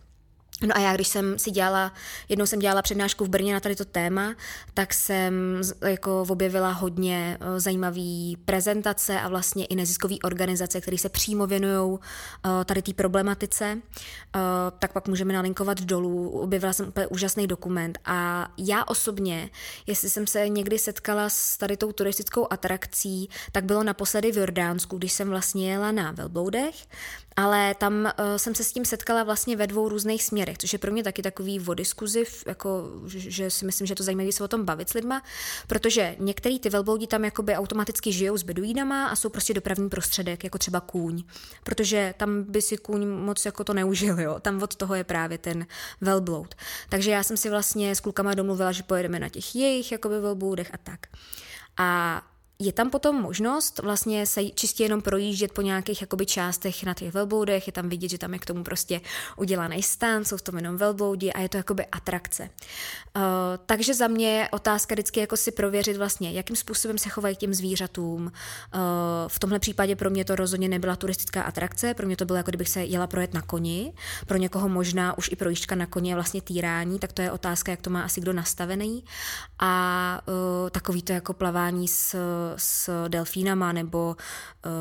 No 0.62 0.76
a 0.76 0.80
já, 0.80 0.94
když 0.94 1.08
jsem 1.08 1.38
si 1.38 1.50
dělala, 1.50 1.92
jednou 2.28 2.46
jsem 2.46 2.58
dělala 2.58 2.82
přednášku 2.82 3.24
v 3.24 3.28
Brně 3.28 3.54
na 3.54 3.60
tady 3.60 3.76
to 3.76 3.84
téma, 3.84 4.34
tak 4.74 4.94
jsem 4.94 5.60
jako 5.86 6.24
objevila 6.28 6.72
hodně 6.72 7.38
eh, 7.40 7.60
zajímavý 7.60 8.38
prezentace 8.44 9.20
a 9.20 9.28
vlastně 9.28 9.64
i 9.64 9.76
neziskové 9.76 10.14
organizace, 10.24 10.80
které 10.80 10.98
se 10.98 11.08
přímo 11.08 11.46
věnují 11.46 11.98
eh, 11.98 12.64
tady 12.64 12.82
té 12.82 12.92
problematice. 12.92 13.78
Eh, 14.36 14.40
tak 14.78 14.92
pak 14.92 15.08
můžeme 15.08 15.32
nalinkovat 15.32 15.80
dolů. 15.80 16.28
Objevila 16.28 16.72
jsem 16.72 16.88
úplně 16.88 17.06
úžasný 17.06 17.46
dokument 17.46 17.98
a 18.04 18.48
já 18.58 18.84
osobně, 18.84 19.50
jestli 19.86 20.10
jsem 20.10 20.26
se 20.26 20.48
někdy 20.48 20.78
setkala 20.78 21.28
s 21.28 21.56
tady 21.56 21.76
tou 21.76 21.92
turistickou 21.92 22.46
atrakcí, 22.50 23.30
tak 23.52 23.64
bylo 23.64 23.82
naposledy 23.82 24.32
v 24.32 24.36
Jordánsku, 24.36 24.98
když 24.98 25.12
jsem 25.12 25.28
vlastně 25.28 25.72
jela 25.72 25.92
na 25.92 26.12
velbloudech 26.12 26.86
ale 27.36 27.74
tam 27.74 28.04
uh, 28.04 28.36
jsem 28.36 28.54
se 28.54 28.64
s 28.64 28.72
tím 28.72 28.84
setkala 28.84 29.24
vlastně 29.24 29.56
ve 29.56 29.66
dvou 29.66 29.88
různých 29.88 30.24
směrech, 30.24 30.58
což 30.58 30.72
je 30.72 30.78
pro 30.78 30.92
mě 30.92 31.02
taky 31.02 31.22
takový 31.22 31.60
o 31.60 31.74
diskuzi, 31.74 32.24
jako, 32.46 32.90
že, 33.06 33.50
si 33.50 33.64
myslím, 33.64 33.86
že 33.86 33.94
to 33.94 34.02
zajímavé 34.02 34.32
se 34.32 34.44
o 34.44 34.48
tom 34.48 34.64
bavit 34.64 34.88
s 34.88 34.94
lidma, 34.94 35.22
protože 35.66 36.16
některý 36.18 36.60
ty 36.60 36.70
velbloudi 36.70 37.06
tam 37.06 37.24
jakoby 37.24 37.54
automaticky 37.54 38.12
žijou 38.12 38.36
s 38.36 38.42
beduínama 38.42 39.06
a 39.06 39.16
jsou 39.16 39.28
prostě 39.28 39.54
dopravní 39.54 39.88
prostředek, 39.88 40.44
jako 40.44 40.58
třeba 40.58 40.80
kůň, 40.80 41.24
protože 41.64 42.14
tam 42.16 42.42
by 42.42 42.62
si 42.62 42.76
kůň 42.76 43.06
moc 43.08 43.44
jako 43.44 43.64
to 43.64 43.74
neužil, 43.74 44.20
jo? 44.20 44.40
tam 44.40 44.62
od 44.62 44.76
toho 44.76 44.94
je 44.94 45.04
právě 45.04 45.38
ten 45.38 45.66
velbloud. 46.00 46.54
Takže 46.88 47.10
já 47.10 47.22
jsem 47.22 47.36
si 47.36 47.50
vlastně 47.50 47.94
s 47.94 48.00
klukama 48.00 48.34
domluvila, 48.34 48.72
že 48.72 48.82
pojedeme 48.82 49.18
na 49.18 49.28
těch 49.28 49.54
jejich 49.54 49.92
jakoby 49.92 50.20
velbloudech 50.20 50.70
a 50.74 50.76
tak. 50.76 51.00
A 51.76 52.22
je 52.58 52.72
tam 52.72 52.90
potom 52.90 53.22
možnost 53.22 53.78
vlastně 53.82 54.26
se 54.26 54.44
čistě 54.44 54.82
jenom 54.82 55.02
projíždět 55.02 55.52
po 55.52 55.62
nějakých 55.62 56.00
jakoby 56.00 56.26
částech 56.26 56.84
na 56.84 56.94
těch 56.94 57.12
velbloudech, 57.12 57.66
je 57.66 57.72
tam 57.72 57.88
vidět, 57.88 58.08
že 58.08 58.18
tam 58.18 58.32
je 58.32 58.38
k 58.38 58.46
tomu 58.46 58.64
prostě 58.64 59.00
udělaný 59.36 59.82
stan, 59.82 60.24
jsou 60.24 60.36
v 60.36 60.42
tom 60.42 60.56
jenom 60.56 60.76
velbloudi 60.76 61.32
a 61.32 61.40
je 61.40 61.48
to 61.48 61.56
jakoby 61.56 61.86
atrakce. 61.86 62.42
Uh, 63.16 63.22
takže 63.66 63.94
za 63.94 64.08
mě 64.08 64.38
je 64.38 64.48
otázka 64.48 64.94
vždycky 64.94 65.20
jako 65.20 65.36
si 65.36 65.52
prověřit 65.52 65.96
vlastně, 65.96 66.32
jakým 66.32 66.56
způsobem 66.56 66.98
se 66.98 67.08
chovají 67.08 67.36
k 67.36 67.38
těm 67.38 67.54
zvířatům. 67.54 68.22
Uh, 68.22 68.30
v 69.28 69.38
tomhle 69.38 69.58
případě 69.58 69.96
pro 69.96 70.10
mě 70.10 70.24
to 70.24 70.36
rozhodně 70.36 70.68
nebyla 70.68 70.96
turistická 70.96 71.42
atrakce, 71.42 71.94
pro 71.94 72.06
mě 72.06 72.16
to 72.16 72.24
bylo 72.24 72.36
jako 72.36 72.50
kdybych 72.50 72.68
se 72.68 72.84
jela 72.84 73.06
projet 73.06 73.34
na 73.34 73.42
koni, 73.42 73.92
pro 74.26 74.38
někoho 74.38 74.68
možná 74.68 75.18
už 75.18 75.28
i 75.32 75.36
projížďka 75.36 75.74
na 75.74 75.86
koni 75.86 76.08
je 76.08 76.14
vlastně 76.14 76.42
týrání, 76.42 76.98
tak 76.98 77.12
to 77.12 77.22
je 77.22 77.32
otázka, 77.32 77.70
jak 77.70 77.82
to 77.82 77.90
má 77.90 78.02
asi 78.02 78.20
kdo 78.20 78.32
nastavený. 78.32 79.04
A 79.58 80.20
uh, 80.28 80.70
takový 80.70 81.02
to 81.02 81.12
jako 81.12 81.32
plavání 81.32 81.88
s 81.88 82.16
s 82.56 83.08
delfínama, 83.08 83.72
nebo 83.72 84.16
uh, 84.66 84.72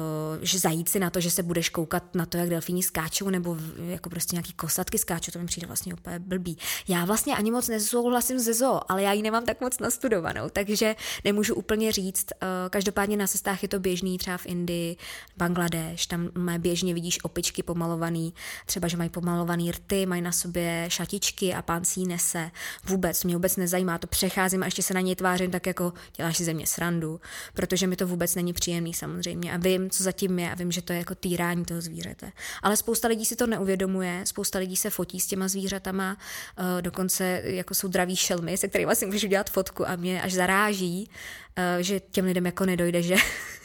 že 0.42 0.60
zajít 0.60 0.90
si 0.90 1.00
na 1.00 1.10
to, 1.10 1.20
že 1.20 1.32
se 1.32 1.44
budeš 1.44 1.70
koukat 1.70 2.16
na 2.16 2.26
to, 2.26 2.38
jak 2.38 2.50
delfíni 2.50 2.84
skáčou, 2.84 3.30
nebo 3.30 3.58
jako 3.88 4.10
prostě 4.10 4.36
nějaký 4.36 4.54
kosatky 4.54 4.98
skáčou, 4.98 5.32
to 5.32 5.40
mi 5.40 5.46
přijde 5.46 5.68
vlastně 5.68 5.94
úplně 5.94 6.20
blbý. 6.20 6.58
Já 6.88 7.06
vlastně 7.06 7.36
ani 7.36 7.52
moc 7.52 7.68
nesouhlasím 7.68 8.40
ze 8.40 8.54
zoo, 8.54 8.82
ale 8.90 9.04
já 9.04 9.12
ji 9.14 9.22
nemám 9.22 9.46
tak 9.46 9.62
moc 9.62 9.80
nastudovanou, 9.80 10.50
takže 10.50 10.96
nemůžu 11.24 11.56
úplně 11.56 11.92
říct. 11.92 12.26
Uh, 12.42 12.70
každopádně 12.70 13.18
na 13.18 13.28
cestách 13.28 13.64
je 13.64 13.70
to 13.70 13.80
běžný, 13.80 14.18
třeba 14.18 14.38
v 14.38 14.46
Indii, 14.46 14.98
Bangladeš, 15.38 16.08
tam 16.08 16.30
běžně 16.58 16.94
vidíš 16.94 17.24
opičky 17.24 17.64
pomalovaný, 17.64 18.34
třeba, 18.66 18.88
že 18.88 18.98
mají 18.98 19.10
pomalovaný 19.10 19.72
rty, 19.72 20.06
mají 20.06 20.22
na 20.22 20.32
sobě 20.32 20.86
šatičky 20.88 21.54
a 21.54 21.62
pán 21.62 21.86
si 21.86 22.00
nese. 22.00 22.52
Vůbec, 22.88 23.24
mě 23.24 23.36
vůbec 23.36 23.56
nezajímá, 23.56 23.98
to 23.98 24.08
přecházím 24.08 24.64
a 24.64 24.66
ještě 24.66 24.84
se 24.84 24.94
na 24.94 25.02
něj 25.02 25.16
tvářím 25.16 25.52
tak 25.52 25.68
jako 25.68 25.94
děláš 26.18 26.38
si 26.38 26.44
ze 26.44 26.54
mě 26.54 26.68
srandu, 26.68 27.20
protože 27.56 27.88
mi 27.88 27.96
to 27.96 28.08
vůbec 28.08 28.36
není 28.36 28.54
příjemný 28.54 28.94
samozřejmě 28.94 29.54
a 29.54 29.58
vím, 29.58 29.90
co 29.90 30.04
zatím 30.04 30.40
je 30.40 30.52
a 30.52 30.56
vím, 30.56 30.72
že 30.72 30.82
to 30.82 30.94
je 30.94 31.00
jako 31.00 31.16
týrání 31.16 31.66
toho 31.66 31.82
zvířete. 31.82 32.32
Ale 32.62 32.78
spousta 32.78 33.08
lidí 33.08 33.26
si 33.26 33.36
to 33.36 33.48
neuvědomuje, 33.48 34.22
spousta 34.24 34.60
lidí 34.60 34.76
se 34.76 34.90
fotí 34.90 35.20
s 35.20 35.28
těma 35.28 35.48
zvířatama, 35.48 36.18
eh, 36.58 36.82
dokonce 36.82 37.42
jako 37.44 37.74
jsou 37.74 37.88
draví 37.88 38.16
šelmy, 38.16 38.58
se 38.58 38.68
kterými 38.68 38.96
si 38.96 39.06
můžeš 39.06 39.24
udělat 39.24 39.50
fotku 39.50 39.90
a 39.90 39.96
mě 39.96 40.22
až 40.22 40.34
zaráží, 40.34 41.10
eh, 41.56 41.84
že 41.84 42.00
těm 42.00 42.26
lidem 42.26 42.46
jako 42.46 42.66
nedojde, 42.66 43.02
že 43.02 43.16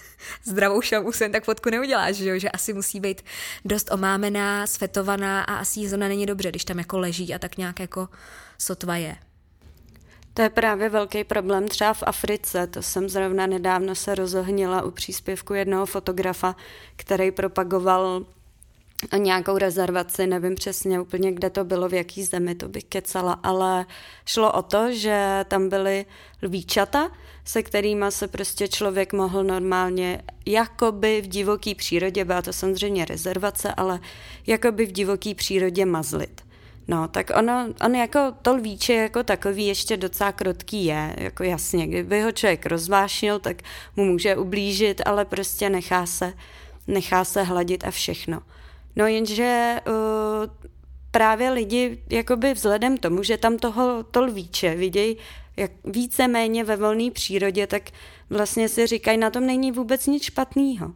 zdravou 0.45 0.81
šelmu 0.81 1.13
se 1.13 1.29
tak 1.29 1.45
fotku 1.45 1.71
neuděláš, 1.71 2.17
že, 2.17 2.29
jo? 2.29 2.39
že 2.39 2.49
asi 2.51 2.73
musí 2.73 3.01
být 3.01 3.23
dost 3.65 3.93
omámená, 3.93 4.67
svetovaná 4.67 5.43
a 5.43 5.55
asi 5.55 5.81
jí 5.81 5.89
zrovna 5.89 6.09
není 6.09 6.27
dobře, 6.27 6.49
když 6.49 6.65
tam 6.65 6.79
jako 6.79 6.99
leží 6.99 7.35
a 7.35 7.39
tak 7.39 7.57
nějak 7.57 7.81
jako 7.81 8.09
sotva 8.59 8.97
je. 8.97 9.17
To 10.41 10.45
je 10.45 10.51
právě 10.51 10.89
velký 10.89 11.25
problém 11.25 11.69
třeba 11.69 11.95
v 11.95 12.03
Africe. 12.07 12.67
To 12.67 12.83
jsem 12.83 13.09
zrovna 13.09 13.47
nedávno 13.47 13.95
se 13.95 14.15
rozohnila 14.15 14.83
u 14.83 14.91
příspěvku 14.91 15.55
jednoho 15.55 15.87
fotografa, 15.87 16.57
který 16.97 17.31
propagoval 17.31 18.27
nějakou 19.17 19.59
rezervaci, 19.59 20.27
nevím 20.27 20.55
přesně 20.55 21.01
úplně, 21.01 21.33
kde 21.33 21.51
to 21.51 21.65
bylo, 21.65 21.89
v 21.89 21.95
jaký 21.95 22.25
zemi, 22.25 22.55
to 22.55 22.69
bych 22.69 22.85
kecala, 22.85 23.33
ale 23.33 23.87
šlo 24.27 24.53
o 24.53 24.63
to, 24.63 24.93
že 24.93 25.45
tam 25.49 25.69
byly 25.69 26.07
lvíčata, 26.43 27.11
se 27.45 27.63
kterými 27.63 28.07
se 28.09 28.29
prostě 28.29 28.69
člověk 28.69 29.13
mohl 29.13 29.45
normálně, 29.45 30.23
jakoby 30.47 31.21
v 31.21 31.27
divoké 31.27 31.75
přírodě, 31.75 32.25
byla 32.25 32.43
to 32.43 32.53
samozřejmě 32.53 33.05
rezervace, 33.05 33.75
ale 33.75 34.01
jakoby 34.47 34.87
v 34.87 34.93
divoké 34.93 35.35
přírodě 35.35 35.87
mazlit. 35.87 36.50
No, 36.89 37.09
tak 37.09 37.31
ono, 37.39 37.69
on 37.85 37.95
jako 37.95 38.33
to 38.43 38.55
lvíče 38.55 38.95
jako 38.95 39.23
takový 39.23 39.67
ještě 39.67 39.97
docela 39.97 40.33
krotký 40.33 40.85
je, 40.85 41.15
jako 41.19 41.45
jasně, 41.45 41.87
kdyby 41.87 42.21
ho 42.21 42.33
člověk 42.33 42.67
rozvášnil, 42.67 43.39
tak 43.39 43.63
mu 43.97 44.05
může 44.05 44.37
ublížit, 44.37 45.03
ale 45.07 45.25
prostě 45.25 45.71
nechá 45.71 46.07
se, 46.07 46.33
nechá 46.87 47.25
se 47.25 47.43
hladit 47.43 47.85
a 47.85 47.91
všechno. 47.91 48.41
No 48.97 49.07
jenže 49.07 49.81
uh, 49.87 49.93
právě 51.11 51.51
lidi, 51.51 52.03
jakoby 52.11 52.55
vzhledem 52.55 52.97
tomu, 52.97 53.23
že 53.23 53.37
tam 53.37 53.59
toho 53.59 54.03
to 54.03 54.23
lvíče 54.23 54.75
vidějí 54.75 55.17
jak 55.57 55.71
více-méně 55.85 56.65
ve 56.65 56.77
volné 56.77 57.11
přírodě, 57.11 57.67
tak 57.67 57.83
vlastně 58.31 58.69
si 58.69 58.87
říkají, 58.87 59.19
na 59.19 59.31
tom 59.31 59.47
není 59.47 59.73
vůbec 59.73 60.07
nic 60.07 60.23
špatného. 60.23 60.93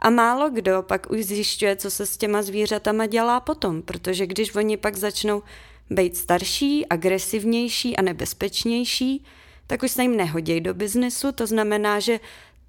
A 0.00 0.10
málo 0.10 0.50
kdo 0.50 0.82
pak 0.82 1.10
už 1.10 1.24
zjišťuje, 1.24 1.76
co 1.76 1.90
se 1.90 2.06
s 2.06 2.16
těma 2.16 2.42
zvířatama 2.42 3.06
dělá 3.06 3.40
potom, 3.40 3.82
protože 3.82 4.26
když 4.26 4.54
oni 4.54 4.76
pak 4.76 4.96
začnou 4.96 5.42
být 5.90 6.16
starší, 6.16 6.86
agresivnější 6.86 7.96
a 7.96 8.02
nebezpečnější, 8.02 9.24
tak 9.66 9.82
už 9.82 9.90
se 9.90 10.02
jim 10.02 10.16
nehodí 10.16 10.60
do 10.60 10.74
biznesu, 10.74 11.32
to 11.32 11.46
znamená, 11.46 12.00
že 12.00 12.20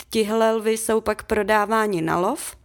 tihle 0.10 0.52
lvy 0.52 0.78
jsou 0.78 1.02
pak 1.02 1.24
prodáváni 1.24 2.02
na 2.02 2.20
lov, 2.20 2.56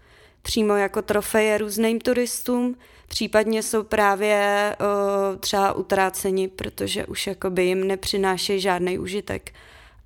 přímo 0.43 0.77
jako 0.77 1.03
trofeje 1.03 1.59
různým 1.59 2.01
turistům, 2.01 2.77
případně 3.09 3.63
jsou 3.63 3.83
právě 3.83 4.77
o, 4.81 5.39
třeba 5.39 5.73
utráceni, 5.73 6.49
protože 6.49 7.07
už 7.07 7.27
jakoby 7.27 7.65
jim 7.65 7.87
nepřinášejí 7.87 8.61
žádný 8.61 8.99
užitek. 8.99 9.53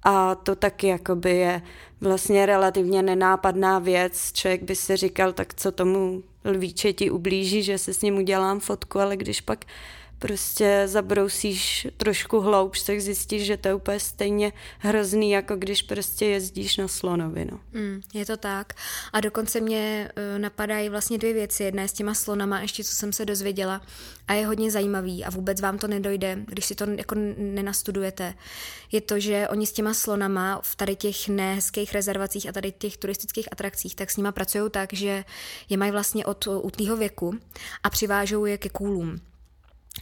A 0.02 0.34
to 0.34 0.56
taky 0.56 0.86
jakoby 0.86 1.36
je 1.36 1.62
vlastně 2.00 2.46
relativně 2.46 3.02
nenápadná 3.02 3.78
věc. 3.78 4.32
Člověk 4.32 4.62
by 4.62 4.76
si 4.76 4.96
říkal, 4.96 5.32
tak 5.32 5.54
co 5.54 5.72
tomu 5.72 6.22
lvíče 6.44 6.92
ti 6.92 7.10
ublíží, 7.10 7.62
že 7.62 7.78
se 7.78 7.94
s 7.94 8.02
ním 8.02 8.16
udělám 8.16 8.60
fotku, 8.60 9.00
ale 9.00 9.16
když 9.16 9.40
pak 9.40 9.64
prostě 10.18 10.82
zabrousíš 10.86 11.86
trošku 11.96 12.40
hloubš, 12.40 12.82
tak 12.82 13.00
zjistíš, 13.00 13.42
že 13.42 13.56
to 13.56 13.68
je 13.68 13.74
úplně 13.74 14.00
stejně 14.00 14.52
hrozný, 14.78 15.30
jako 15.30 15.56
když 15.56 15.82
prostě 15.82 16.26
jezdíš 16.26 16.76
na 16.76 16.88
slonovi. 16.88 17.44
No. 17.50 17.60
Mm, 17.72 18.00
je 18.14 18.26
to 18.26 18.36
tak. 18.36 18.72
A 19.12 19.20
dokonce 19.20 19.60
mě 19.60 20.10
uh, 20.16 20.38
napadají 20.38 20.88
vlastně 20.88 21.18
dvě 21.18 21.32
věci. 21.32 21.64
Jedna 21.64 21.82
je 21.82 21.88
s 21.88 21.92
těma 21.92 22.14
slonama, 22.14 22.60
ještě 22.60 22.84
co 22.84 22.94
jsem 22.94 23.12
se 23.12 23.24
dozvěděla 23.24 23.82
a 24.28 24.34
je 24.34 24.46
hodně 24.46 24.70
zajímavý 24.70 25.24
a 25.24 25.30
vůbec 25.30 25.60
vám 25.60 25.78
to 25.78 25.88
nedojde, 25.88 26.38
když 26.46 26.64
si 26.64 26.74
to 26.74 26.84
jako 26.90 27.14
nenastudujete. 27.36 28.34
Je 28.92 29.00
to, 29.00 29.20
že 29.20 29.48
oni 29.48 29.66
s 29.66 29.72
těma 29.72 29.94
slonama 29.94 30.60
v 30.62 30.76
tady 30.76 30.96
těch 30.96 31.28
nehezkých 31.28 31.94
rezervacích 31.94 32.48
a 32.48 32.52
tady 32.52 32.72
těch 32.72 32.96
turistických 32.96 33.48
atrakcích, 33.52 33.94
tak 33.94 34.10
s 34.10 34.16
nima 34.16 34.32
pracují 34.32 34.70
tak, 34.70 34.92
že 34.92 35.24
je 35.68 35.76
mají 35.76 35.92
vlastně 35.92 36.26
od 36.26 36.46
útlýho 36.46 36.96
věku 36.96 37.38
a 37.82 37.90
přivážou 37.90 38.44
je 38.44 38.58
ke 38.58 38.68
kůlům. 38.68 39.20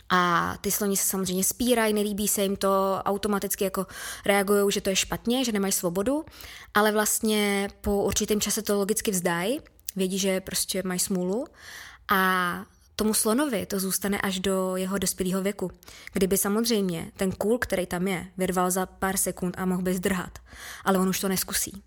A 0.08 0.54
ty 0.60 0.70
sloni 0.70 0.96
se 0.96 1.04
samozřejmě 1.04 1.44
spírají, 1.44 1.94
nelíbí 1.94 2.28
se 2.28 2.42
jim 2.42 2.56
to, 2.56 3.00
automaticky 3.04 3.64
jako 3.64 3.86
reagují, 4.26 4.72
že 4.72 4.80
to 4.80 4.90
je 4.90 4.96
špatně, 4.96 5.44
že 5.44 5.52
nemají 5.52 5.72
svobodu, 5.72 6.24
ale 6.74 6.92
vlastně 6.92 7.68
po 7.80 8.04
určitém 8.04 8.40
čase 8.40 8.62
to 8.62 8.78
logicky 8.78 9.10
vzdají, 9.10 9.60
vědí, 9.96 10.18
že 10.18 10.40
prostě 10.40 10.82
mají 10.82 11.00
smůlu 11.00 11.46
a 12.08 12.64
tomu 12.96 13.14
slonovi 13.14 13.66
to 13.66 13.80
zůstane 13.80 14.20
až 14.20 14.40
do 14.40 14.76
jeho 14.76 14.98
dospělého 14.98 15.42
věku. 15.42 15.70
Kdyby 16.12 16.38
samozřejmě 16.38 17.12
ten 17.16 17.32
kůl, 17.32 17.58
který 17.58 17.86
tam 17.86 18.08
je, 18.08 18.26
vyrval 18.36 18.70
za 18.70 18.86
pár 18.86 19.16
sekund 19.16 19.54
a 19.58 19.66
mohl 19.66 19.82
by 19.82 19.94
zdrhat, 19.94 20.38
ale 20.84 20.98
on 20.98 21.08
už 21.08 21.20
to 21.20 21.28
neskusí 21.28 21.82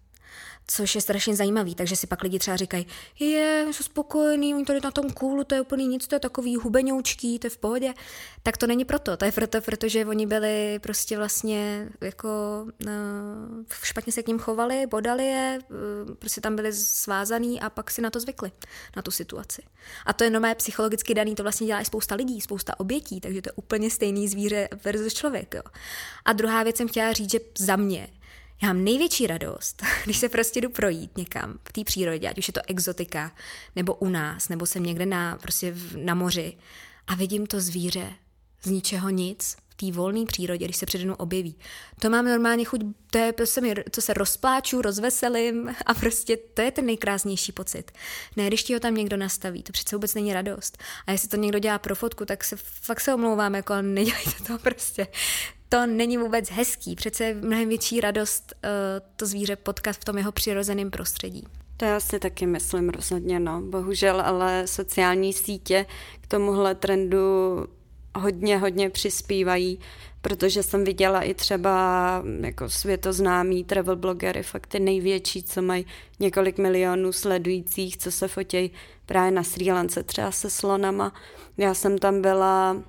což 0.71 0.95
je 0.95 1.01
strašně 1.01 1.35
zajímavý, 1.35 1.75
takže 1.75 1.95
si 1.95 2.07
pak 2.07 2.23
lidi 2.23 2.39
třeba 2.39 2.57
říkají, 2.57 2.87
je, 3.19 3.65
jsou 3.71 3.83
spokojení, 3.83 4.55
oni 4.55 4.65
tady 4.65 4.79
na 4.83 4.91
tom 4.91 5.09
kůlu, 5.09 5.43
to 5.43 5.55
je 5.55 5.61
úplný 5.61 5.87
nic, 5.87 6.07
to 6.07 6.15
je 6.15 6.19
takový 6.19 6.55
hubeňoučký, 6.55 7.39
to 7.39 7.47
je 7.47 7.51
v 7.51 7.57
pohodě. 7.57 7.93
Tak 8.43 8.57
to 8.57 8.67
není 8.67 8.85
proto, 8.85 9.17
to 9.17 9.25
je 9.25 9.31
proto, 9.31 9.61
protože 9.61 10.05
oni 10.05 10.25
byli 10.25 10.79
prostě 10.79 11.17
vlastně 11.17 11.89
jako 12.01 12.29
uh, 12.85 12.91
špatně 13.83 14.13
se 14.13 14.23
k 14.23 14.27
ním 14.27 14.39
chovali, 14.39 14.87
bodali 14.87 15.25
je, 15.25 15.59
uh, 15.69 16.15
prostě 16.15 16.41
tam 16.41 16.55
byli 16.55 16.73
svázaný 16.73 17.61
a 17.61 17.69
pak 17.69 17.91
si 17.91 18.01
na 18.01 18.09
to 18.09 18.19
zvykli, 18.19 18.51
na 18.95 19.01
tu 19.01 19.11
situaci. 19.11 19.61
A 20.05 20.13
to 20.13 20.23
je 20.23 20.29
normálně 20.29 20.55
psychologicky 20.55 21.13
daný, 21.13 21.35
to 21.35 21.43
vlastně 21.43 21.67
dělá 21.67 21.81
i 21.81 21.85
spousta 21.85 22.15
lidí, 22.15 22.41
spousta 22.41 22.79
obětí, 22.79 23.21
takže 23.21 23.41
to 23.41 23.49
je 23.49 23.53
úplně 23.53 23.89
stejný 23.89 24.27
zvíře 24.27 24.69
versus 24.83 25.13
člověk. 25.13 25.53
Jo. 25.53 25.61
A 26.25 26.33
druhá 26.33 26.63
věc 26.63 26.77
jsem 26.77 26.87
chtěla 26.87 27.13
říct, 27.13 27.31
že 27.31 27.39
za 27.57 27.75
mě 27.75 28.07
já 28.61 28.67
mám 28.67 28.83
největší 28.83 29.27
radost, 29.27 29.83
když 30.03 30.17
se 30.17 30.29
prostě 30.29 30.61
jdu 30.61 30.69
projít 30.69 31.17
někam 31.17 31.59
v 31.67 31.73
té 31.73 31.83
přírodě, 31.83 32.29
ať 32.29 32.37
už 32.37 32.47
je 32.47 32.53
to 32.53 32.61
exotika, 32.67 33.31
nebo 33.75 33.95
u 33.95 34.09
nás, 34.09 34.49
nebo 34.49 34.65
jsem 34.65 34.83
někde 34.83 35.05
na, 35.05 35.37
prostě 35.37 35.75
na 35.95 36.15
moři 36.15 36.57
a 37.07 37.15
vidím 37.15 37.47
to 37.47 37.61
zvíře 37.61 38.13
z 38.63 38.69
ničeho 38.69 39.09
nic, 39.09 39.57
v 39.69 39.75
té 39.75 39.91
volné 39.91 40.25
přírodě, 40.25 40.65
když 40.65 40.77
se 40.77 40.85
přede 40.85 41.05
mnou 41.05 41.13
objeví. 41.13 41.55
To 42.01 42.09
mám 42.09 42.25
normálně 42.25 42.65
chuť, 42.65 42.81
to 43.11 43.17
je 43.17 43.33
prostě 43.33 43.61
mi, 43.61 43.75
to 43.75 44.01
se 44.01 44.13
rozpláču, 44.13 44.81
rozveselím 44.81 45.75
a 45.85 45.93
prostě 45.93 46.37
to 46.37 46.61
je 46.61 46.71
ten 46.71 46.85
nejkrásnější 46.85 47.51
pocit. 47.51 47.91
Ne, 48.35 48.47
když 48.47 48.63
ti 48.63 48.73
ho 48.73 48.79
tam 48.79 48.95
někdo 48.95 49.17
nastaví, 49.17 49.63
to 49.63 49.71
přece 49.71 49.95
vůbec 49.95 50.15
není 50.15 50.33
radost. 50.33 50.77
A 51.07 51.11
jestli 51.11 51.29
to 51.29 51.37
někdo 51.37 51.59
dělá 51.59 51.79
pro 51.79 51.95
fotku, 51.95 52.25
tak 52.25 52.43
se 52.43 52.55
fakt 52.55 53.01
se 53.01 53.13
omlouvám, 53.13 53.55
jako 53.55 53.81
nedělejte 53.81 54.43
to 54.47 54.57
prostě 54.63 55.07
to 55.69 55.85
není 55.87 56.17
vůbec 56.17 56.49
hezký. 56.49 56.95
Přece 56.95 57.23
je 57.23 57.33
mnohem 57.33 57.69
větší 57.69 58.01
radost 58.01 58.53
uh, 58.63 58.69
to 59.15 59.25
zvíře 59.25 59.55
potkat 59.55 59.95
v 59.95 60.05
tom 60.05 60.17
jeho 60.17 60.31
přirozeném 60.31 60.91
prostředí. 60.91 61.43
To 61.77 61.85
já 61.85 61.99
si 61.99 62.19
taky 62.19 62.45
myslím 62.45 62.89
rozhodně, 62.89 63.39
no. 63.39 63.61
Bohužel, 63.61 64.21
ale 64.21 64.67
sociální 64.67 65.33
sítě 65.33 65.85
k 66.21 66.27
tomuhle 66.27 66.75
trendu 66.75 67.65
hodně, 68.15 68.57
hodně 68.57 68.89
přispívají, 68.89 69.79
protože 70.21 70.63
jsem 70.63 70.83
viděla 70.83 71.21
i 71.21 71.33
třeba 71.33 72.23
jako 72.41 72.69
světoznámý 72.69 73.63
travel 73.63 73.95
blogery, 73.95 74.43
fakt 74.43 74.67
ty 74.67 74.79
největší, 74.79 75.43
co 75.43 75.61
mají 75.61 75.85
několik 76.19 76.57
milionů 76.57 77.11
sledujících, 77.11 77.97
co 77.97 78.11
se 78.11 78.27
fotějí 78.27 78.71
právě 79.05 79.31
na 79.31 79.43
Sri 79.43 79.71
Lance, 79.71 80.03
třeba 80.03 80.31
se 80.31 80.49
slonama. 80.49 81.13
Já 81.57 81.73
jsem 81.73 81.97
tam 81.97 82.21
byla 82.21 82.83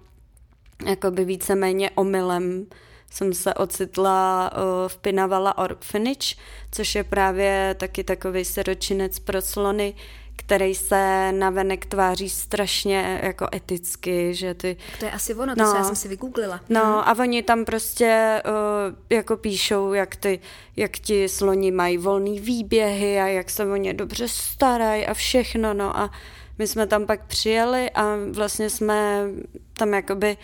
jakoby 0.87 1.25
víceméně 1.25 1.91
omylem, 1.95 2.67
jsem 3.11 3.35
se 3.35 3.55
ocitla 3.55 4.51
v 4.89 4.97
Pinavala 4.97 5.59
Orphanage, 5.59 6.35
což 6.73 6.95
je 6.95 7.05
právě 7.05 7.75
taky 7.79 8.05
takový 8.05 8.45
seročinec 8.45 9.19
pro 9.19 9.43
slony, 9.43 9.95
který 10.37 10.75
se 10.75 11.33
navenek 11.33 11.87
tváří 11.87 12.31
strašně 12.31 13.21
jako 13.23 13.47
eticky, 13.55 14.35
že 14.35 14.55
ty... 14.55 14.77
To 14.99 15.05
je 15.05 15.11
asi 15.11 15.35
ono, 15.35 15.55
to 15.55 15.63
no, 15.63 15.71
se 15.71 15.77
já 15.77 15.85
jsem 15.85 15.97
si 15.97 16.09
vygooglila. 16.09 16.61
No 16.69 16.85
hmm. 16.85 16.95
a 16.95 17.15
oni 17.19 17.43
tam 17.43 17.65
prostě 17.65 18.43
uh, 18.47 18.97
jako 19.11 19.37
píšou, 19.37 19.93
jak 19.93 20.17
ty, 20.17 20.41
jak 20.77 20.91
ti 20.91 21.29
sloni 21.29 21.71
mají 21.71 21.99
volný 21.99 22.41
výběhy 22.41 23.21
a 23.21 23.27
jak 23.27 23.51
se 23.51 23.65
o 23.65 23.77
ně 23.77 23.95
dobře 23.95 24.29
starají 24.29 25.07
a 25.07 25.15
všechno, 25.15 25.75
no 25.75 25.97
a 25.97 26.11
my 26.59 26.67
jsme 26.67 26.87
tam 26.87 27.07
pak 27.07 27.27
přijeli 27.27 27.91
a 27.91 28.17
vlastně 28.33 28.71
jsme 28.71 29.25
tam 29.73 29.95
jakoby 29.95 30.37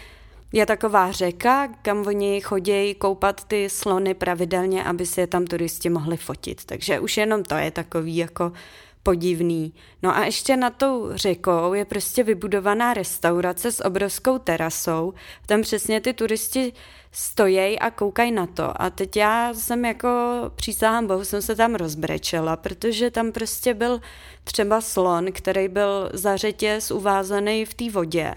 je 0.52 0.66
taková 0.66 1.12
řeka, 1.12 1.68
kam 1.82 2.06
oni 2.06 2.40
chodí 2.40 2.94
koupat 2.94 3.44
ty 3.44 3.70
slony 3.70 4.14
pravidelně, 4.14 4.84
aby 4.84 5.06
si 5.06 5.20
je 5.20 5.26
tam 5.26 5.46
turisti 5.46 5.90
mohli 5.90 6.16
fotit. 6.16 6.64
Takže 6.64 7.00
už 7.00 7.16
jenom 7.16 7.42
to 7.42 7.54
je 7.54 7.70
takový 7.70 8.16
jako 8.16 8.52
podivný. 9.02 9.74
No 10.02 10.16
a 10.16 10.24
ještě 10.24 10.56
nad 10.56 10.70
tou 10.70 11.10
řekou 11.14 11.74
je 11.74 11.84
prostě 11.84 12.22
vybudovaná 12.22 12.94
restaurace 12.94 13.72
s 13.72 13.84
obrovskou 13.84 14.38
terasou. 14.38 15.14
Tam 15.46 15.62
přesně 15.62 16.00
ty 16.00 16.12
turisti 16.12 16.72
stojí 17.12 17.78
a 17.78 17.90
koukají 17.90 18.32
na 18.32 18.46
to. 18.46 18.82
A 18.82 18.90
teď 18.90 19.16
já 19.16 19.54
jsem 19.54 19.84
jako, 19.84 20.08
přísahám 20.56 21.06
bohu, 21.06 21.24
jsem 21.24 21.42
se 21.42 21.56
tam 21.56 21.74
rozbrečela, 21.74 22.56
protože 22.56 23.10
tam 23.10 23.32
prostě 23.32 23.74
byl 23.74 24.00
třeba 24.44 24.80
slon, 24.80 25.32
který 25.32 25.68
byl 25.68 26.10
za 26.12 26.36
řetěz 26.36 26.90
uvázaný 26.90 27.64
v 27.64 27.74
té 27.74 27.90
vodě. 27.90 28.34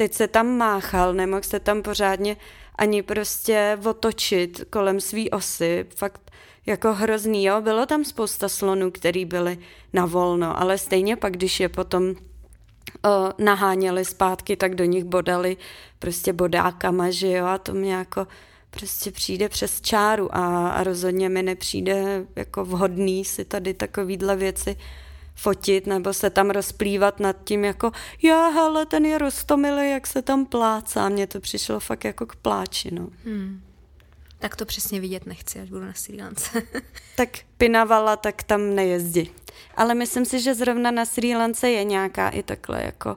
Teď 0.00 0.14
se 0.14 0.28
tam 0.28 0.46
máchal, 0.46 1.14
nemohl 1.14 1.42
se 1.42 1.60
tam 1.60 1.82
pořádně 1.82 2.36
ani 2.74 3.02
prostě 3.02 3.78
otočit 3.84 4.64
kolem 4.70 5.00
svý 5.00 5.30
osy. 5.30 5.86
Fakt 5.96 6.30
jako 6.66 6.94
hrozný, 6.94 7.44
jo. 7.44 7.60
Bylo 7.60 7.86
tam 7.86 8.04
spousta 8.04 8.48
slonů, 8.48 8.90
který 8.90 9.24
byly 9.24 9.58
na 9.92 10.06
volno, 10.06 10.60
ale 10.60 10.78
stejně 10.78 11.16
pak, 11.16 11.32
když 11.32 11.60
je 11.60 11.68
potom 11.68 12.10
o, 12.10 13.32
naháněli 13.38 14.04
zpátky, 14.04 14.56
tak 14.56 14.74
do 14.74 14.84
nich 14.84 15.04
bodali 15.04 15.56
prostě 15.98 16.32
bodákama, 16.32 17.10
že 17.10 17.32
jo, 17.32 17.46
a 17.46 17.58
to 17.58 17.74
mě 17.74 17.94
jako 17.94 18.26
prostě 18.70 19.10
přijde 19.10 19.48
přes 19.48 19.80
čáru 19.80 20.36
a, 20.36 20.68
a 20.68 20.84
rozhodně 20.84 21.28
mi 21.28 21.42
nepřijde 21.42 22.26
jako 22.36 22.64
vhodný 22.64 23.24
si 23.24 23.44
tady 23.44 23.74
takovýhle 23.74 24.36
věci 24.36 24.76
fotit 25.40 25.86
nebo 25.86 26.12
se 26.12 26.30
tam 26.30 26.50
rozplývat 26.50 27.20
nad 27.20 27.36
tím 27.44 27.64
jako 27.64 27.90
já, 28.22 28.48
hele, 28.48 28.86
ten 28.86 29.06
je 29.06 29.18
rostomilý, 29.18 29.90
jak 29.90 30.06
se 30.06 30.22
tam 30.22 30.46
plácá. 30.46 31.08
Mně 31.08 31.26
to 31.26 31.40
přišlo 31.40 31.80
fakt 31.80 32.04
jako 32.04 32.26
k 32.26 32.36
pláči, 32.36 32.90
no. 32.94 33.08
Hmm. 33.24 33.62
Tak 34.38 34.56
to 34.56 34.64
přesně 34.66 35.00
vidět 35.00 35.26
nechci, 35.26 35.60
až 35.60 35.70
budu 35.70 35.84
na 35.84 35.92
Sri 35.94 36.22
Lance. 36.22 36.62
tak 37.16 37.28
Pinavala, 37.58 38.16
tak 38.16 38.42
tam 38.42 38.74
nejezdí. 38.74 39.30
Ale 39.76 39.94
myslím 39.94 40.24
si, 40.24 40.40
že 40.40 40.54
zrovna 40.54 40.90
na 40.90 41.04
Sri 41.04 41.36
Lance 41.36 41.70
je 41.70 41.84
nějaká 41.84 42.28
i 42.28 42.42
takhle 42.42 42.82
jako 42.84 43.16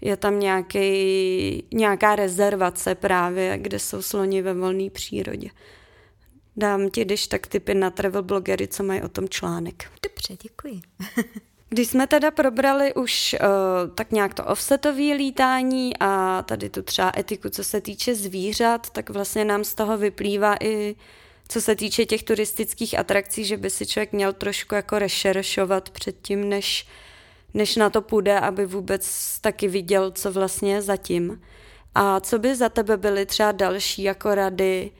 je 0.00 0.16
tam 0.16 0.40
nějaký, 0.40 1.64
nějaká 1.72 2.16
rezervace 2.16 2.94
právě, 2.94 3.58
kde 3.58 3.78
jsou 3.78 4.02
sloni 4.02 4.42
ve 4.42 4.54
volné 4.54 4.90
přírodě. 4.90 5.50
Dám 6.56 6.90
ti, 6.90 7.04
když 7.04 7.26
tak 7.26 7.46
typy 7.46 7.74
na 7.74 7.90
travel 7.90 8.22
blogery, 8.22 8.68
co 8.68 8.82
mají 8.82 9.02
o 9.02 9.08
tom 9.08 9.28
článek. 9.28 9.90
Dobře, 10.02 10.36
děkuji. 10.42 10.80
Když 11.74 11.88
jsme 11.88 12.06
teda 12.06 12.30
probrali 12.30 12.94
už 12.94 13.36
uh, 13.40 13.94
tak 13.94 14.12
nějak 14.12 14.34
to 14.34 14.44
offsetové 14.44 15.14
lítání 15.14 15.92
a 16.00 16.42
tady 16.42 16.70
tu 16.70 16.82
třeba 16.82 17.12
etiku, 17.18 17.48
co 17.50 17.64
se 17.64 17.80
týče 17.80 18.14
zvířat, 18.14 18.90
tak 18.90 19.10
vlastně 19.10 19.44
nám 19.44 19.64
z 19.64 19.74
toho 19.74 19.98
vyplývá 19.98 20.56
i 20.60 20.96
co 21.48 21.60
se 21.60 21.76
týče 21.76 22.06
těch 22.06 22.22
turistických 22.22 22.98
atrakcí, 22.98 23.44
že 23.44 23.56
by 23.56 23.70
si 23.70 23.86
člověk 23.86 24.12
měl 24.12 24.32
trošku 24.32 24.74
jako 24.74 24.98
rešeršovat 24.98 25.90
předtím, 25.90 26.48
než, 26.48 26.86
než 27.54 27.76
na 27.76 27.90
to 27.90 28.02
půjde, 28.02 28.40
aby 28.40 28.66
vůbec 28.66 29.38
taky 29.40 29.68
viděl, 29.68 30.10
co 30.10 30.32
vlastně 30.32 30.74
je 30.74 30.82
zatím. 30.82 31.42
A 31.94 32.20
co 32.20 32.38
by 32.38 32.56
za 32.56 32.68
tebe 32.68 32.96
byly 32.96 33.26
třeba 33.26 33.52
další 33.52 34.02
jako 34.02 34.34
rady, 34.34 34.90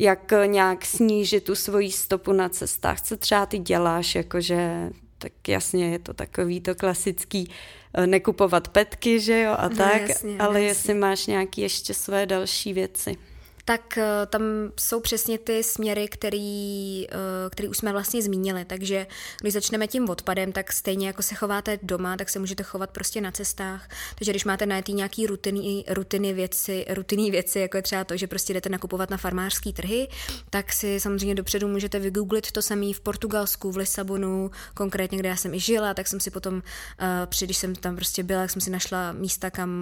jak 0.00 0.32
nějak 0.46 0.84
snížit 0.84 1.44
tu 1.44 1.54
svoji 1.54 1.92
stopu 1.92 2.32
na 2.32 2.48
cestách? 2.48 3.00
Co 3.00 3.16
třeba 3.16 3.46
ty 3.46 3.58
děláš, 3.58 4.14
jakože 4.14 4.90
tak 5.22 5.48
jasně 5.48 5.88
je 5.88 5.98
to 5.98 6.14
takový 6.14 6.60
to 6.60 6.74
klasický 6.74 7.50
eh, 7.94 8.06
nekupovat 8.06 8.68
petky, 8.68 9.20
že 9.20 9.40
jo, 9.40 9.54
a 9.58 9.68
no, 9.68 9.76
tak, 9.76 10.08
jasně, 10.08 10.38
ale 10.38 10.54
jasně. 10.54 10.66
jestli 10.66 10.94
máš 10.94 11.26
nějaké 11.26 11.60
ještě 11.60 11.94
své 11.94 12.26
další 12.26 12.72
věci 12.72 13.16
tak 13.64 13.98
eh, 13.98 14.26
tam 14.26 14.42
jsou 14.80 15.00
přesně 15.00 15.38
ty 15.38 15.62
směry, 15.62 16.08
který, 16.08 17.06
eh, 17.10 17.16
který 17.50 17.68
už 17.68 17.76
jsme 17.76 17.92
vlastně 17.92 18.22
zmínili. 18.22 18.64
Takže 18.64 19.06
když 19.40 19.54
začneme 19.54 19.86
tím 19.86 20.08
odpadem, 20.08 20.52
tak 20.52 20.72
stejně 20.72 21.06
jako 21.06 21.22
se 21.22 21.34
chováte 21.34 21.78
doma, 21.82 22.16
tak 22.16 22.28
se 22.28 22.38
můžete 22.38 22.62
chovat 22.62 22.90
prostě 22.90 23.20
na 23.20 23.30
cestách. 23.30 23.88
Takže 24.14 24.32
když 24.32 24.44
máte 24.44 24.66
najetý 24.66 24.92
nějaký 24.92 25.26
rutiny, 25.26 25.84
rutiny 25.88 26.32
věci, 26.32 26.86
rutinní 26.90 27.30
věci, 27.30 27.58
jako 27.58 27.76
je 27.76 27.82
třeba 27.82 28.04
to, 28.04 28.16
že 28.16 28.26
prostě 28.26 28.54
jdete 28.54 28.68
nakupovat 28.68 29.10
na 29.10 29.16
farmářský 29.16 29.72
trhy, 29.72 30.08
tak 30.50 30.72
si 30.72 31.00
samozřejmě 31.00 31.34
dopředu 31.34 31.68
můžete 31.68 31.98
vygooglit 31.98 32.52
to 32.52 32.62
samé 32.62 32.92
v 32.92 33.00
Portugalsku, 33.00 33.72
v 33.72 33.76
Lisabonu, 33.76 34.50
konkrétně, 34.74 35.18
kde 35.18 35.28
já 35.28 35.36
jsem 35.36 35.54
i 35.54 35.60
žila, 35.60 35.94
tak 35.94 36.06
jsem 36.06 36.20
si 36.20 36.30
potom, 36.30 36.62
eh, 37.00 37.26
při, 37.26 37.44
když 37.44 37.56
jsem 37.56 37.74
tam 37.74 37.96
prostě 37.96 38.22
byla, 38.22 38.40
tak 38.40 38.50
jsem 38.50 38.60
si 38.60 38.70
našla 38.70 39.12
místa, 39.12 39.50
kam 39.50 39.72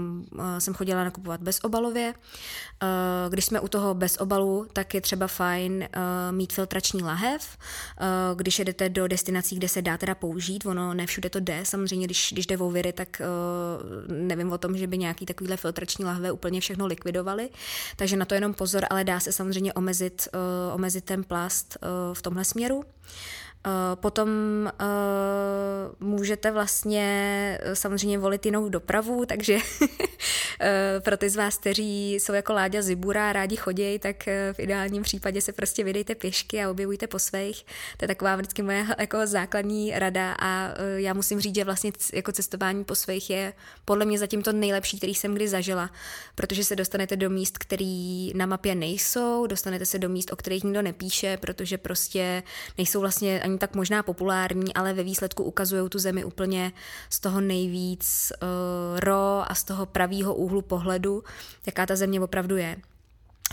jsem 0.59 0.75
chodila 0.75 1.05
nakupovat 1.05 1.41
bezobalově. 1.43 2.15
Když 3.29 3.45
jsme 3.45 3.61
u 3.61 3.69
toho 3.71 3.80
bez 3.95 4.17
obalu, 4.21 4.67
tak 4.73 4.95
je 4.95 5.01
třeba 5.01 5.27
fajn 5.27 5.73
uh, 5.73 6.37
mít 6.37 6.53
filtrační 6.53 7.03
lahev, 7.03 7.59
uh, 8.01 8.07
když 8.37 8.59
jedete 8.59 8.89
do 8.89 9.09
destinací, 9.09 9.57
kde 9.57 9.69
se 9.69 9.83
dá 9.83 9.99
teda 9.99 10.15
použít, 10.15 10.67
ono 10.67 10.95
ne 10.95 11.07
všude 11.07 11.31
to 11.31 11.41
jde, 11.41 11.61
samozřejmě 11.65 12.07
když, 12.07 12.31
když 12.33 12.47
jde 12.47 12.59
o 12.59 12.71
viry, 12.71 12.93
tak 12.93 13.23
uh, 13.23 14.15
nevím 14.17 14.53
o 14.53 14.59
tom, 14.59 14.77
že 14.77 14.87
by 14.87 14.99
nějaký 14.99 15.27
takovýhle 15.27 15.57
filtrační 15.57 16.05
lahve 16.05 16.33
úplně 16.33 16.61
všechno 16.61 16.87
likvidovali, 16.87 17.49
takže 17.97 18.17
na 18.17 18.25
to 18.25 18.35
jenom 18.35 18.55
pozor, 18.55 18.87
ale 18.91 19.05
dá 19.05 19.21
se 19.21 19.33
samozřejmě 19.33 19.73
omezit, 19.73 20.29
uh, 20.35 20.75
omezit 20.75 21.05
ten 21.05 21.25
plast 21.25 21.79
uh, 21.83 22.15
v 22.15 22.23
tomhle 22.23 22.45
směru. 22.45 22.85
Eh, 22.85 23.40
potom 23.95 24.29
uh, 24.81 26.09
můžete 26.09 26.51
vlastně 26.51 27.09
eh, 27.63 27.77
samozřejmě 27.77 28.19
volit 28.19 28.47
jinou 28.47 28.69
dopravu, 28.69 29.25
takže 29.29 29.59
pro 31.01 31.17
ty 31.17 31.31
z 31.31 31.37
vás, 31.37 31.59
kteří 31.59 32.15
jsou 32.15 32.33
jako 32.33 32.53
Láďa 32.53 32.83
Zibura 32.83 33.31
a 33.31 33.33
rádi 33.33 33.57
chodí, 33.57 33.99
tak 33.99 34.27
v 34.53 34.59
ideálním 34.59 35.03
případě 35.03 35.41
se 35.41 35.53
prostě 35.53 35.85
vydejte 35.85 36.15
pěšky 36.15 36.65
a 36.65 36.71
objevujte 36.71 37.07
po 37.07 37.19
svých. 37.19 37.65
To 37.97 38.05
je 38.05 38.09
taková 38.09 38.37
vždycky 38.37 38.63
moje 38.63 38.87
jako 38.99 39.27
základní 39.27 39.93
rada 39.99 40.37
a 40.41 40.69
já 40.97 41.15
musím 41.15 41.41
říct, 41.41 41.55
že 41.55 41.65
vlastně 41.65 41.93
jako 42.13 42.33
cestování 42.33 42.85
po 42.85 42.95
svých 42.95 43.31
je 43.31 43.53
podle 43.85 44.05
mě 44.05 44.19
zatím 44.19 44.43
to 44.43 44.53
nejlepší, 44.53 44.97
který 44.99 45.15
jsem 45.15 45.35
kdy 45.35 45.49
zažila, 45.49 45.91
protože 46.35 46.65
se 46.65 46.77
dostanete 46.77 47.17
do 47.17 47.31
míst, 47.31 47.59
který 47.59 48.33
na 48.35 48.47
mapě 48.47 48.75
nejsou, 48.75 49.47
dostanete 49.47 49.87
se 49.87 49.99
do 49.99 50.09
míst, 50.09 50.33
o 50.33 50.37
kterých 50.37 50.65
nikdo 50.65 50.83
nepíše, 50.83 51.37
protože 51.37 51.79
prostě 51.79 52.43
nejsou 52.79 53.01
vlastně 53.01 53.41
ani 53.51 53.59
tak 53.59 53.75
možná 53.75 54.03
populární, 54.03 54.75
ale 54.75 54.93
ve 54.93 55.03
výsledku 55.03 55.43
ukazují 55.43 55.91
tu 55.91 55.99
zemi 55.99 56.25
úplně 56.25 56.73
z 57.11 57.21
toho 57.21 57.41
nejvíc 57.41 58.33
uh, 58.43 59.01
ro 59.01 59.43
a 59.47 59.55
z 59.55 59.65
toho 59.65 59.87
pravýho 59.87 60.35
úhlu 60.35 60.63
pohledu, 60.63 61.25
jaká 61.67 61.87
ta 61.87 61.97
země 61.97 62.21
opravdu 62.21 62.57
je. 62.57 62.77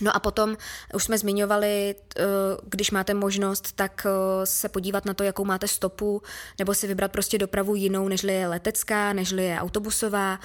No 0.01 0.15
a 0.15 0.19
potom 0.19 0.57
už 0.93 1.03
jsme 1.03 1.17
zmiňovali, 1.17 1.95
eh, 2.17 2.23
když 2.69 2.91
máte 2.91 3.13
možnost, 3.13 3.71
tak 3.75 4.05
eh, 4.05 4.45
se 4.45 4.69
podívat 4.69 5.05
na 5.05 5.13
to, 5.13 5.23
jakou 5.23 5.45
máte 5.45 5.67
stopu, 5.67 6.21
nebo 6.59 6.73
si 6.73 6.87
vybrat 6.87 7.11
prostě 7.11 7.37
dopravu 7.37 7.75
jinou, 7.75 8.07
nežli 8.07 8.33
je 8.33 8.47
letecká, 8.47 9.13
nežli 9.13 9.45
je 9.45 9.59
autobusová. 9.59 10.39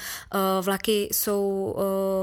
Vlaky 0.61 1.09
jsou, 1.13 1.77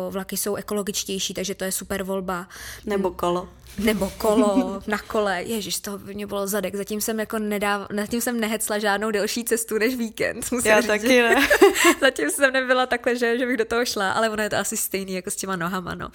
vlaky 0.10 0.38
jsou 0.38 0.56
ekologičtější, 0.56 1.34
takže 1.34 1.56
to 1.56 1.64
je 1.64 1.72
super 1.72 2.04
volba. 2.04 2.48
Nebo 2.86 3.12
kolo 3.12 3.48
nebo 3.78 4.12
kolo 4.18 4.82
na 4.88 4.98
kole. 4.98 5.44
Ježíš, 5.44 5.80
to 5.80 5.98
by 5.98 6.14
mě 6.14 6.28
bylo 6.28 6.48
zadek. 6.48 6.76
Zatím 6.76 7.02
jsem 7.02 7.20
jako 7.20 7.40
nedáv... 7.40 7.88
zatím 7.96 8.22
jsem 8.22 8.40
nehecla 8.40 8.80
žádnou 8.80 9.12
delší 9.12 9.44
cestu 9.44 9.78
než 9.78 9.96
víkend. 9.96 10.52
Musím 10.52 10.72
Já 10.72 10.82
říct, 10.82 10.88
taky 10.88 11.22
ne. 11.22 11.48
zatím 12.02 12.32
jsem 12.32 12.54
nebyla 12.54 12.86
takhle, 12.86 13.16
že, 13.16 13.38
že 13.38 13.46
bych 13.46 13.58
do 13.58 13.66
toho 13.66 13.86
šla, 13.86 14.12
ale 14.12 14.30
ono 14.30 14.44
je 14.44 14.50
to 14.50 14.58
asi 14.58 14.78
stejný 14.78 15.14
jako 15.14 15.32
s 15.32 15.36
těma 15.36 15.56
nohama, 15.56 15.96
no. 15.96 16.10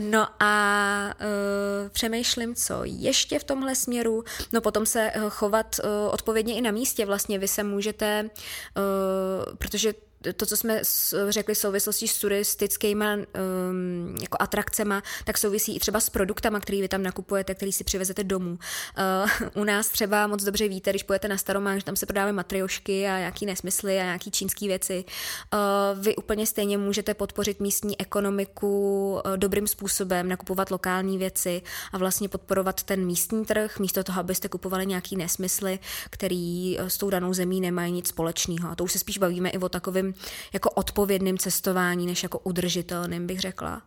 No 0.00 0.26
a 0.40 1.14
uh, 1.20 1.88
přemýšlím, 1.88 2.54
co 2.54 2.80
ještě 2.84 3.38
v 3.38 3.44
tomhle 3.44 3.74
směru. 3.74 4.24
No 4.52 4.60
potom 4.60 4.86
se 4.86 5.12
chovat 5.28 5.76
uh, 5.84 5.90
odpovědně 6.14 6.54
i 6.54 6.60
na 6.60 6.70
místě. 6.70 7.06
Vlastně 7.06 7.38
vy 7.38 7.48
se 7.48 7.62
můžete, 7.62 8.30
uh, 8.76 9.56
protože 9.56 9.94
to, 10.32 10.46
co 10.46 10.56
jsme 10.56 10.80
řekli 11.28 11.54
v 11.54 11.58
souvislosti 11.58 12.08
s 12.08 12.18
turistickými 12.18 13.04
um, 13.04 14.16
jako 14.22 14.36
atrakcema, 14.40 15.02
tak 15.24 15.38
souvisí 15.38 15.76
i 15.76 15.80
třeba 15.80 16.00
s 16.00 16.10
produktama, 16.10 16.60
který 16.60 16.80
vy 16.80 16.88
tam 16.88 17.02
nakupujete, 17.02 17.54
který 17.54 17.72
si 17.72 17.84
přivezete 17.84 18.24
domů. 18.24 18.50
Uh, 18.52 19.48
u 19.62 19.64
nás 19.64 19.88
třeba 19.88 20.26
moc 20.26 20.44
dobře 20.44 20.68
víte, 20.68 20.90
když 20.90 21.02
pojete 21.02 21.28
na 21.28 21.38
Staromák, 21.38 21.78
že 21.78 21.84
tam 21.84 21.96
se 21.96 22.06
prodávají 22.06 22.34
matriošky 22.34 23.06
a 23.06 23.18
nějaký 23.18 23.46
nesmysly 23.46 24.00
a 24.00 24.04
nějaký 24.04 24.30
čínské 24.30 24.66
věci. 24.66 25.04
Uh, 25.52 26.04
vy 26.04 26.16
úplně 26.16 26.46
stejně 26.46 26.78
můžete 26.78 27.14
podpořit 27.14 27.60
místní 27.60 28.00
ekonomiku 28.00 29.12
uh, 29.26 29.36
dobrým 29.36 29.66
způsobem, 29.66 30.28
nakupovat 30.28 30.70
lokální 30.70 31.18
věci 31.18 31.62
a 31.92 31.98
vlastně 31.98 32.28
podporovat 32.28 32.82
ten 32.82 33.06
místní 33.06 33.44
trh, 33.44 33.78
místo 33.78 34.04
toho, 34.04 34.20
abyste 34.20 34.48
kupovali 34.48 34.86
nějaký 34.86 35.16
nesmysly, 35.16 35.78
který 36.10 36.78
s 36.80 36.98
tou 36.98 37.10
danou 37.10 37.34
zemí 37.34 37.60
nemají 37.60 37.92
nic 37.92 38.08
společného. 38.08 38.70
A 38.70 38.74
to 38.74 38.84
už 38.84 38.92
se 38.92 38.98
spíš 38.98 39.18
bavíme 39.18 39.50
i 39.50 39.58
o 39.58 39.68
takovém 39.68 40.13
jako 40.52 40.70
odpovědným 40.70 41.38
cestování, 41.38 42.06
než 42.06 42.22
jako 42.22 42.38
udržitelným, 42.38 43.26
bych 43.26 43.40
řekla. 43.40 43.82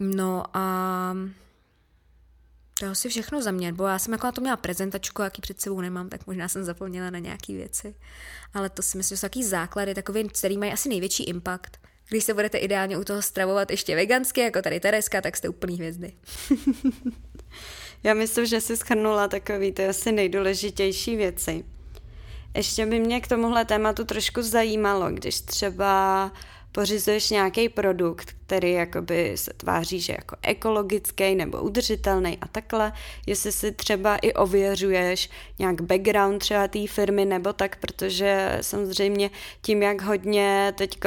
No 0.00 0.44
a 0.54 1.16
to 2.80 2.86
asi 2.86 3.08
všechno 3.08 3.42
za 3.42 3.50
mě, 3.50 3.72
bo 3.72 3.86
já 3.86 3.98
jsem 3.98 4.12
jako 4.12 4.26
na 4.26 4.32
to 4.32 4.40
měla 4.40 4.56
prezentačku, 4.56 5.22
jaký 5.22 5.42
před 5.42 5.60
sebou 5.60 5.80
nemám, 5.80 6.08
tak 6.08 6.26
možná 6.26 6.48
jsem 6.48 6.64
zapomněla 6.64 7.10
na 7.10 7.18
nějaké 7.18 7.52
věci. 7.52 7.94
Ale 8.54 8.70
to 8.70 8.82
si 8.82 8.96
myslím, 8.96 9.16
že 9.16 9.20
jsou 9.20 9.26
takový 9.26 9.44
základy, 9.44 9.94
takový, 9.94 10.28
který 10.28 10.58
mají 10.58 10.72
asi 10.72 10.88
největší 10.88 11.24
impact. 11.24 11.76
Když 12.08 12.24
se 12.24 12.34
budete 12.34 12.58
ideálně 12.58 12.98
u 12.98 13.04
toho 13.04 13.22
stravovat 13.22 13.70
ještě 13.70 13.96
vegansky, 13.96 14.40
jako 14.40 14.62
tady 14.62 14.80
Tereska, 14.80 15.20
tak 15.20 15.36
jste 15.36 15.48
úplný 15.48 15.76
hvězdy. 15.76 16.12
já 18.02 18.14
myslím, 18.14 18.46
že 18.46 18.60
jsi 18.60 18.76
schrnula 18.76 19.28
takový 19.28 19.72
ty 19.72 19.86
asi 19.86 20.12
nejdůležitější 20.12 21.16
věci. 21.16 21.64
Ještě 22.54 22.86
by 22.86 23.00
mě 23.00 23.20
k 23.20 23.28
tomuhle 23.28 23.64
tématu 23.64 24.04
trošku 24.04 24.42
zajímalo, 24.42 25.10
když 25.10 25.40
třeba 25.40 26.32
pořizuješ 26.76 27.30
nějaký 27.30 27.68
produkt, 27.68 28.32
který 28.46 28.72
jakoby 28.72 29.32
se 29.34 29.52
tváří, 29.56 30.00
že 30.00 30.12
jako 30.12 30.36
ekologický 30.42 31.34
nebo 31.34 31.60
udržitelný 31.60 32.38
a 32.40 32.48
takhle, 32.48 32.92
jestli 33.26 33.52
si 33.52 33.72
třeba 33.72 34.16
i 34.16 34.32
ověřuješ 34.32 35.30
nějak 35.58 35.80
background 35.80 36.38
třeba 36.38 36.68
té 36.68 36.86
firmy 36.86 37.24
nebo 37.24 37.52
tak, 37.52 37.76
protože 37.76 38.58
samozřejmě 38.60 39.30
tím, 39.62 39.82
jak 39.82 40.02
hodně 40.02 40.74
teď 40.78 40.98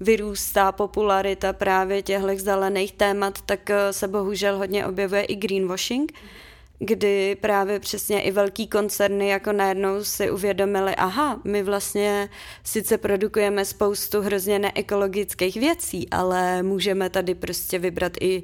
vyrůstá 0.00 0.72
popularita 0.72 1.52
právě 1.52 2.02
těchto 2.02 2.36
zelených 2.36 2.92
témat, 2.92 3.42
tak 3.46 3.70
se 3.90 4.08
bohužel 4.08 4.58
hodně 4.58 4.86
objevuje 4.86 5.22
i 5.22 5.34
greenwashing. 5.34 6.12
Mm 6.12 6.43
kdy 6.78 7.36
právě 7.40 7.80
přesně 7.80 8.22
i 8.22 8.30
velký 8.30 8.66
koncerny 8.68 9.28
jako 9.28 9.52
najednou 9.52 10.04
si 10.04 10.30
uvědomili, 10.30 10.94
aha, 10.96 11.40
my 11.44 11.62
vlastně 11.62 12.28
sice 12.64 12.98
produkujeme 12.98 13.64
spoustu 13.64 14.20
hrozně 14.20 14.58
neekologických 14.58 15.56
věcí, 15.56 16.10
ale 16.10 16.62
můžeme 16.62 17.10
tady 17.10 17.34
prostě 17.34 17.78
vybrat 17.78 18.12
i 18.20 18.42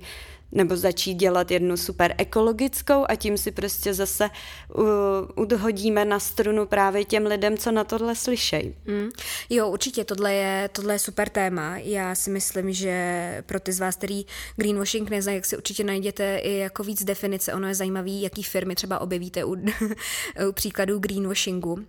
nebo 0.52 0.76
začít 0.76 1.14
dělat 1.14 1.50
jednu 1.50 1.76
super 1.76 2.14
ekologickou 2.18 3.04
a 3.08 3.16
tím 3.16 3.38
si 3.38 3.50
prostě 3.50 3.94
zase 3.94 4.30
uh, 4.74 4.84
udhodíme 5.36 6.04
na 6.04 6.20
strunu 6.20 6.66
právě 6.66 7.04
těm 7.04 7.26
lidem, 7.26 7.58
co 7.58 7.72
na 7.72 7.84
tohle 7.84 8.14
slyšejí. 8.14 8.74
Mm. 8.86 9.08
Jo, 9.50 9.68
určitě, 9.68 10.04
tohle 10.04 10.34
je, 10.34 10.68
tohle 10.72 10.94
je 10.94 10.98
super 10.98 11.28
téma. 11.28 11.78
Já 11.78 12.14
si 12.14 12.30
myslím, 12.30 12.72
že 12.72 13.42
pro 13.46 13.60
ty 13.60 13.72
z 13.72 13.80
vás, 13.80 13.96
který 13.96 14.26
greenwashing 14.56 15.10
neznají, 15.10 15.36
jak 15.36 15.46
si 15.46 15.56
určitě 15.56 15.84
najděte 15.84 16.38
i 16.38 16.56
jako 16.56 16.82
víc 16.82 17.04
definice. 17.04 17.54
Ono 17.54 17.68
je 17.68 17.74
zajímavý, 17.74 18.22
jaký 18.22 18.42
firmy 18.42 18.74
třeba 18.74 18.98
objevíte 18.98 19.44
u, 19.44 19.52
u 20.48 20.52
příkladů 20.52 20.98
greenwashingu. 20.98 21.84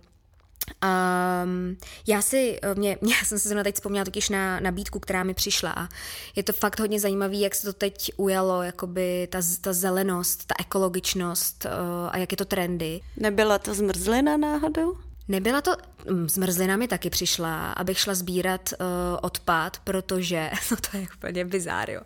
Um, 1.44 1.76
já 2.06 2.22
si, 2.22 2.58
eh, 2.62 2.74
mě, 2.74 2.98
já 3.02 3.24
jsem 3.24 3.38
si 3.38 3.48
zrovna 3.48 3.64
teď 3.64 3.74
vzpomněla 3.74 4.04
totiž 4.04 4.28
na 4.28 4.60
nabídku, 4.60 4.98
která 4.98 5.24
mi 5.24 5.34
přišla 5.34 5.72
a 5.76 5.88
je 6.36 6.42
to 6.42 6.52
fakt 6.52 6.80
hodně 6.80 7.00
zajímavé, 7.00 7.36
jak 7.36 7.54
se 7.54 7.66
to 7.66 7.72
teď 7.72 8.12
ujalo, 8.16 8.62
jakoby 8.62 9.28
ta, 9.30 9.38
ta 9.60 9.72
zelenost, 9.72 10.46
ta 10.46 10.54
ekologičnost 10.58 11.64
uh, 11.64 11.70
a 12.10 12.18
jak 12.18 12.32
je 12.32 12.36
to 12.36 12.44
trendy. 12.44 13.00
Nebyla 13.16 13.58
to 13.58 13.74
zmrzlina 13.74 14.36
náhodou? 14.36 15.11
Nebyla 15.28 15.60
to, 15.60 15.76
mm, 16.10 16.28
zmrzlina 16.28 16.76
mi 16.76 16.88
taky 16.88 17.10
přišla, 17.10 17.72
abych 17.72 17.98
šla 17.98 18.14
sbírat 18.14 18.70
uh, 18.72 18.86
odpad, 19.22 19.78
protože, 19.84 20.50
no 20.70 20.76
to 20.90 20.96
je 20.96 21.06
úplně 21.16 21.44
bizár, 21.44 21.90
jo. 21.90 22.00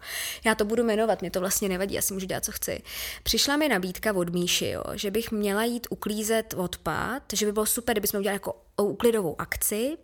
Já 0.45 0.55
to 0.55 0.65
budu 0.65 0.85
jmenovat, 0.85 1.21
mě 1.21 1.31
to 1.31 1.41
vlastně 1.41 1.69
nevadí, 1.69 1.95
já 1.95 2.03
si 2.03 2.15
můžu 2.15 2.27
dělat, 2.27 2.45
co 2.45 2.53
chci. 2.53 2.83
Přišla 3.23 3.57
mi 3.57 3.69
nabídka 3.69 4.13
od 4.13 4.29
Míši, 4.29 4.69
jo, 4.69 4.83
že 4.95 5.11
bych 5.11 5.31
měla 5.31 5.65
jít 5.65 5.87
uklízet 5.91 6.55
odpad, 6.57 7.23
že 7.33 7.47
by 7.47 7.53
bylo 7.53 7.67
super, 7.67 7.95
kdybychom 7.95 8.21
udělali 8.21 8.35
jako 8.35 8.63
uklidovou 8.77 9.41
akci, 9.41 9.97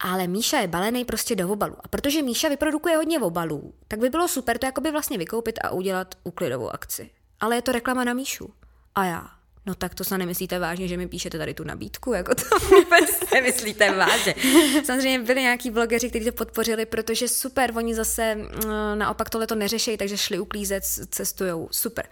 ale 0.00 0.26
Míša 0.26 0.58
je 0.58 0.68
balený 0.68 1.04
prostě 1.04 1.36
do 1.36 1.48
obalu. 1.48 1.76
A 1.80 1.88
protože 1.88 2.22
Míša 2.22 2.48
vyprodukuje 2.48 2.96
hodně 2.96 3.20
obalů, 3.20 3.74
tak 3.88 4.00
by 4.00 4.10
bylo 4.10 4.28
super 4.28 4.58
to 4.58 4.66
jakoby 4.66 4.90
vlastně 4.90 5.18
vykoupit 5.18 5.58
a 5.64 5.70
udělat 5.70 6.14
uklidovou 6.24 6.70
akci. 6.70 7.10
Ale 7.40 7.56
je 7.56 7.62
to 7.62 7.72
reklama 7.72 8.04
na 8.04 8.14
Míšu. 8.14 8.54
A 8.94 9.04
já, 9.04 9.30
No 9.66 9.74
tak 9.74 9.94
to 9.94 10.04
se 10.04 10.18
nemyslíte 10.18 10.58
vážně, 10.58 10.88
že 10.88 10.96
mi 10.96 11.08
píšete 11.08 11.38
tady 11.38 11.54
tu 11.54 11.64
nabídku, 11.64 12.12
jako 12.12 12.34
to 12.34 12.58
vůbec 12.66 13.30
nemyslíte 13.34 13.92
vážně. 13.92 14.34
Samozřejmě 14.84 15.18
byli 15.18 15.40
nějaký 15.40 15.70
blogeři, 15.70 16.08
kteří 16.08 16.24
to 16.24 16.32
podpořili, 16.32 16.86
protože 16.86 17.28
super, 17.28 17.72
oni 17.76 17.94
zase 17.94 18.34
mm, 18.34 18.48
naopak 18.94 19.30
tohle 19.30 19.46
to 19.46 19.54
neřeší, 19.54 19.96
takže 19.96 20.16
šli 20.16 20.38
uklízet, 20.38 20.84
cestujou, 21.10 21.68
super. 21.70 22.06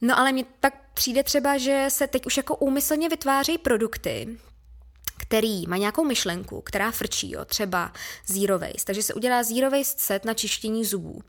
No 0.00 0.18
ale 0.18 0.32
mně 0.32 0.44
tak 0.60 0.74
přijde 0.94 1.22
třeba, 1.22 1.58
že 1.58 1.84
se 1.88 2.06
teď 2.06 2.26
už 2.26 2.36
jako 2.36 2.56
úmyslně 2.56 3.08
vytvářejí 3.08 3.58
produkty, 3.58 4.38
který 5.28 5.66
má 5.66 5.76
nějakou 5.76 6.04
myšlenku, 6.04 6.60
která 6.60 6.90
frčí, 6.90 7.30
jo, 7.30 7.44
třeba 7.44 7.92
Zero 8.26 8.58
Waste, 8.58 8.84
takže 8.84 9.02
se 9.02 9.14
udělá 9.14 9.42
Zero 9.42 9.70
Waste 9.70 10.02
set 10.02 10.24
na 10.24 10.34
čištění 10.34 10.84
zubů. 10.84 11.20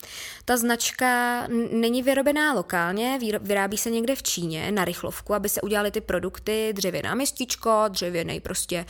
Ta 0.46 0.58
značka 0.58 1.44
není 1.72 2.04
vyrobená 2.04 2.54
lokálně, 2.54 3.20
vyrábí 3.42 3.78
se 3.78 3.90
někde 3.90 4.16
v 4.16 4.24
Číně 4.24 4.72
na 4.72 4.86
rychlovku, 4.86 5.34
aby 5.34 5.50
se 5.50 5.62
udělaly 5.62 5.92
ty 5.92 6.02
produkty, 6.02 6.74
dřevěná 6.74 7.16
mističko, 7.16 7.84
dřevěný 7.90 8.40
prostě 8.40 8.86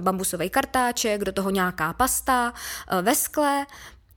bambusový 0.00 0.50
kartáček, 0.50 1.24
do 1.24 1.32
toho 1.32 1.50
nějaká 1.50 1.92
pasta 1.92 2.52
e, 2.88 3.02
ve 3.02 3.14
skle, 3.14 3.66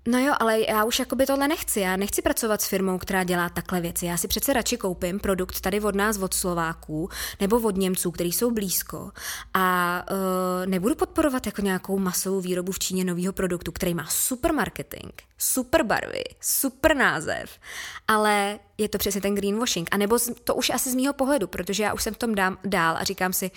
No 0.07 0.19
jo, 0.19 0.33
ale 0.39 0.59
já 0.59 0.83
už 0.83 0.99
jakoby 0.99 1.25
tohle 1.25 1.47
nechci. 1.47 1.79
Já 1.79 1.97
nechci 1.97 2.21
pracovat 2.21 2.61
s 2.61 2.67
firmou, 2.67 2.97
která 2.97 3.23
dělá 3.23 3.49
takhle 3.49 3.81
věci. 3.81 4.05
Já 4.05 4.17
si 4.17 4.27
přece 4.27 4.53
radši 4.53 4.77
koupím 4.77 5.19
produkt 5.19 5.61
tady 5.61 5.81
od 5.81 5.95
nás, 5.95 6.17
od 6.17 6.33
Slováků, 6.33 7.09
nebo 7.39 7.59
od 7.59 7.77
Němců, 7.77 8.11
který 8.11 8.31
jsou 8.31 8.51
blízko. 8.51 9.11
A 9.53 10.03
uh, 10.11 10.65
nebudu 10.65 10.95
podporovat 10.95 11.45
jako 11.45 11.61
nějakou 11.61 11.99
masovou 11.99 12.41
výrobu 12.41 12.71
v 12.71 12.79
Číně 12.79 13.03
nového 13.03 13.33
produktu, 13.33 13.71
který 13.71 13.93
má 13.93 14.05
super 14.09 14.53
marketing, 14.53 15.11
super 15.37 15.83
barvy, 15.83 16.23
super 16.41 16.95
název, 16.95 17.59
ale 18.07 18.59
je 18.77 18.89
to 18.89 18.97
přesně 18.97 19.21
ten 19.21 19.35
greenwashing. 19.35 19.89
A 19.91 19.97
nebo 19.97 20.17
to 20.43 20.55
už 20.55 20.69
asi 20.69 20.91
z 20.91 20.95
mýho 20.95 21.13
pohledu, 21.13 21.47
protože 21.47 21.83
já 21.83 21.93
už 21.93 22.03
jsem 22.03 22.13
v 22.13 22.17
tom 22.17 22.35
dám 22.35 22.57
dál 22.63 22.97
a 22.97 23.03
říkám 23.03 23.33
si, 23.33 23.51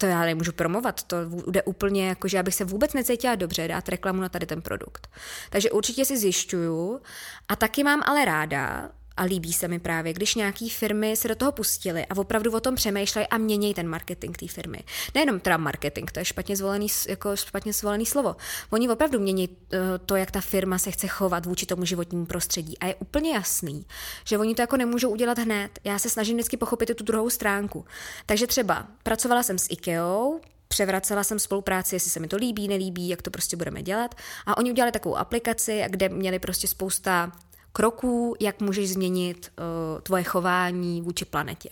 to 0.00 0.06
já 0.06 0.20
nemůžu 0.20 0.52
promovat, 0.52 1.02
to 1.02 1.16
jde 1.50 1.62
úplně 1.62 2.08
jako, 2.08 2.28
že 2.28 2.38
abych 2.38 2.54
se 2.54 2.64
vůbec 2.64 2.92
necítila 2.92 3.34
dobře 3.34 3.68
dát 3.68 3.88
reklamu 3.88 4.20
na 4.20 4.28
tady 4.28 4.46
ten 4.46 4.62
produkt. 4.62 5.08
Takže 5.50 5.70
určitě 5.70 6.04
si 6.04 6.16
zjišťuju 6.16 7.00
a 7.48 7.56
taky 7.56 7.84
mám 7.84 8.02
ale 8.06 8.24
ráda, 8.24 8.90
a 9.20 9.24
líbí 9.24 9.52
se 9.52 9.68
mi 9.68 9.78
právě, 9.78 10.12
když 10.12 10.34
nějaký 10.34 10.70
firmy 10.70 11.16
se 11.16 11.28
do 11.28 11.34
toho 11.34 11.52
pustily 11.52 12.06
a 12.06 12.16
opravdu 12.16 12.52
o 12.52 12.60
tom 12.60 12.74
přemýšlejí 12.74 13.26
a 13.26 13.38
mění 13.38 13.74
ten 13.74 13.88
marketing 13.88 14.36
té 14.36 14.48
firmy. 14.48 14.78
Nejenom 15.14 15.40
teda 15.40 15.56
marketing, 15.56 16.10
to 16.10 16.18
je 16.18 16.24
špatně 16.24 16.56
zvolený, 16.56 16.86
jako 17.08 17.36
špatně 17.36 17.72
zvolený 17.72 18.06
slovo. 18.06 18.36
Oni 18.70 18.88
opravdu 18.88 19.20
mění 19.20 19.48
eh, 19.48 19.78
to, 20.06 20.16
jak 20.16 20.30
ta 20.30 20.40
firma 20.40 20.78
se 20.78 20.90
chce 20.90 21.08
chovat 21.08 21.46
vůči 21.46 21.66
tomu 21.66 21.84
životnímu 21.84 22.26
prostředí. 22.26 22.78
A 22.78 22.86
je 22.86 22.94
úplně 22.94 23.32
jasný, 23.32 23.86
že 24.24 24.38
oni 24.38 24.54
to 24.54 24.62
jako 24.62 24.76
nemůžou 24.76 25.10
udělat 25.10 25.38
hned. 25.38 25.78
Já 25.84 25.98
se 25.98 26.10
snažím 26.10 26.36
vždycky 26.36 26.56
pochopit 26.56 26.96
tu 26.96 27.04
druhou 27.04 27.30
stránku. 27.30 27.84
Takže 28.26 28.46
třeba 28.46 28.86
pracovala 29.02 29.42
jsem 29.42 29.58
s 29.58 29.70
IKEA, 29.70 30.40
převracela 30.68 31.24
jsem 31.24 31.38
spolupráci, 31.38 31.94
jestli 31.94 32.10
se 32.10 32.20
mi 32.20 32.28
to 32.28 32.36
líbí, 32.36 32.68
nelíbí, 32.68 33.08
jak 33.08 33.22
to 33.22 33.30
prostě 33.30 33.56
budeme 33.56 33.82
dělat. 33.82 34.14
A 34.46 34.56
oni 34.56 34.70
udělali 34.70 34.92
takovou 34.92 35.16
aplikaci, 35.16 35.84
kde 35.88 36.08
měli 36.08 36.38
prostě 36.38 36.68
spousta 36.68 37.32
kroků, 37.72 38.34
jak 38.40 38.60
můžeš 38.60 38.92
změnit 38.92 39.52
uh, 39.58 40.00
tvoje 40.00 40.22
chování 40.22 41.02
vůči 41.02 41.24
planetě. 41.24 41.68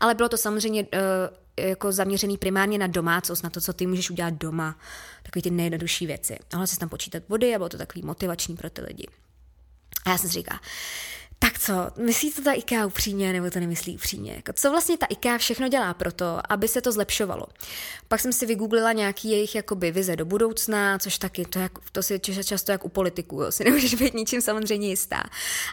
Ale 0.00 0.14
bylo 0.14 0.28
to 0.28 0.36
samozřejmě 0.36 0.82
uh, 0.82 1.66
jako 1.66 1.92
zaměřený 1.92 2.38
primárně 2.38 2.78
na 2.78 2.86
domácnost, 2.86 3.42
na 3.42 3.50
to, 3.50 3.60
co 3.60 3.72
ty 3.72 3.86
můžeš 3.86 4.10
udělat 4.10 4.34
doma, 4.34 4.78
takové 5.22 5.42
ty 5.42 5.50
nejjednodušší 5.50 6.06
věci. 6.06 6.38
Mohla 6.52 6.66
se 6.66 6.78
tam 6.78 6.88
počítat 6.88 7.22
body 7.28 7.54
a 7.54 7.58
bylo 7.58 7.68
to 7.68 7.78
takový 7.78 8.02
motivační 8.02 8.56
pro 8.56 8.70
ty 8.70 8.82
lidi. 8.82 9.06
A 10.04 10.10
já 10.10 10.18
jsem 10.18 10.30
si 10.30 10.34
říkala, 10.34 10.60
tak 11.38 11.58
co, 11.58 11.90
myslí 11.96 12.32
to 12.32 12.42
ta 12.42 12.52
IKEA 12.52 12.86
upřímně, 12.86 13.32
nebo 13.32 13.50
to 13.50 13.60
nemyslí 13.60 13.94
upřímně? 13.94 14.32
Jako, 14.36 14.52
co 14.52 14.70
vlastně 14.70 14.96
ta 14.96 15.06
IKEA 15.06 15.38
všechno 15.38 15.68
dělá 15.68 15.94
pro 15.94 16.12
to, 16.12 16.40
aby 16.48 16.68
se 16.68 16.80
to 16.80 16.92
zlepšovalo? 16.92 17.46
Pak 18.08 18.20
jsem 18.20 18.32
si 18.32 18.46
vygooglila 18.46 18.92
nějaký 18.92 19.30
jejich 19.30 19.54
jakoby 19.54 19.90
vize 19.90 20.16
do 20.16 20.24
budoucna, 20.24 20.98
což 20.98 21.18
taky, 21.18 21.44
to, 21.44 21.58
jak, 21.58 21.72
to 21.92 22.02
si 22.02 22.20
často 22.44 22.72
jak 22.72 22.84
u 22.84 22.88
politiků, 22.88 23.42
jo, 23.42 23.52
si 23.52 23.64
nemůžeš 23.70 23.94
být 23.94 24.14
ničím 24.14 24.40
samozřejmě 24.40 24.88
jistá. 24.88 25.22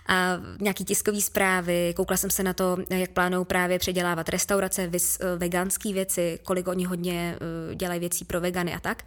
A 0.08 0.38
nějaký 0.60 0.86
tiskový 0.86 1.22
zprávy, 1.22 1.94
koukla 1.96 2.18
jsem 2.18 2.30
se 2.30 2.44
na 2.44 2.54
to, 2.54 2.78
jak 2.90 3.12
plánují 3.12 3.46
právě 3.46 3.80
předělávat 3.80 4.30
restaurace, 4.30 4.88
vys, 4.88 5.18
eh, 5.20 5.38
veganské 5.38 5.94
věci, 5.94 6.40
kolik 6.44 6.68
oni 6.68 6.86
hodně 6.86 7.38
uh, 7.70 7.76
dělají 7.76 8.00
věcí 8.00 8.26
pro 8.26 8.42
vegany 8.42 8.74
a 8.74 8.80
tak. 8.80 9.04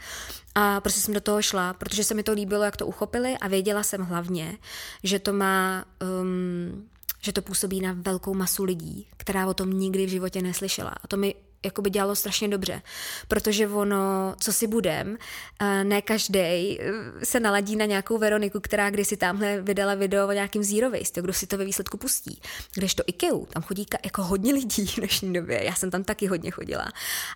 A 0.59 0.81
prostě 0.81 1.01
jsem 1.01 1.15
do 1.15 1.21
toho 1.21 1.43
šla, 1.43 1.73
protože 1.73 2.05
se 2.05 2.15
mi 2.15 2.23
to 2.23 2.33
líbilo, 2.33 2.65
jak 2.65 2.77
to 2.77 2.87
uchopili 2.87 3.39
a 3.39 3.49
věděla 3.49 3.83
jsem 3.83 4.03
hlavně, 4.03 4.59
že 5.03 5.19
to 5.19 5.33
má... 5.33 5.85
Um, 6.21 6.89
že 7.21 7.33
to 7.33 7.43
působí 7.43 7.81
na 7.81 7.97
velkou 7.99 8.35
masu 8.35 8.65
lidí, 8.65 9.07
která 9.17 9.47
o 9.47 9.55
tom 9.55 9.71
nikdy 9.71 10.07
v 10.07 10.11
životě 10.11 10.43
neslyšela. 10.43 10.91
A 10.91 11.07
to 11.09 11.17
mi 11.17 11.35
jako 11.65 11.83
by 11.83 11.91
dělalo 11.91 12.17
strašně 12.17 12.49
dobře, 12.49 12.83
protože 13.29 13.69
ono, 13.69 14.35
co 14.41 14.53
si 14.53 14.67
budem, 14.67 15.17
eh, 15.61 15.85
ne 15.85 16.03
každý 16.03 16.39
eh, 16.39 16.77
se 17.25 17.41
naladí 17.41 17.77
na 17.77 17.85
nějakou 17.85 18.19
Veroniku, 18.19 18.61
která 18.61 18.91
kdysi 18.91 19.17
tamhle 19.17 19.61
vydala 19.61 19.95
video 19.95 20.29
o 20.29 20.33
nějakým 20.33 20.65
zero 20.65 20.91
waste, 20.91 21.23
kdo 21.23 21.33
si 21.33 21.47
to 21.47 21.59
ve 21.59 21.65
výsledku 21.65 21.97
pustí. 21.97 22.41
Když 22.75 22.95
to 22.95 23.03
IKEA, 23.07 23.47
tam 23.53 23.63
chodí 23.63 23.87
jako 24.05 24.23
hodně 24.23 24.55
lidí 24.55 24.87
v 24.87 24.97
dnešní 24.97 25.33
době, 25.33 25.65
já 25.65 25.75
jsem 25.75 25.91
tam 25.91 26.05
taky 26.05 26.27
hodně 26.27 26.51
chodila 26.51 26.87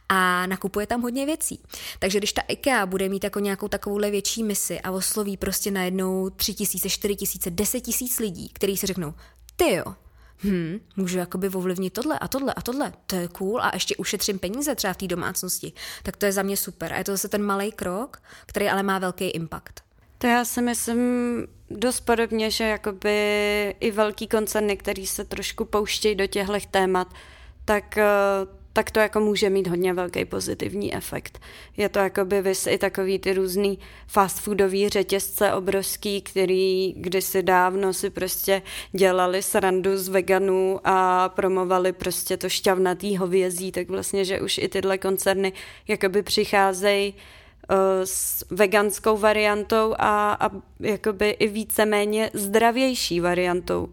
a 0.09 0.47
nakupuje 0.47 0.87
tam 0.87 1.03
hodně 1.03 1.27
věcí. 1.27 1.61
Takže 1.99 2.19
když 2.19 2.33
ta 2.33 2.43
IKEA 2.49 2.87
bude 2.87 3.09
mít 3.09 3.25
jako 3.25 3.39
nějakou 3.39 3.69
takovouhle 3.69 4.11
větší 4.11 4.43
misi 4.43 4.81
a 4.81 4.91
osloví 4.91 5.37
prostě 5.37 5.71
najednou 5.71 6.31
tři 6.31 6.55
tisíce, 6.55 6.89
čtyři 6.89 7.17
tisíce, 7.17 7.51
deset 7.51 7.81
tisíc 7.81 8.19
lidí, 8.19 8.49
kteří 8.49 8.77
si 8.77 8.87
řeknou, 8.87 9.15
ty 9.57 9.75
jo, 9.75 9.95
hm, 10.45 10.81
můžu 10.97 11.19
jakoby 11.19 11.49
ovlivnit 11.49 11.93
tohle 11.93 12.19
a 12.19 12.29
tohle 12.29 12.55
a 12.55 12.63
tohle, 12.63 12.93
to 13.07 13.17
je 13.17 13.29
cool 13.29 13.63
a 13.63 13.71
ještě 13.75 13.97
ušetřím 13.97 14.39
peníze 14.39 14.75
třeba 14.75 14.93
v 14.93 14.97
té 14.97 15.07
domácnosti, 15.07 15.73
tak 16.03 16.17
to 16.17 16.27
je 16.27 16.33
za 16.33 16.43
mě 16.43 16.57
super. 16.57 16.93
A 16.93 16.99
je 16.99 17.05
to 17.05 17.13
zase 17.13 17.29
ten 17.29 17.43
malý 17.43 17.73
krok, 17.73 18.23
který 18.47 18.69
ale 18.69 18.83
má 18.83 18.99
velký 18.99 19.25
impact. 19.25 19.75
To 20.19 20.27
já 20.27 20.45
si 20.45 20.63
myslím 20.63 21.47
dost 21.71 22.01
podobně, 22.01 22.51
že 22.51 22.65
jakoby 22.65 23.75
i 23.81 23.91
velký 23.91 24.29
koncerny, 24.29 24.77
který 24.77 25.07
se 25.07 25.25
trošku 25.25 25.65
pouštějí 25.65 26.15
do 26.15 26.27
těchto 26.27 26.53
témat, 26.71 27.15
tak 27.65 27.99
eh, 27.99 28.07
tak 28.73 28.91
to 28.91 29.01
jako 29.01 29.21
může 29.21 29.51
mít 29.51 29.67
hodně 29.67 29.95
velký 29.95 30.25
pozitivní 30.25 30.95
efekt. 30.95 31.41
Je 31.77 31.89
to 31.89 31.99
jako 31.99 32.25
by 32.25 32.43
vys 32.43 32.67
i 32.67 32.79
takový 32.79 33.19
ty 33.19 33.33
různý 33.33 33.79
fast 34.07 34.41
foodový 34.41 34.89
řetězce 34.89 35.53
obrovský, 35.53 36.23
který 36.23 36.95
kdysi 36.97 37.43
dávno 37.43 37.93
si 37.93 38.11
prostě 38.11 38.63
dělali 38.93 39.43
srandu 39.43 39.99
z 39.99 40.09
veganů 40.09 40.81
a 40.85 41.29
promovali 41.29 41.93
prostě 41.93 42.37
to 42.37 42.49
šťavnatý 42.49 43.17
hovězí, 43.17 43.73
tak 43.73 43.89
vlastně, 43.89 44.25
že 44.25 44.41
už 44.41 44.59
i 44.59 44.69
tyhle 44.69 44.99
koncerny 44.99 45.53
jakoby 45.89 46.23
přicházejí 46.23 47.15
uh, 47.15 47.77
s 48.05 48.45
veganskou 48.51 49.17
variantou 49.17 49.95
a, 49.99 50.33
a 50.41 50.51
jakoby 50.81 51.31
i 51.31 51.49
víceméně 51.49 52.31
zdravější 52.35 53.21
variantou. 53.21 53.89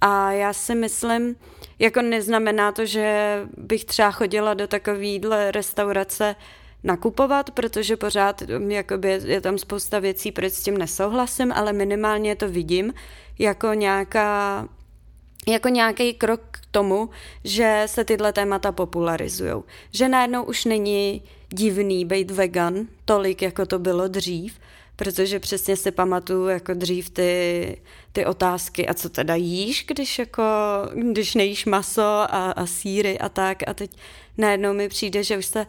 A 0.00 0.32
já 0.32 0.52
si 0.52 0.74
myslím, 0.74 1.36
jako 1.82 2.02
neznamená 2.02 2.72
to, 2.72 2.86
že 2.86 3.38
bych 3.56 3.84
třeba 3.84 4.10
chodila 4.10 4.54
do 4.54 4.66
takovýhle 4.66 5.50
restaurace 5.50 6.36
nakupovat, 6.84 7.50
protože 7.50 7.96
pořád 7.96 8.42
um, 8.42 8.70
jakoby, 8.70 9.20
je 9.24 9.40
tam 9.40 9.58
spousta 9.58 9.98
věcí, 9.98 10.32
proč 10.32 10.52
s 10.52 10.62
tím 10.62 10.78
nesouhlasím, 10.78 11.52
ale 11.52 11.72
minimálně 11.72 12.36
to 12.36 12.48
vidím 12.48 12.94
jako 13.38 13.74
nějaká 13.74 14.68
jako 15.48 15.68
nějaký 15.68 16.14
krok 16.14 16.40
k 16.50 16.66
tomu, 16.70 17.10
že 17.44 17.82
se 17.86 18.04
tyhle 18.04 18.32
témata 18.32 18.72
popularizují. 18.72 19.62
Že 19.90 20.08
najednou 20.08 20.42
už 20.42 20.64
není 20.64 21.22
divný 21.48 22.04
být 22.04 22.30
vegan 22.30 22.86
tolik, 23.04 23.42
jako 23.42 23.66
to 23.66 23.78
bylo 23.78 24.08
dřív, 24.08 24.58
protože 24.96 25.40
přesně 25.40 25.76
si 25.76 25.90
pamatuju 25.90 26.46
jako 26.46 26.74
dřív 26.74 27.10
ty, 27.10 27.76
ty 28.12 28.26
otázky, 28.26 28.88
a 28.88 28.94
co 28.94 29.08
teda 29.08 29.34
jíš, 29.34 29.84
když, 29.88 30.18
jako, 30.18 30.42
když 31.10 31.34
nejíš 31.34 31.64
maso 31.64 32.02
a, 32.02 32.52
a 32.56 32.66
síry 32.66 33.18
a 33.18 33.28
tak. 33.28 33.68
A 33.68 33.74
teď 33.74 33.90
najednou 34.38 34.72
mi 34.72 34.88
přijde, 34.88 35.24
že 35.24 35.38
už 35.38 35.46
se 35.46 35.66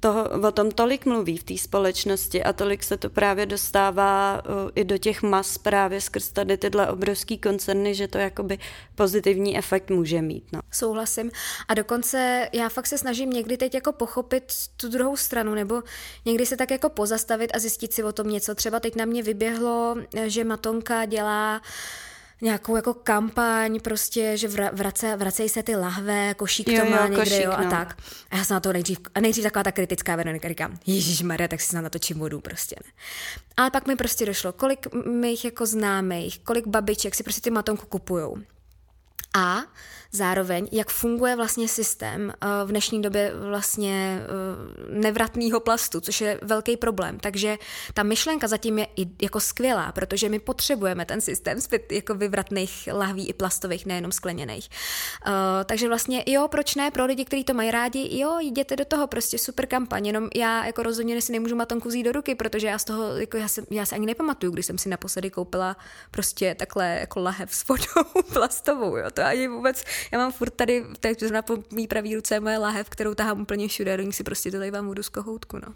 toho, 0.00 0.28
o 0.48 0.52
tom 0.52 0.70
tolik 0.70 1.06
mluví 1.06 1.36
v 1.36 1.44
té 1.44 1.58
společnosti 1.58 2.42
a 2.42 2.52
tolik 2.52 2.82
se 2.82 2.96
to 2.96 3.10
právě 3.10 3.46
dostává 3.46 4.42
uh, 4.44 4.70
i 4.74 4.84
do 4.84 4.98
těch 4.98 5.22
mas 5.22 5.58
právě 5.58 6.00
skrz 6.00 6.28
tady 6.28 6.56
tyhle 6.56 6.88
obrovský 6.88 7.38
koncerny, 7.38 7.94
že 7.94 8.08
to 8.08 8.18
jakoby 8.18 8.58
pozitivní 8.94 9.58
efekt 9.58 9.90
může 9.90 10.22
mít. 10.22 10.44
No. 10.52 10.60
Souhlasím 10.72 11.30
a 11.68 11.74
dokonce 11.74 12.48
já 12.52 12.68
fakt 12.68 12.86
se 12.86 12.98
snažím 12.98 13.30
někdy 13.30 13.56
teď 13.56 13.74
jako 13.74 13.92
pochopit 13.92 14.52
tu 14.76 14.88
druhou 14.88 15.16
stranu 15.16 15.54
nebo 15.54 15.82
někdy 16.24 16.46
se 16.46 16.56
tak 16.56 16.70
jako 16.70 16.88
pozastavit 16.88 17.50
a 17.54 17.58
zjistit 17.58 17.92
si 17.92 18.02
o 18.02 18.12
tom 18.12 18.28
něco. 18.28 18.54
Třeba 18.54 18.80
teď 18.80 18.96
na 18.96 19.04
mě 19.04 19.22
vyběhlo, 19.22 19.96
že 20.26 20.44
Matonka 20.44 21.04
dělá 21.04 21.56
uh, 21.56 22.09
nějakou 22.40 22.76
jako 22.76 22.94
kampaň, 22.94 23.80
prostě, 23.80 24.36
že 24.36 24.48
vrace, 24.72 25.16
vracejí 25.16 25.48
se 25.48 25.62
ty 25.62 25.76
lahve, 25.76 26.34
košík 26.34 26.68
jo, 26.68 26.84
to 26.84 26.90
má 26.90 26.96
jo, 26.96 27.02
někde, 27.02 27.16
košík, 27.16 27.44
jo, 27.44 27.52
a 27.52 27.62
no. 27.62 27.70
tak. 27.70 27.96
A 28.30 28.36
já 28.36 28.44
jsem 28.44 28.54
na 28.54 28.60
to 28.60 28.72
nejdřív, 28.72 28.98
a 29.14 29.20
nejdřív 29.20 29.44
taková 29.44 29.62
ta 29.62 29.72
kritická 29.72 30.16
Veronika, 30.16 30.48
říkám, 30.48 30.78
Ježíš 30.86 31.22
Maria, 31.22 31.48
tak 31.48 31.60
si 31.60 31.76
na 31.76 31.90
to 31.90 31.98
čím 31.98 32.18
vodu, 32.18 32.40
prostě 32.40 32.76
ne. 32.84 32.92
Ale 33.56 33.70
pak 33.70 33.86
mi 33.86 33.96
prostě 33.96 34.26
došlo, 34.26 34.52
kolik 34.52 34.94
mých 35.06 35.44
jako 35.44 35.66
známých, 35.66 36.38
kolik 36.38 36.66
babiček 36.66 37.14
si 37.14 37.22
prostě 37.22 37.40
ty 37.40 37.50
matonku 37.50 37.86
kupujou. 37.86 38.36
A 39.34 39.62
zároveň, 40.12 40.68
jak 40.72 40.90
funguje 40.90 41.36
vlastně 41.36 41.68
systém 41.68 42.32
eh, 42.32 42.46
v 42.64 42.68
dnešní 42.68 43.02
době 43.02 43.32
vlastně 43.34 44.20
eh, 44.22 45.00
nevratného 45.00 45.60
plastu, 45.60 46.00
což 46.00 46.20
je 46.20 46.38
velký 46.42 46.76
problém. 46.76 47.18
Takže 47.18 47.58
ta 47.94 48.02
myšlenka 48.02 48.48
zatím 48.48 48.78
je 48.78 48.86
i 48.96 49.06
jako 49.22 49.40
skvělá, 49.40 49.92
protože 49.92 50.28
my 50.28 50.38
potřebujeme 50.38 51.06
ten 51.06 51.20
systém 51.20 51.60
zpět 51.60 51.92
jako 51.92 52.14
vyvratných 52.14 52.88
lahví 52.92 53.28
i 53.28 53.32
plastových, 53.32 53.86
nejenom 53.86 54.12
skleněných. 54.12 54.68
Uh, 55.26 55.32
takže 55.64 55.88
vlastně 55.88 56.24
jo, 56.26 56.48
proč 56.48 56.74
ne, 56.74 56.90
pro 56.90 57.04
lidi, 57.04 57.24
kteří 57.24 57.44
to 57.44 57.54
mají 57.54 57.70
rádi, 57.70 58.18
jo, 58.18 58.38
jděte 58.40 58.76
do 58.76 58.84
toho, 58.84 59.06
prostě 59.06 59.38
super 59.38 59.66
kampaň, 59.66 60.06
jenom 60.06 60.28
já 60.34 60.66
jako 60.66 60.82
rozhodně 60.82 61.22
si 61.22 61.32
nemůžu 61.32 61.56
matonku 61.56 61.88
vzít 61.88 62.02
do 62.02 62.12
ruky, 62.12 62.34
protože 62.34 62.66
já 62.66 62.78
z 62.78 62.84
toho, 62.84 63.16
jako 63.16 63.36
já, 63.36 63.48
se, 63.48 63.62
já 63.70 63.86
se 63.86 63.94
ani 63.94 64.06
nepamatuju, 64.06 64.52
když 64.52 64.66
jsem 64.66 64.78
si 64.78 64.88
naposledy 64.88 65.30
koupila 65.30 65.76
prostě 66.10 66.54
takhle 66.54 66.98
jako 67.00 67.20
lahev 67.20 67.54
s 67.54 67.68
vodou 67.68 68.22
plastovou, 68.32 68.96
jo, 68.96 69.10
to 69.10 69.22
ani 69.22 69.48
vůbec 69.48 69.84
já 70.12 70.18
mám 70.18 70.32
furt 70.32 70.50
tady, 70.50 70.84
teď 71.00 71.20
zrovna 71.20 71.42
po 71.42 71.58
mý 71.72 71.86
pravý 71.86 72.14
ruce 72.14 72.40
moje 72.40 72.58
lahev, 72.58 72.90
kterou 72.90 73.14
tahám 73.14 73.40
úplně 73.40 73.68
všude, 73.68 73.96
do 73.96 74.02
ní 74.02 74.12
si 74.12 74.24
prostě 74.24 74.70
vám 74.70 74.86
vodu 74.86 75.02
z 75.02 75.08
kohoutku, 75.08 75.56
no. 75.66 75.74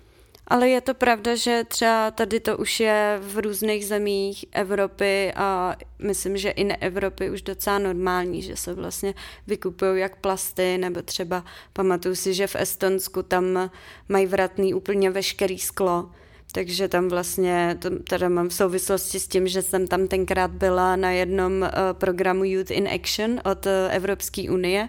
Ale 0.48 0.68
je 0.68 0.80
to 0.80 0.94
pravda, 0.94 1.34
že 1.34 1.64
třeba 1.68 2.10
tady 2.10 2.40
to 2.40 2.56
už 2.56 2.80
je 2.80 3.18
v 3.22 3.38
různých 3.38 3.86
zemích 3.86 4.44
Evropy 4.52 5.32
a 5.36 5.76
myslím, 5.98 6.36
že 6.36 6.50
i 6.50 6.64
ne 6.64 6.76
Evropy 6.76 7.30
už 7.30 7.42
docela 7.42 7.78
normální, 7.78 8.42
že 8.42 8.56
se 8.56 8.74
vlastně 8.74 9.14
vykupují 9.46 10.00
jak 10.00 10.16
plasty, 10.16 10.78
nebo 10.78 11.02
třeba 11.02 11.44
pamatuju 11.72 12.14
si, 12.14 12.34
že 12.34 12.46
v 12.46 12.56
Estonsku 12.56 13.22
tam 13.22 13.70
mají 14.08 14.26
vratný 14.26 14.74
úplně 14.74 15.10
veškerý 15.10 15.58
sklo, 15.58 16.10
takže 16.54 16.88
tam 16.88 17.08
vlastně, 17.08 17.78
teda 18.08 18.28
mám 18.28 18.48
v 18.48 18.54
souvislosti 18.54 19.20
s 19.20 19.28
tím, 19.28 19.48
že 19.48 19.62
jsem 19.62 19.86
tam 19.86 20.08
tenkrát 20.08 20.50
byla 20.50 20.96
na 20.96 21.10
jednom 21.10 21.52
uh, 21.62 21.68
programu 21.92 22.44
Youth 22.44 22.70
in 22.70 22.88
Action 22.88 23.40
od 23.44 23.66
uh, 23.66 23.72
Evropské 23.90 24.50
unie 24.50 24.88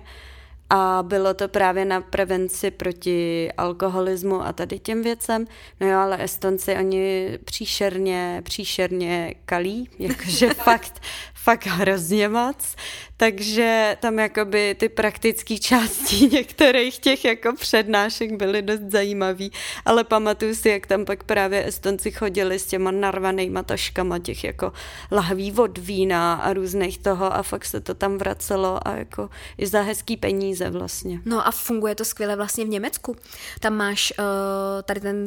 a 0.70 1.04
bylo 1.08 1.34
to 1.34 1.48
právě 1.48 1.86
na 1.86 2.02
prevenci 2.02 2.72
proti 2.72 3.52
alkoholismu 3.58 4.42
a 4.42 4.54
tady 4.54 4.80
těm 4.80 5.04
věcem. 5.04 5.46
No 5.80 5.88
jo, 5.88 6.00
ale 6.00 6.24
Estonci, 6.24 6.76
oni 6.76 7.40
příšerně, 7.46 8.42
příšerně 8.44 9.34
kalí, 9.46 9.90
jakože 10.00 10.50
fakt, 10.54 11.02
fakt 11.46 11.66
hrozně 11.66 12.30
moc, 12.30 12.76
takže 13.18 13.98
tam 14.02 14.20
jakoby 14.20 14.76
ty 14.80 14.90
praktické 14.90 15.58
části 15.58 16.28
některých 16.32 17.00
těch 17.00 17.26
jako 17.26 17.54
přednášek 17.56 18.32
byly 18.32 18.62
dost 18.62 18.82
zajímavý, 18.82 19.52
ale 19.86 20.04
pamatuju 20.04 20.56
si, 20.56 20.70
jak 20.70 20.88
tam 20.88 21.06
pak 21.06 21.24
právě 21.24 21.68
Estonci 21.68 22.12
chodili 22.12 22.60
s 22.60 22.66
těma 22.66 22.92
narvanýma 22.92 23.64
taškama 23.64 24.20
těch 24.20 24.44
jako 24.44 24.74
lahví 25.12 25.54
od 25.54 25.78
vína 25.78 26.34
a 26.34 26.54
různých 26.54 26.98
toho 26.98 27.34
a 27.34 27.44
fakt 27.44 27.66
se 27.66 27.82
to 27.82 27.94
tam 27.94 28.18
vracelo 28.18 28.88
a 28.88 28.96
jako 28.96 29.30
i 29.58 29.68
za 29.68 29.82
hezký 29.82 30.18
peníze 30.18 30.70
vlastně. 30.70 31.22
No 31.26 31.48
a 31.48 31.52
funguje 31.52 31.96
to 31.96 32.06
skvěle 32.06 32.36
vlastně 32.36 32.66
v 32.66 32.70
Německu. 32.70 33.16
Tam 33.60 33.74
máš 33.74 34.14
uh, 34.20 34.26
tady 34.84 35.00
ten, 35.00 35.26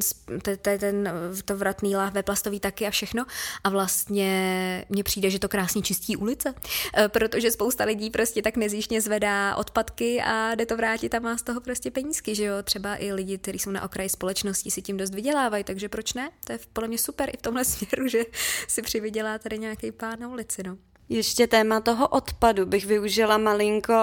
tady 0.63 0.79
ten 0.79 1.13
to 1.45 1.57
vratný 1.57 1.97
lahve 1.97 2.23
plastový 2.23 2.61
taky 2.61 2.87
a 2.87 2.91
všechno 2.91 3.27
a 3.65 3.69
vlastně 3.71 4.85
mně 4.89 5.05
přijde, 5.05 5.31
že 5.31 5.39
to 5.39 5.49
krásně 5.49 5.83
čistí 5.83 6.08
ulice, 6.17 6.51
uh, 6.51 7.09
protože 7.09 7.51
spousta 7.51 7.85
lidí 7.85 8.11
prostě 8.11 8.43
tak 8.43 8.57
nezjištně 8.57 9.01
zvedá 9.01 9.57
odpadky 9.57 10.21
a 10.21 10.55
jde 10.55 10.67
to 10.67 10.77
vrátit 10.77 11.15
a 11.15 11.19
má 11.19 11.37
z 11.37 11.43
toho 11.43 11.61
prostě 11.61 11.91
penízky, 11.91 12.35
že 12.35 12.45
jo. 12.45 12.55
Třeba 12.63 12.97
i 12.97 13.13
lidi, 13.13 13.39
kteří 13.39 13.59
jsou 13.59 13.71
na 13.71 13.83
okraji 13.83 14.09
společnosti, 14.09 14.71
si 14.71 14.83
tím 14.83 14.97
dost 14.97 15.15
vydělávají, 15.15 15.65
takže 15.65 15.89
proč 15.89 16.15
ne? 16.15 16.31
To 16.47 16.53
je 16.53 16.59
podle 16.73 16.89
mě 16.89 16.99
super 16.99 17.31
i 17.35 17.37
v 17.37 17.43
tomhle 17.43 17.65
směru, 17.65 18.09
že 18.09 18.25
si 18.69 18.83
přivydělá 18.83 19.39
tady 19.39 19.59
nějaký 19.59 19.93
pán 19.93 20.21
na 20.21 20.29
ulici, 20.29 20.63
no. 20.63 20.77
Ještě 21.09 21.47
téma 21.47 21.81
toho 21.81 22.09
odpadu 22.09 22.67
bych 22.67 22.87
využila 22.87 23.39
malinko 23.39 23.95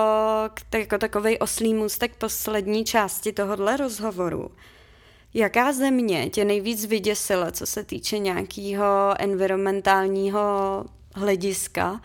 jako 0.73 0.97
takový 0.97 1.39
oslý 1.39 1.73
můstek 1.73 2.15
poslední 2.15 2.85
části 2.85 3.33
tohohle 3.33 3.77
rozhovoru. 3.77 4.51
Jaká 5.33 5.73
země 5.73 6.29
tě 6.29 6.45
nejvíc 6.45 6.85
vyděsila, 6.85 7.51
co 7.51 7.65
se 7.65 7.83
týče 7.83 8.17
nějakého 8.17 8.85
environmentálního 9.19 10.41
hlediska 11.15 12.01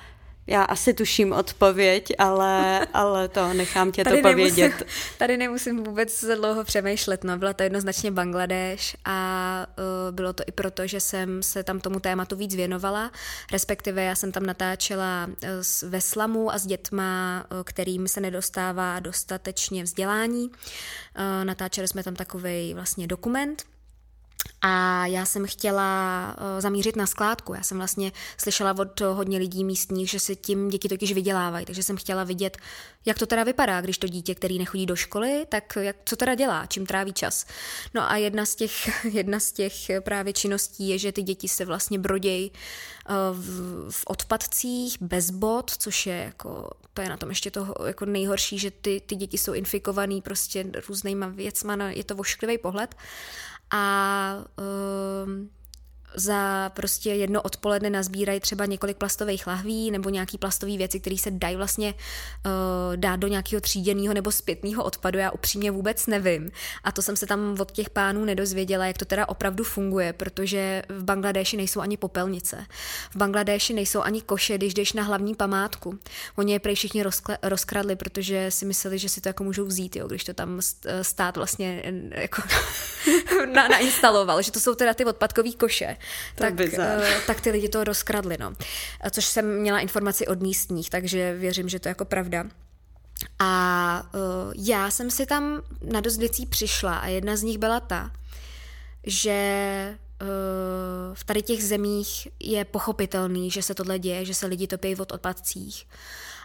Já 0.50 0.62
asi 0.62 0.94
tuším 0.94 1.32
odpověď, 1.32 2.12
ale, 2.18 2.86
ale 2.94 3.28
to 3.28 3.52
nechám 3.54 3.92
tě 3.92 4.04
tady 4.04 4.22
to 4.22 4.28
povědět. 4.28 4.68
Nemusím, 4.68 4.86
tady 5.18 5.36
nemusím 5.36 5.84
vůbec 5.84 6.24
dlouho 6.36 6.64
přemýšlet, 6.64 7.24
no 7.24 7.38
byla 7.38 7.52
to 7.52 7.62
jednoznačně 7.62 8.10
Bangladeš 8.10 8.96
a 9.04 9.66
uh, 9.78 10.14
bylo 10.14 10.32
to 10.32 10.42
i 10.46 10.52
proto, 10.52 10.86
že 10.86 11.00
jsem 11.00 11.42
se 11.42 11.62
tam 11.62 11.80
tomu 11.80 12.00
tématu 12.00 12.36
víc 12.36 12.54
věnovala, 12.54 13.10
respektive 13.52 14.02
já 14.02 14.14
jsem 14.14 14.32
tam 14.32 14.46
natáčela 14.46 15.26
uh, 15.26 15.48
ve 15.90 16.00
slamu 16.00 16.52
a 16.52 16.58
s 16.58 16.66
dětma, 16.66 17.44
uh, 17.52 17.58
kterým 17.64 18.08
se 18.08 18.20
nedostává 18.20 19.00
dostatečně 19.00 19.82
vzdělání. 19.82 20.48
Uh, 20.48 21.44
natáčeli 21.44 21.88
jsme 21.88 22.02
tam 22.02 22.14
takový 22.14 22.74
vlastně 22.74 23.06
dokument, 23.06 23.64
a 24.62 25.06
já 25.06 25.24
jsem 25.24 25.46
chtěla 25.46 26.36
uh, 26.40 26.60
zamířit 26.60 26.96
na 26.96 27.06
skládku. 27.06 27.54
Já 27.54 27.62
jsem 27.62 27.78
vlastně 27.78 28.12
slyšela 28.36 28.74
od 28.78 29.00
hodně 29.00 29.38
lidí 29.38 29.64
místních, 29.64 30.10
že 30.10 30.20
si 30.20 30.36
tím 30.36 30.68
děti 30.68 30.88
totiž 30.88 31.12
vydělávají, 31.12 31.66
takže 31.66 31.82
jsem 31.82 31.96
chtěla 31.96 32.24
vidět, 32.24 32.58
jak 33.06 33.18
to 33.18 33.26
teda 33.26 33.44
vypadá, 33.44 33.80
když 33.80 33.98
to 33.98 34.08
dítě, 34.08 34.34
který 34.34 34.58
nechodí 34.58 34.86
do 34.86 34.96
školy, 34.96 35.46
tak 35.48 35.78
jak, 35.80 35.96
co 36.04 36.16
teda 36.16 36.34
dělá, 36.34 36.66
čím 36.66 36.86
tráví 36.86 37.12
čas. 37.12 37.46
No 37.94 38.10
a 38.10 38.16
jedna 38.16 38.46
z 38.46 38.54
těch, 38.54 39.04
jedna 39.14 39.40
z 39.40 39.52
těch 39.52 39.74
právě 40.00 40.32
činností 40.32 40.88
je, 40.88 40.98
že 40.98 41.12
ty 41.12 41.22
děti 41.22 41.48
se 41.48 41.64
vlastně 41.64 41.98
brodějí 41.98 42.50
uh, 42.50 43.14
v, 43.38 43.90
v 43.90 44.02
odpadcích 44.06 44.96
bez 45.02 45.30
bod, 45.30 45.70
což 45.78 46.06
je 46.06 46.16
jako, 46.16 46.70
to 46.94 47.02
je 47.02 47.08
na 47.08 47.16
tom 47.16 47.28
ještě 47.28 47.50
toho 47.50 47.74
jako 47.86 48.04
nejhorší, 48.04 48.58
že 48.58 48.70
ty, 48.70 49.02
ty 49.06 49.16
děti 49.16 49.38
jsou 49.38 49.52
infikovaný 49.52 50.22
prostě 50.22 50.64
různýma 50.88 51.26
věcma, 51.28 51.76
je 51.76 52.04
to 52.04 52.14
vošklivý 52.14 52.58
pohled 52.58 52.94
a 53.70 54.46
um, 54.58 55.50
za 56.14 56.70
prostě 56.74 57.10
jedno 57.10 57.42
odpoledne 57.42 57.90
nazbírají 57.90 58.40
třeba 58.40 58.66
několik 58.66 58.96
plastových 58.96 59.46
lahví 59.46 59.90
nebo 59.90 60.10
nějaký 60.10 60.38
plastový 60.38 60.78
věci, 60.78 61.00
které 61.00 61.18
se 61.18 61.30
dají 61.30 61.56
vlastně 61.56 61.94
uh, 61.94 62.96
dát 62.96 63.16
do 63.16 63.28
nějakého 63.28 63.60
tříděného 63.60 64.14
nebo 64.14 64.32
zpětného 64.32 64.84
odpadu. 64.84 65.18
Já 65.18 65.30
upřímně 65.30 65.70
vůbec 65.70 66.06
nevím. 66.06 66.50
A 66.84 66.92
to 66.92 67.02
jsem 67.02 67.16
se 67.16 67.26
tam 67.26 67.56
od 67.60 67.70
těch 67.72 67.90
pánů 67.90 68.24
nedozvěděla, 68.24 68.86
jak 68.86 68.98
to 68.98 69.04
teda 69.04 69.28
opravdu 69.28 69.64
funguje, 69.64 70.12
protože 70.12 70.82
v 70.88 71.04
Bangladeši 71.04 71.56
nejsou 71.56 71.80
ani 71.80 71.96
popelnice. 71.96 72.66
V 73.10 73.16
Bangladeši 73.16 73.74
nejsou 73.74 74.00
ani 74.00 74.22
koše, 74.22 74.58
když 74.58 74.74
jdeš 74.74 74.92
na 74.92 75.02
hlavní 75.02 75.34
památku. 75.34 75.98
Oni 76.36 76.52
je 76.52 76.58
prej 76.58 76.74
všichni 76.74 77.04
rozkle- 77.04 77.38
rozkradli, 77.42 77.96
protože 77.96 78.50
si 78.50 78.64
mysleli, 78.64 78.98
že 78.98 79.08
si 79.08 79.20
to 79.20 79.28
jako 79.28 79.44
můžou 79.44 79.64
vzít, 79.64 79.96
jo, 79.96 80.06
když 80.06 80.24
to 80.24 80.34
tam 80.34 80.60
stát 81.02 81.36
vlastně 81.36 81.82
jako 82.10 82.42
na- 83.54 83.68
nainstaloval, 83.68 84.42
že 84.42 84.52
to 84.52 84.60
jsou 84.60 84.74
teda 84.74 84.94
ty 84.94 85.04
odpadkové 85.04 85.52
koše 85.52 85.96
tak, 86.34 86.54
uh, 86.54 87.04
tak 87.26 87.40
ty 87.40 87.50
lidi 87.50 87.68
to 87.68 87.84
rozkradli, 87.84 88.36
no. 88.40 88.52
Což 89.10 89.24
jsem 89.24 89.60
měla 89.60 89.80
informaci 89.80 90.26
od 90.26 90.40
místních, 90.40 90.90
takže 90.90 91.34
věřím, 91.34 91.68
že 91.68 91.80
to 91.80 91.88
je 91.88 91.90
jako 91.90 92.04
pravda. 92.04 92.44
A 93.38 94.02
uh, 94.14 94.52
já 94.56 94.90
jsem 94.90 95.10
si 95.10 95.26
tam 95.26 95.62
na 95.82 96.00
dost 96.00 96.16
věcí 96.16 96.46
přišla 96.46 96.96
a 96.98 97.06
jedna 97.06 97.36
z 97.36 97.42
nich 97.42 97.58
byla 97.58 97.80
ta, 97.80 98.10
že 99.06 99.96
uh, 100.22 101.14
v 101.14 101.24
tady 101.24 101.42
těch 101.42 101.64
zemích 101.64 102.28
je 102.40 102.64
pochopitelný, 102.64 103.50
že 103.50 103.62
se 103.62 103.74
tohle 103.74 103.98
děje, 103.98 104.24
že 104.24 104.34
se 104.34 104.46
lidi 104.46 104.66
topí 104.66 104.94
v 104.94 105.00
odpadcích. 105.00 105.86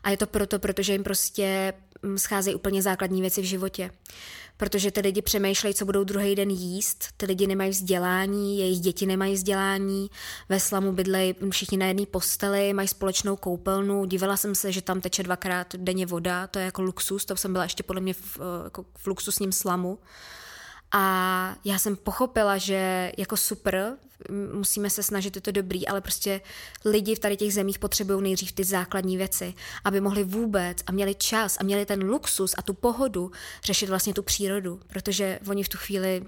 A 0.03 0.09
je 0.09 0.17
to 0.17 0.27
proto, 0.27 0.59
protože 0.59 0.93
jim 0.93 1.03
prostě 1.03 1.73
mm, 2.01 2.17
scházejí 2.17 2.55
úplně 2.55 2.81
základní 2.81 3.21
věci 3.21 3.41
v 3.41 3.45
životě. 3.45 3.91
Protože 4.57 4.91
ty 4.91 5.01
lidi 5.01 5.21
přemýšlejí, 5.21 5.75
co 5.75 5.85
budou 5.85 6.03
druhý 6.03 6.35
den 6.35 6.49
jíst, 6.49 7.05
ty 7.17 7.25
lidi 7.25 7.47
nemají 7.47 7.69
vzdělání, 7.69 8.59
jejich 8.59 8.79
děti 8.79 9.05
nemají 9.05 9.33
vzdělání, 9.33 10.09
ve 10.49 10.59
slamu 10.59 10.91
bydlejí 10.91 11.35
všichni 11.51 11.77
na 11.77 11.85
jedné 11.85 12.05
posteli, 12.05 12.73
mají 12.73 12.87
společnou 12.87 13.35
koupelnu, 13.35 14.05
dívala 14.05 14.37
jsem 14.37 14.55
se, 14.55 14.71
že 14.71 14.81
tam 14.81 15.01
teče 15.01 15.23
dvakrát 15.23 15.75
denně 15.75 16.05
voda, 16.05 16.47
to 16.47 16.59
je 16.59 16.65
jako 16.65 16.81
luxus, 16.81 17.25
to 17.25 17.35
jsem 17.35 17.53
byla 17.53 17.63
ještě 17.63 17.83
podle 17.83 18.01
mě 18.01 18.13
v, 18.13 18.39
eh, 18.39 18.63
jako 18.63 18.85
v 18.97 19.07
luxusním 19.07 19.51
slamu. 19.51 19.99
A 20.91 21.55
já 21.65 21.79
jsem 21.79 21.95
pochopila, 21.95 22.57
že 22.57 23.11
jako 23.17 23.37
super, 23.37 23.97
musíme 24.53 24.89
se 24.89 25.03
snažit, 25.03 25.35
je 25.35 25.41
to 25.41 25.51
dobrý, 25.51 25.87
ale 25.87 26.01
prostě 26.01 26.41
lidi 26.85 27.15
v 27.15 27.19
tady 27.19 27.37
těch 27.37 27.53
zemích 27.53 27.79
potřebují 27.79 28.21
nejdřív 28.21 28.51
ty 28.51 28.63
základní 28.63 29.17
věci, 29.17 29.53
aby 29.83 30.01
mohli 30.01 30.23
vůbec 30.23 30.77
a 30.87 30.91
měli 30.91 31.15
čas 31.15 31.57
a 31.59 31.63
měli 31.63 31.85
ten 31.85 32.03
luxus 32.09 32.55
a 32.57 32.61
tu 32.61 32.73
pohodu 32.73 33.31
řešit 33.63 33.89
vlastně 33.89 34.13
tu 34.13 34.23
přírodu, 34.23 34.79
protože 34.87 35.39
oni 35.49 35.63
v 35.63 35.69
tu 35.69 35.77
chvíli 35.77 36.23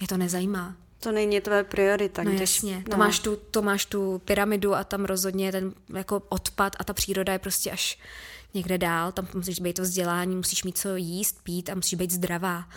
je 0.00 0.06
to 0.06 0.16
nezajímá. 0.16 0.76
To 1.00 1.12
není 1.12 1.40
tvoje 1.40 1.64
priorita. 1.64 2.22
No 2.22 2.30
když, 2.30 2.40
jasně, 2.40 2.76
no. 2.76 2.90
To, 2.90 2.96
máš 2.96 3.18
tu, 3.18 3.36
to 3.36 3.62
máš 3.62 3.86
tu 3.86 4.22
pyramidu 4.24 4.74
a 4.74 4.84
tam 4.84 5.04
rozhodně 5.04 5.52
ten 5.52 5.72
jako 5.94 6.22
odpad 6.28 6.76
a 6.78 6.84
ta 6.84 6.92
příroda 6.92 7.32
je 7.32 7.38
prostě 7.38 7.70
až 7.70 7.98
někde 8.54 8.78
dál, 8.78 9.12
tam 9.12 9.28
musíš 9.34 9.60
být 9.60 9.72
to 9.72 9.82
vzdělání, 9.82 10.36
musíš 10.36 10.64
mít 10.64 10.78
co 10.78 10.96
jíst, 10.96 11.38
pít 11.42 11.70
a 11.70 11.74
musíš 11.74 11.94
být 11.94 12.10
zdravá. 12.10 12.68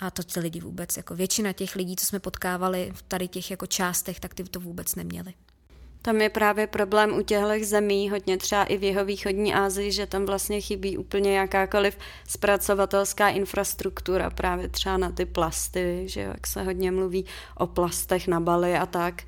A 0.00 0.10
to 0.10 0.22
ty 0.22 0.40
lidi 0.40 0.60
vůbec, 0.60 0.96
jako 0.96 1.14
většina 1.14 1.52
těch 1.52 1.76
lidí, 1.76 1.96
co 1.96 2.06
jsme 2.06 2.20
potkávali 2.20 2.92
v 2.94 3.02
tady 3.02 3.28
těch 3.28 3.50
jako 3.50 3.66
částech, 3.66 4.20
tak 4.20 4.34
ty 4.34 4.44
to 4.44 4.60
vůbec 4.60 4.94
neměli. 4.94 5.34
Tam 6.02 6.20
je 6.20 6.28
právě 6.28 6.66
problém 6.66 7.18
u 7.18 7.22
těchto 7.22 7.48
zemí, 7.62 8.10
hodně 8.10 8.36
třeba 8.36 8.64
i 8.64 8.76
v 8.76 8.82
jeho 8.82 9.04
východní 9.04 9.54
Asii, 9.54 9.92
že 9.92 10.06
tam 10.06 10.26
vlastně 10.26 10.60
chybí 10.60 10.98
úplně 10.98 11.38
jakákoliv 11.38 11.98
zpracovatelská 12.28 13.28
infrastruktura, 13.28 14.30
právě 14.30 14.68
třeba 14.68 14.96
na 14.96 15.10
ty 15.10 15.26
plasty, 15.26 16.02
že 16.06 16.20
jak 16.20 16.46
se 16.46 16.62
hodně 16.62 16.90
mluví 16.90 17.24
o 17.54 17.66
plastech 17.66 18.28
na 18.28 18.40
Bali 18.40 18.76
a 18.76 18.86
tak, 18.86 19.22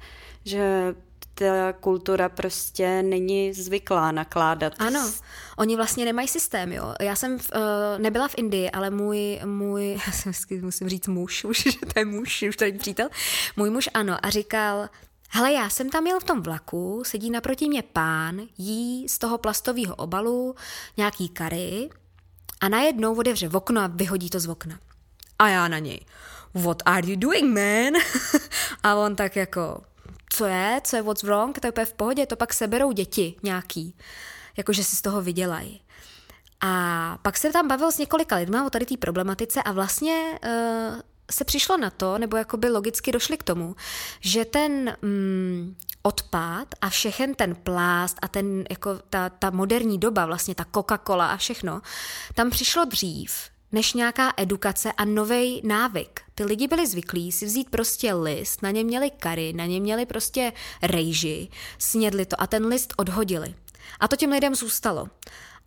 že 0.45 0.95
ta 1.43 1.73
kultura 1.73 2.29
prostě 2.29 3.03
není 3.03 3.53
zvyklá 3.53 4.13
nakládat. 4.13 4.73
Ano, 4.79 5.13
oni 5.57 5.77
vlastně 5.77 6.05
nemají 6.05 6.29
systém, 6.29 6.73
jo. 6.73 6.95
Já 7.01 7.17
jsem 7.17 7.39
v, 7.39 7.51
uh, 7.55 8.03
nebyla 8.03 8.29
v 8.29 8.35
Indii, 8.37 8.71
ale 8.71 8.91
můj, 8.91 9.41
můj, 9.45 10.01
já 10.07 10.13
jsem 10.13 10.33
musím 10.61 10.89
říct 10.89 11.09
muž, 11.09 11.45
už, 11.45 11.63
že 11.73 11.79
to 11.93 11.99
je 11.99 12.05
muž, 12.05 12.45
už 12.49 12.57
to 12.57 12.65
přítel, 12.79 13.09
můj 13.57 13.71
muž 13.71 13.89
ano 13.95 14.17
a 14.23 14.31
říkal, 14.31 14.89
Hele, 15.35 15.53
já 15.53 15.71
jsem 15.71 15.91
tam 15.91 16.07
jel 16.07 16.21
v 16.21 16.25
tom 16.25 16.43
vlaku, 16.43 17.03
sedí 17.07 17.31
naproti 17.31 17.69
mě 17.69 17.83
pán, 17.83 18.41
jí 18.59 19.09
z 19.09 19.19
toho 19.19 19.39
plastového 19.39 19.95
obalu 19.95 20.55
nějaký 20.97 21.29
kary 21.29 21.91
a 22.61 22.69
najednou 22.69 23.15
otevře 23.15 23.49
v 23.49 23.57
okno 23.57 23.81
a 23.81 23.87
vyhodí 23.87 24.31
to 24.31 24.41
z 24.41 24.49
okna. 24.49 24.79
A 25.39 25.49
já 25.49 25.69
na 25.69 25.79
něj, 25.79 26.01
what 26.55 26.83
are 26.87 27.11
you 27.11 27.17
doing, 27.17 27.45
man? 27.45 28.03
a 28.83 28.95
on 28.95 29.17
tak 29.17 29.37
jako, 29.37 29.83
co 30.33 30.45
je, 30.45 30.81
co 30.85 30.97
je 30.97 31.03
what's 31.03 31.23
wrong, 31.23 31.61
to 31.61 31.67
je 31.67 31.71
úplně 31.71 31.87
v 31.87 31.95
pohodě, 31.95 32.27
to 32.27 32.37
pak 32.37 32.53
seberou 32.53 32.93
děti 32.93 33.35
nějaký, 33.43 33.97
jakože 34.57 34.85
si 34.85 34.97
z 34.97 35.03
toho 35.03 35.23
vydělají. 35.23 35.83
A 36.61 37.19
pak 37.23 37.37
se 37.39 37.53
tam 37.53 37.69
bavil 37.69 37.93
s 37.93 37.99
několika 37.99 38.37
lidmi 38.37 38.59
o 38.67 38.71
tady 38.71 38.87
té 38.87 38.97
problematice 38.97 39.63
a 39.63 39.73
vlastně 39.73 40.39
uh, 40.45 41.01
se 41.31 41.45
přišlo 41.45 41.77
na 41.77 41.91
to, 41.91 42.19
nebo 42.19 42.37
jakoby 42.37 42.71
logicky 42.71 43.13
došli 43.13 43.37
k 43.37 43.43
tomu, 43.43 43.77
že 44.21 44.45
ten 44.45 44.97
mm, 45.03 45.77
odpad 46.03 46.69
a 46.81 46.89
všechen 46.89 47.35
ten 47.35 47.55
plást 47.55 48.17
a 48.23 48.29
ten, 48.29 48.65
jako 48.71 48.99
ta, 49.11 49.29
ta 49.29 49.51
moderní 49.51 49.99
doba, 49.99 50.27
vlastně 50.27 50.55
ta 50.55 50.65
Coca-Cola 50.65 51.27
a 51.27 51.37
všechno, 51.37 51.83
tam 52.35 52.51
přišlo 52.51 52.85
dřív, 52.85 53.52
než 53.73 53.93
nějaká 53.93 54.33
edukace 54.37 54.93
a 54.93 55.05
nový 55.05 55.61
návyk. 55.65 56.21
Ty 56.35 56.45
lidi 56.45 56.69
byli 56.69 56.87
zvyklí 56.87 57.33
si 57.33 57.47
vzít 57.47 57.71
prostě 57.71 58.15
list, 58.15 58.63
na 58.63 58.71
něm 58.71 58.87
měli 58.87 59.11
kary, 59.11 59.53
na 59.53 59.67
něm 59.67 59.83
měli 59.83 60.07
prostě 60.07 60.53
rejži, 60.83 61.49
snědli 61.79 62.27
to 62.27 62.41
a 62.41 62.47
ten 62.47 62.67
list 62.67 62.95
odhodili. 62.97 63.55
A 64.01 64.09
to 64.09 64.17
těm 64.17 64.31
lidem 64.31 64.55
zůstalo. 64.55 65.07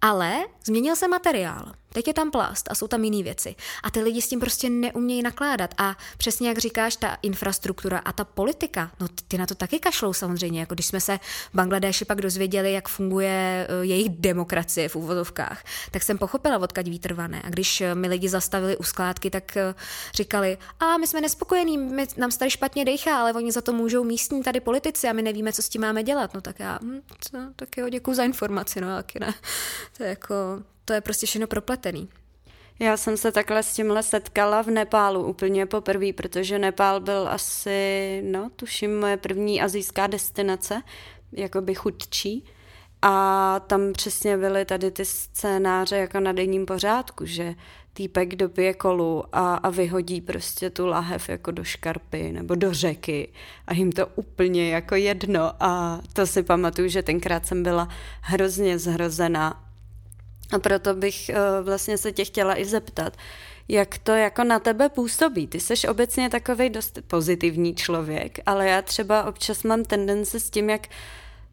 Ale 0.01 0.45
změnil 0.65 0.95
se 0.95 1.07
materiál. 1.07 1.71
Teď 1.95 2.07
je 2.07 2.13
tam 2.13 2.31
plast 2.31 2.71
a 2.71 2.75
jsou 2.75 2.87
tam 2.87 3.03
jiné 3.03 3.23
věci. 3.23 3.55
A 3.83 3.91
ty 3.91 4.01
lidi 4.01 4.21
s 4.21 4.27
tím 4.27 4.39
prostě 4.39 4.69
neumějí 4.69 5.21
nakládat. 5.21 5.73
A 5.77 5.97
přesně 6.17 6.47
jak 6.47 6.57
říkáš, 6.57 6.95
ta 6.95 7.17
infrastruktura 7.21 7.97
a 7.97 8.11
ta 8.11 8.23
politika, 8.23 8.91
no 8.99 9.07
ty 9.27 9.37
na 9.37 9.45
to 9.45 9.55
taky 9.55 9.79
kašlou 9.79 10.13
samozřejmě. 10.13 10.59
Jako 10.59 10.73
když 10.73 10.85
jsme 10.85 11.01
se 11.01 11.17
v 11.17 11.55
Bangladeši 11.55 12.05
pak 12.05 12.21
dozvěděli, 12.21 12.73
jak 12.73 12.87
funguje 12.87 13.67
eh, 13.69 13.85
jejich 13.85 14.09
demokracie 14.09 14.89
v 14.89 14.95
úvodovkách, 14.95 15.63
tak 15.91 16.03
jsem 16.03 16.17
pochopila, 16.17 16.57
odkaď 16.57 16.87
výtrvané. 16.87 17.41
A 17.45 17.49
když 17.49 17.81
eh, 17.81 17.95
mi 17.95 18.07
lidi 18.07 18.29
zastavili 18.29 18.77
u 18.77 18.83
skládky, 18.83 19.29
tak 19.29 19.57
eh, 19.57 19.75
říkali, 20.13 20.57
a 20.79 20.97
my 20.97 21.07
jsme 21.07 21.21
nespokojení, 21.21 21.77
my, 21.77 22.07
nám 22.17 22.31
tady 22.31 22.51
špatně 22.51 22.85
dejchá, 22.85 23.19
ale 23.19 23.33
oni 23.33 23.51
za 23.51 23.61
to 23.61 23.73
můžou 23.73 24.03
místní 24.03 24.43
tady 24.43 24.59
politici 24.59 25.07
a 25.07 25.13
my 25.13 25.21
nevíme, 25.21 25.53
co 25.53 25.61
s 25.61 25.69
tím 25.69 25.81
máme 25.81 26.03
dělat. 26.03 26.33
No 26.33 26.41
tak 26.41 26.59
já, 26.59 26.79
hm, 26.81 27.01
tak 27.55 27.77
jo, 27.77 27.89
děkuji 27.89 28.13
za 28.13 28.23
informaci, 28.23 28.81
no 28.81 28.87
taky 28.87 29.19
ne. 29.19 29.33
To 29.97 30.03
je 30.03 30.09
jako, 30.09 30.35
to 30.85 30.93
je 30.93 31.01
prostě 31.01 31.25
všechno 31.25 31.47
propletený. 31.47 32.09
Já 32.79 32.97
jsem 32.97 33.17
se 33.17 33.31
takhle 33.31 33.63
s 33.63 33.73
tímhle 33.73 34.03
setkala 34.03 34.61
v 34.61 34.67
Nepálu 34.67 35.23
úplně 35.23 35.65
poprvé, 35.65 36.13
protože 36.13 36.59
Nepál 36.59 36.99
byl 36.99 37.27
asi, 37.27 38.21
no, 38.25 38.49
tuším, 38.55 38.99
moje 38.99 39.17
první 39.17 39.61
azijská 39.61 40.07
destinace, 40.07 40.81
jakoby 41.31 41.75
chudčí. 41.75 42.45
A 43.01 43.59
tam 43.67 43.93
přesně 43.93 44.37
byly 44.37 44.65
tady 44.65 44.91
ty 44.91 45.05
scénáře 45.05 45.97
jako 45.97 46.19
na 46.19 46.31
denním 46.31 46.65
pořádku, 46.65 47.25
že 47.25 47.55
týpek 47.93 48.35
dopije 48.35 48.73
kolu 48.73 49.23
a, 49.31 49.55
a 49.55 49.69
vyhodí 49.69 50.21
prostě 50.21 50.69
tu 50.69 50.87
lahev 50.87 51.29
jako 51.29 51.51
do 51.51 51.63
škarpy 51.63 52.31
nebo 52.31 52.55
do 52.55 52.73
řeky 52.73 53.33
a 53.67 53.73
jim 53.73 53.91
to 53.91 54.07
úplně 54.07 54.69
jako 54.69 54.95
jedno 54.95 55.51
a 55.59 56.01
to 56.13 56.27
si 56.27 56.43
pamatuju, 56.43 56.87
že 56.87 57.03
tenkrát 57.03 57.45
jsem 57.45 57.63
byla 57.63 57.87
hrozně 58.21 58.79
zhrozená 58.79 59.64
a 60.51 60.59
proto 60.59 60.93
bych 60.93 61.29
uh, 61.29 61.65
vlastně 61.65 61.97
se 61.97 62.11
tě 62.11 62.25
chtěla 62.25 62.59
i 62.59 62.65
zeptat, 62.65 63.17
jak 63.67 63.97
to 63.97 64.11
jako 64.11 64.43
na 64.43 64.59
tebe 64.59 64.89
působí. 64.89 65.47
Ty 65.47 65.59
jsi 65.59 65.87
obecně 65.87 66.29
takový 66.29 66.69
dost 66.69 66.99
pozitivní 67.07 67.75
člověk, 67.75 68.39
ale 68.45 68.67
já 68.67 68.81
třeba 68.81 69.23
občas 69.23 69.63
mám 69.63 69.83
tendenci 69.83 70.39
s 70.39 70.49
tím, 70.49 70.69
jak 70.69 70.87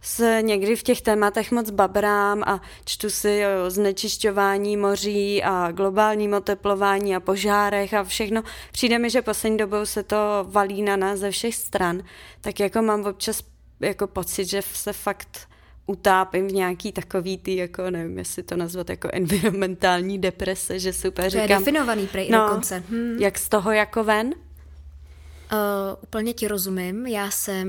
se 0.02 0.38
někdy 0.42 0.76
v 0.76 0.82
těch 0.82 1.02
tématech 1.02 1.52
moc 1.52 1.70
babrám 1.70 2.42
a 2.46 2.60
čtu 2.84 3.10
si 3.10 3.42
o 3.66 3.70
znečišťování 3.70 4.76
moří 4.76 5.42
a 5.42 5.72
globálním 5.72 6.34
oteplování 6.34 7.16
a 7.16 7.20
požárech 7.20 7.94
a 7.94 8.04
všechno. 8.04 8.42
Přijde 8.72 8.98
mi, 8.98 9.10
že 9.10 9.22
poslední 9.22 9.58
dobou 9.58 9.86
se 9.86 10.02
to 10.02 10.16
valí 10.48 10.82
na 10.82 10.96
nás 10.96 11.18
ze 11.18 11.30
všech 11.30 11.54
stran, 11.54 12.02
tak 12.40 12.60
jako 12.60 12.82
mám 12.82 13.04
občas 13.04 13.42
jako 13.80 14.06
pocit, 14.06 14.44
že 14.44 14.62
se 14.62 14.92
fakt 14.92 15.48
utápím 15.86 16.48
v 16.48 16.52
nějaký 16.52 16.92
takový 16.92 17.38
ty, 17.38 17.56
jako 17.56 17.90
nevím, 17.90 18.18
jestli 18.18 18.42
to 18.42 18.56
nazvat 18.56 18.90
jako 18.90 19.08
environmentální 19.12 20.18
deprese, 20.18 20.78
že 20.78 20.92
super 20.92 21.30
říkám. 21.30 21.46
To 21.46 21.52
je 21.52 21.58
definovaný 21.58 22.06
prej 22.06 22.30
no, 22.30 22.38
dokonce. 22.38 22.82
Hmm. 22.90 23.16
Jak 23.20 23.38
z 23.38 23.48
toho 23.48 23.72
jako 23.72 24.04
ven? 24.04 24.34
Uh, 25.52 25.58
úplně 26.02 26.32
ti 26.32 26.48
rozumím. 26.48 27.06
Já 27.06 27.30
jsem 27.30 27.68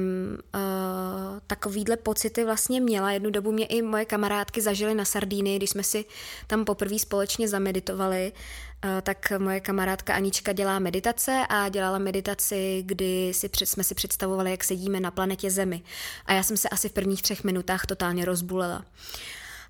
uh, 0.56 1.40
takovýhle 1.48 1.98
pocity 1.98 2.46
vlastně 2.46 2.82
měla. 2.82 3.12
Jednu 3.12 3.30
dobu 3.30 3.52
mě 3.52 3.66
i 3.66 3.82
moje 3.82 4.06
kamarádky 4.06 4.62
zažily 4.62 4.96
na 4.96 5.06
Sardíny, 5.06 5.56
když 5.56 5.70
jsme 5.70 5.84
si 5.84 6.06
tam 6.48 6.66
poprvé 6.66 7.00
společně 7.00 7.48
zameditovali. 7.48 8.32
Uh, 8.86 8.90
tak 9.02 9.34
moje 9.38 9.60
kamarádka 9.60 10.14
Anička 10.14 10.54
dělá 10.54 10.80
meditace 10.80 11.46
a 11.50 11.70
dělala 11.70 11.98
meditaci, 11.98 12.84
kdy 12.86 13.32
si 13.34 13.50
před, 13.50 13.66
jsme 13.66 13.84
si 13.84 13.96
představovali, 13.96 14.52
jak 14.52 14.64
sedíme 14.64 15.00
na 15.00 15.12
planetě 15.12 15.52
Zemi. 15.52 15.82
A 16.26 16.34
já 16.34 16.44
jsem 16.44 16.58
se 16.58 16.70
asi 16.70 16.90
v 16.90 16.94
prvních 16.94 17.22
třech 17.22 17.44
minutách 17.44 17.86
totálně 17.86 18.26
rozbulela. 18.26 18.86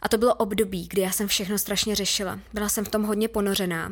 A 0.02 0.10
to 0.10 0.18
bylo 0.18 0.34
období, 0.34 0.88
kdy 0.88 1.02
já 1.02 1.12
jsem 1.12 1.28
všechno 1.28 1.58
strašně 1.58 1.96
řešila. 1.96 2.40
Byla 2.54 2.70
jsem 2.70 2.86
v 2.86 2.90
tom 2.90 3.04
hodně 3.04 3.28
ponořená. 3.28 3.92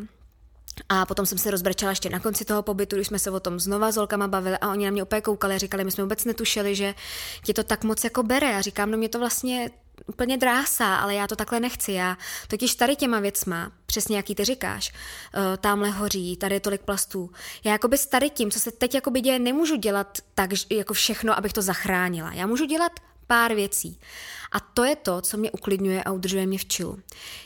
A 0.89 1.05
potom 1.05 1.25
jsem 1.25 1.37
se 1.37 1.51
rozbrečela 1.51 1.91
ještě 1.91 2.09
na 2.09 2.19
konci 2.19 2.45
toho 2.45 2.61
pobytu, 2.61 2.95
když 2.95 3.07
jsme 3.07 3.19
se 3.19 3.31
o 3.31 3.39
tom 3.39 3.59
znova 3.59 3.91
s 3.91 3.95
holkama 3.95 4.27
bavili 4.27 4.57
a 4.57 4.69
oni 4.69 4.85
na 4.85 4.91
mě 4.91 5.03
úplně 5.03 5.21
koukali 5.21 5.57
říkali, 5.57 5.83
my 5.83 5.91
jsme 5.91 6.03
vůbec 6.03 6.25
netušili, 6.25 6.75
že 6.75 6.93
tě 7.43 7.53
to 7.53 7.63
tak 7.63 7.83
moc 7.83 8.03
jako 8.03 8.23
bere. 8.23 8.57
A 8.57 8.61
říkám, 8.61 8.91
no 8.91 8.97
mě 8.97 9.09
to 9.09 9.19
vlastně 9.19 9.69
úplně 10.07 10.37
drásá, 10.37 10.95
ale 10.95 11.15
já 11.15 11.27
to 11.27 11.35
takhle 11.35 11.59
nechci. 11.59 11.91
Já 11.91 12.17
totiž 12.47 12.75
tady 12.75 12.95
těma 12.95 13.19
věcma, 13.19 13.71
přesně 13.85 14.17
jaký 14.17 14.35
ty 14.35 14.45
říkáš, 14.45 14.93
uh, 14.93 15.57
tamhle 15.57 15.89
hoří, 15.89 16.37
tady 16.37 16.55
je 16.55 16.59
tolik 16.59 16.81
plastů. 16.81 17.29
Já 17.63 17.71
jakoby 17.71 17.97
s 17.97 18.05
tady 18.05 18.29
tím, 18.29 18.51
co 18.51 18.59
se 18.59 18.71
teď 18.71 18.95
jakoby 18.95 19.21
děje, 19.21 19.39
nemůžu 19.39 19.75
dělat 19.75 20.17
tak 20.35 20.49
jako 20.69 20.93
všechno, 20.93 21.37
abych 21.37 21.53
to 21.53 21.61
zachránila. 21.61 22.33
Já 22.33 22.47
můžu 22.47 22.65
dělat 22.65 22.91
pár 23.31 23.53
věcí. 23.55 23.99
A 24.51 24.59
to 24.59 24.83
je 24.83 24.95
to, 24.95 25.21
co 25.21 25.37
mě 25.37 25.51
uklidňuje 25.51 26.03
a 26.03 26.11
udržuje 26.11 26.47
mě 26.47 26.57
v 26.57 26.65
čilu. 26.65 26.99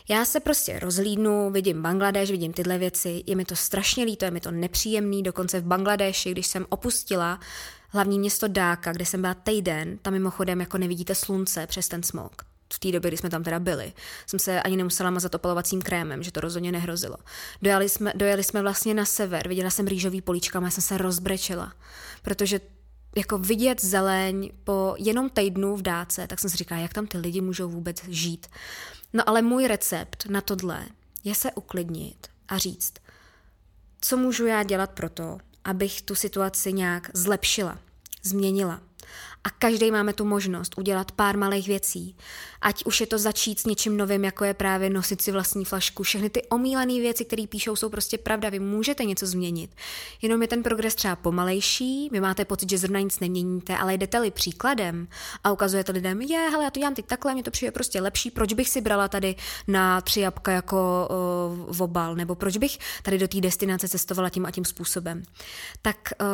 Já 0.10 0.26
se 0.26 0.40
prostě 0.40 0.80
rozhlídnu, 0.80 1.50
vidím 1.52 1.82
Bangladeš, 1.82 2.32
vidím 2.32 2.54
tyhle 2.54 2.78
věci, 2.78 3.24
je 3.28 3.36
mi 3.36 3.46
to 3.46 3.56
strašně 3.56 4.04
líto, 4.04 4.26
je 4.26 4.32
mi 4.32 4.40
to 4.40 4.52
nepříjemný, 4.52 5.24
dokonce 5.24 5.60
v 5.60 5.66
Bangladeši, 5.66 6.32
když 6.32 6.48
jsem 6.48 6.66
opustila 6.70 7.40
hlavní 7.90 8.20
město 8.20 8.48
Dáka, 8.48 8.92
kde 8.92 9.06
jsem 9.06 9.22
byla 9.22 9.34
týden, 9.34 9.98
tam 9.98 10.14
mimochodem 10.14 10.60
jako 10.60 10.78
nevidíte 10.78 11.16
slunce 11.16 11.68
přes 11.68 11.88
ten 11.88 12.04
smog. 12.04 12.32
V 12.74 12.80
té 12.80 12.92
době, 12.92 13.10
kdy 13.10 13.18
jsme 13.18 13.30
tam 13.30 13.44
teda 13.44 13.60
byli, 13.60 13.94
jsem 14.28 14.40
se 14.40 14.62
ani 14.62 14.78
nemusela 14.78 15.10
mazat 15.10 15.36
opalovacím 15.36 15.82
krémem, 15.82 16.24
že 16.24 16.32
to 16.32 16.40
rozhodně 16.40 16.72
nehrozilo. 16.72 17.18
Dojeli 17.62 17.90
jsme, 17.90 18.14
dojeli 18.16 18.44
jsme 18.44 18.62
vlastně 18.62 18.94
na 18.94 19.06
sever, 19.06 19.48
viděla 19.48 19.70
jsem 19.70 19.88
rýžový 19.88 20.22
políčka, 20.22 20.60
a 20.60 20.64
já 20.64 20.70
jsem 20.70 20.84
se 20.84 20.98
rozbrečela, 20.98 21.74
protože 22.22 22.60
jako 23.16 23.38
vidět 23.38 23.86
zeleň 23.86 24.52
po 24.64 24.96
jenom 24.98 25.30
týdnu 25.30 25.76
v 25.76 25.82
dáce, 25.82 26.28
tak 26.28 26.40
jsem 26.40 26.50
si 26.50 26.58
říkala, 26.58 26.82
jak 26.82 26.94
tam 26.94 27.08
ty 27.08 27.18
lidi 27.18 27.42
můžou 27.42 27.70
vůbec 27.70 28.04
žít. 28.08 28.48
No 29.14 29.30
ale 29.30 29.42
můj 29.42 29.68
recept 29.68 30.26
na 30.26 30.42
tohle 30.42 30.86
je 31.24 31.36
se 31.36 31.52
uklidnit 31.52 32.28
a 32.48 32.58
říct, 32.58 32.94
co 34.02 34.18
můžu 34.18 34.46
já 34.46 34.64
dělat 34.64 34.92
pro 34.92 35.10
to, 35.10 35.38
abych 35.64 36.02
tu 36.02 36.16
situaci 36.16 36.74
nějak 36.74 37.12
zlepšila, 37.14 37.80
změnila 38.24 38.82
a 39.46 39.50
každý 39.50 39.92
máme 39.92 40.14
tu 40.14 40.26
možnost 40.26 40.78
udělat 40.78 41.12
pár 41.12 41.38
malých 41.38 41.68
věcí. 41.68 42.16
Ať 42.62 42.86
už 42.86 43.02
je 43.02 43.08
to 43.08 43.18
začít 43.18 43.60
s 43.60 43.66
něčím 43.66 43.98
novým, 43.98 44.24
jako 44.24 44.46
je 44.46 44.54
právě 44.54 44.90
nosit 44.90 45.22
si 45.22 45.32
vlastní 45.32 45.66
flašku. 45.66 46.04
Všechny 46.04 46.30
ty 46.30 46.44
omílané 46.44 46.94
věci, 46.94 47.26
které 47.26 47.48
píšou, 47.48 47.76
jsou 47.76 47.90
prostě 47.90 48.18
pravda. 48.18 48.50
Vy 48.50 48.60
můžete 48.60 49.06
něco 49.06 49.26
změnit. 49.26 49.72
Jenom 50.22 50.42
je 50.42 50.48
ten 50.48 50.64
progres 50.64 50.96
třeba 50.96 51.16
pomalejší, 51.16 52.10
vy 52.12 52.20
máte 52.20 52.46
pocit, 52.46 52.70
že 52.70 52.78
zrovna 52.78 53.00
nic 53.00 53.20
neměníte, 53.20 53.78
ale 53.78 53.94
jdete-li 53.94 54.32
příkladem 54.32 55.08
a 55.44 55.52
ukazujete 55.52 55.92
lidem, 55.92 56.22
je, 56.22 56.50
hele, 56.52 56.64
já 56.64 56.70
to 56.70 56.80
dělám 56.80 56.96
teď 56.96 57.06
takhle, 57.06 57.34
mě 57.34 57.44
to 57.44 57.52
přijde 57.52 57.72
prostě 57.72 58.02
lepší, 58.02 58.32
proč 58.32 58.54
bych 58.54 58.70
si 58.70 58.82
brala 58.82 59.08
tady 59.08 59.36
na 59.68 60.02
tři 60.02 60.20
jabka 60.20 60.52
jako 60.52 61.10
uh, 61.70 61.82
obal, 61.82 62.16
nebo 62.16 62.36
proč 62.36 62.58
bych 62.58 62.78
tady 63.04 63.18
do 63.18 63.28
té 63.28 63.42
destinace 63.42 63.88
cestovala 63.88 64.30
tím 64.30 64.46
a 64.46 64.52
tím 64.52 64.66
způsobem. 64.66 65.24
Tak 65.82 65.98
uh, 66.22 66.28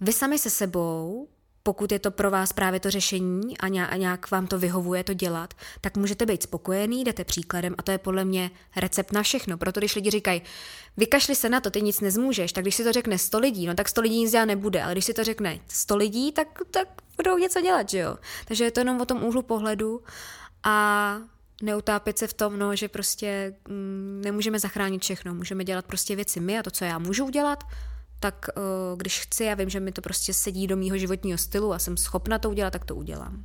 vy 0.00 0.12
sami 0.12 0.38
se 0.38 0.50
sebou 0.50 1.28
pokud 1.66 1.92
je 1.92 1.98
to 1.98 2.10
pro 2.10 2.30
vás 2.30 2.52
právě 2.52 2.80
to 2.80 2.90
řešení 2.90 3.58
a 3.58 3.96
nějak 3.96 4.30
vám 4.30 4.46
to 4.46 4.58
vyhovuje 4.58 5.04
to 5.04 5.14
dělat, 5.14 5.54
tak 5.80 5.96
můžete 5.96 6.26
být 6.26 6.42
spokojený, 6.42 7.04
jdete 7.04 7.24
příkladem 7.24 7.74
a 7.78 7.82
to 7.82 7.90
je 7.90 7.98
podle 7.98 8.24
mě 8.24 8.50
recept 8.76 9.12
na 9.12 9.22
všechno. 9.22 9.58
Proto 9.58 9.80
když 9.80 9.94
lidi 9.94 10.10
říkají, 10.10 10.42
vykašli 10.96 11.34
se 11.34 11.48
na 11.48 11.60
to, 11.60 11.70
ty 11.70 11.82
nic 11.82 12.00
nezmůžeš, 12.00 12.52
tak 12.52 12.64
když 12.64 12.74
si 12.74 12.84
to 12.84 12.92
řekne 12.92 13.18
100 13.18 13.38
lidí, 13.38 13.66
no 13.66 13.74
tak 13.74 13.88
100 13.88 14.00
lidí 14.00 14.18
nic 14.18 14.30
dělat 14.30 14.44
nebude, 14.44 14.82
ale 14.82 14.92
když 14.92 15.04
si 15.04 15.14
to 15.14 15.24
řekne 15.24 15.60
100 15.68 15.96
lidí, 15.96 16.32
tak, 16.32 16.48
tak 16.70 16.88
budou 17.16 17.38
něco 17.38 17.60
dělat, 17.60 17.90
že 17.90 17.98
jo. 17.98 18.16
Takže 18.44 18.64
je 18.64 18.70
to 18.70 18.80
jenom 18.80 19.00
o 19.00 19.04
tom 19.04 19.24
úhlu 19.24 19.42
pohledu 19.42 20.02
a 20.62 21.18
neutápět 21.62 22.18
se 22.18 22.26
v 22.26 22.34
tom, 22.34 22.58
no, 22.58 22.76
že 22.76 22.88
prostě 22.88 23.54
mm, 23.68 24.22
nemůžeme 24.24 24.58
zachránit 24.58 25.02
všechno, 25.02 25.34
můžeme 25.34 25.64
dělat 25.64 25.86
prostě 25.86 26.16
věci 26.16 26.40
my 26.40 26.58
a 26.58 26.62
to, 26.62 26.70
co 26.70 26.84
já 26.84 26.98
můžu 26.98 27.24
udělat, 27.24 27.64
tak 28.20 28.46
uh, 28.56 28.98
když 28.98 29.20
chci 29.20 29.48
a 29.48 29.54
vím, 29.54 29.70
že 29.70 29.80
mi 29.80 29.92
to 29.92 30.02
prostě 30.02 30.34
sedí 30.34 30.66
do 30.66 30.76
mýho 30.76 30.98
životního 30.98 31.38
stylu 31.38 31.72
a 31.72 31.78
jsem 31.78 31.96
schopna 31.96 32.38
to 32.38 32.50
udělat, 32.50 32.70
tak 32.70 32.84
to 32.84 32.94
udělám. 32.94 33.44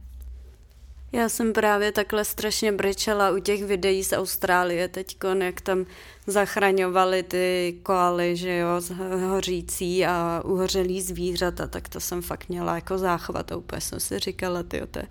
Já 1.13 1.29
jsem 1.29 1.53
právě 1.53 1.91
takhle 1.91 2.25
strašně 2.25 2.71
brečela 2.71 3.31
u 3.31 3.39
těch 3.39 3.63
videí 3.63 4.03
z 4.03 4.13
Austrálie 4.13 4.87
teď, 4.87 5.17
jak 5.39 5.61
tam 5.61 5.85
zachraňovali 6.27 7.23
ty 7.23 7.75
koaly, 7.83 8.35
že 8.35 8.57
jo, 8.57 8.81
hořící 9.29 10.05
a 10.05 10.41
uhořelý 10.45 11.01
zvířata, 11.01 11.67
tak 11.67 11.89
to 11.89 11.99
jsem 11.99 12.21
fakt 12.21 12.49
měla 12.49 12.75
jako 12.75 12.97
záchvat 12.97 13.51
a 13.51 13.55
úplně 13.55 13.81
jsem 13.81 13.99
si 13.99 14.19
říkala, 14.19 14.63
ty 14.63 14.81
to 14.91 14.99
je 14.99 15.07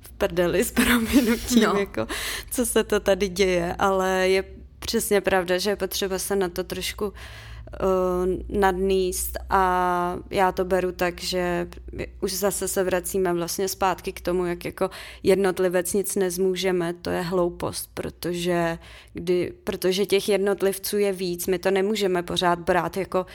v 0.00 0.10
prdeli 0.10 0.64
s 0.64 0.72
proměnutím, 0.72 1.62
no. 1.62 1.74
jako, 1.74 2.06
co 2.50 2.66
se 2.66 2.84
to 2.84 3.00
tady 3.00 3.28
děje, 3.28 3.74
ale 3.78 4.28
je 4.28 4.44
přesně 4.78 5.20
pravda, 5.20 5.58
že 5.58 5.70
je 5.70 5.76
potřeba 5.76 6.18
se 6.18 6.36
na 6.36 6.48
to 6.48 6.64
trošku 6.64 7.06
uh, 7.06 7.12
uh, 7.82 8.58
nadníst 8.60 9.38
a 9.50 10.16
já 10.30 10.52
to 10.52 10.64
beru 10.64 10.92
tak, 10.92 11.20
že 11.20 11.68
už 12.20 12.32
zase 12.32 12.68
se 12.68 12.84
vracíme 12.84 13.32
vlastně 13.32 13.68
zpátky 13.68 14.12
k 14.12 14.20
tomu, 14.20 14.46
jak 14.46 14.64
jako 14.64 14.90
jednotlivec 15.22 15.92
nic 15.92 16.16
nezmůžeme, 16.16 16.94
to 16.94 17.10
je 17.10 17.20
hloupost, 17.20 17.90
protože, 17.94 18.78
kdy, 19.12 19.52
protože 19.64 20.06
těch 20.06 20.28
jednotlivců 20.28 20.98
je 20.98 21.12
víc, 21.12 21.46
my 21.46 21.58
to 21.58 21.70
nemůžeme 21.70 22.22
pořád 22.22 22.58
brát 22.58 22.96
jako 22.96 23.26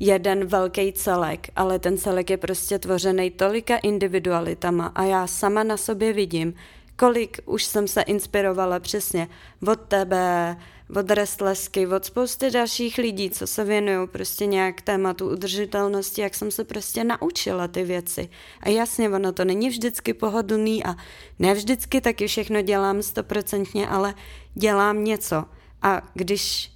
jeden 0.00 0.44
velký 0.44 0.92
celek, 0.92 1.46
ale 1.56 1.78
ten 1.78 1.98
celek 1.98 2.30
je 2.30 2.36
prostě 2.36 2.78
tvořený 2.78 3.30
tolika 3.30 3.76
individualitama 3.76 4.86
a 4.86 5.02
já 5.02 5.26
sama 5.26 5.62
na 5.62 5.76
sobě 5.76 6.12
vidím, 6.12 6.54
kolik 6.96 7.40
už 7.46 7.64
jsem 7.64 7.88
se 7.88 8.02
inspirovala 8.02 8.80
přesně 8.80 9.28
od 9.66 9.80
tebe, 9.80 10.56
od 10.96 11.10
Restlesky, 11.10 11.86
od 11.86 12.04
spousty 12.04 12.50
dalších 12.50 12.98
lidí, 12.98 13.30
co 13.30 13.46
se 13.46 13.64
věnují 13.64 14.08
prostě 14.08 14.46
nějak 14.46 14.80
tématu 14.82 15.30
udržitelnosti, 15.30 16.20
jak 16.20 16.34
jsem 16.34 16.50
se 16.50 16.64
prostě 16.64 17.04
naučila 17.04 17.68
ty 17.68 17.82
věci. 17.82 18.28
A 18.60 18.68
jasně, 18.68 19.10
ono 19.10 19.32
to 19.32 19.44
není 19.44 19.68
vždycky 19.68 20.14
pohodlný 20.14 20.84
a 20.84 20.94
ne 21.38 21.54
vždycky 21.54 22.00
taky 22.00 22.26
všechno 22.26 22.62
dělám 22.62 23.02
stoprocentně, 23.02 23.88
ale 23.88 24.14
dělám 24.54 25.04
něco. 25.04 25.44
A 25.82 26.02
když 26.14 26.70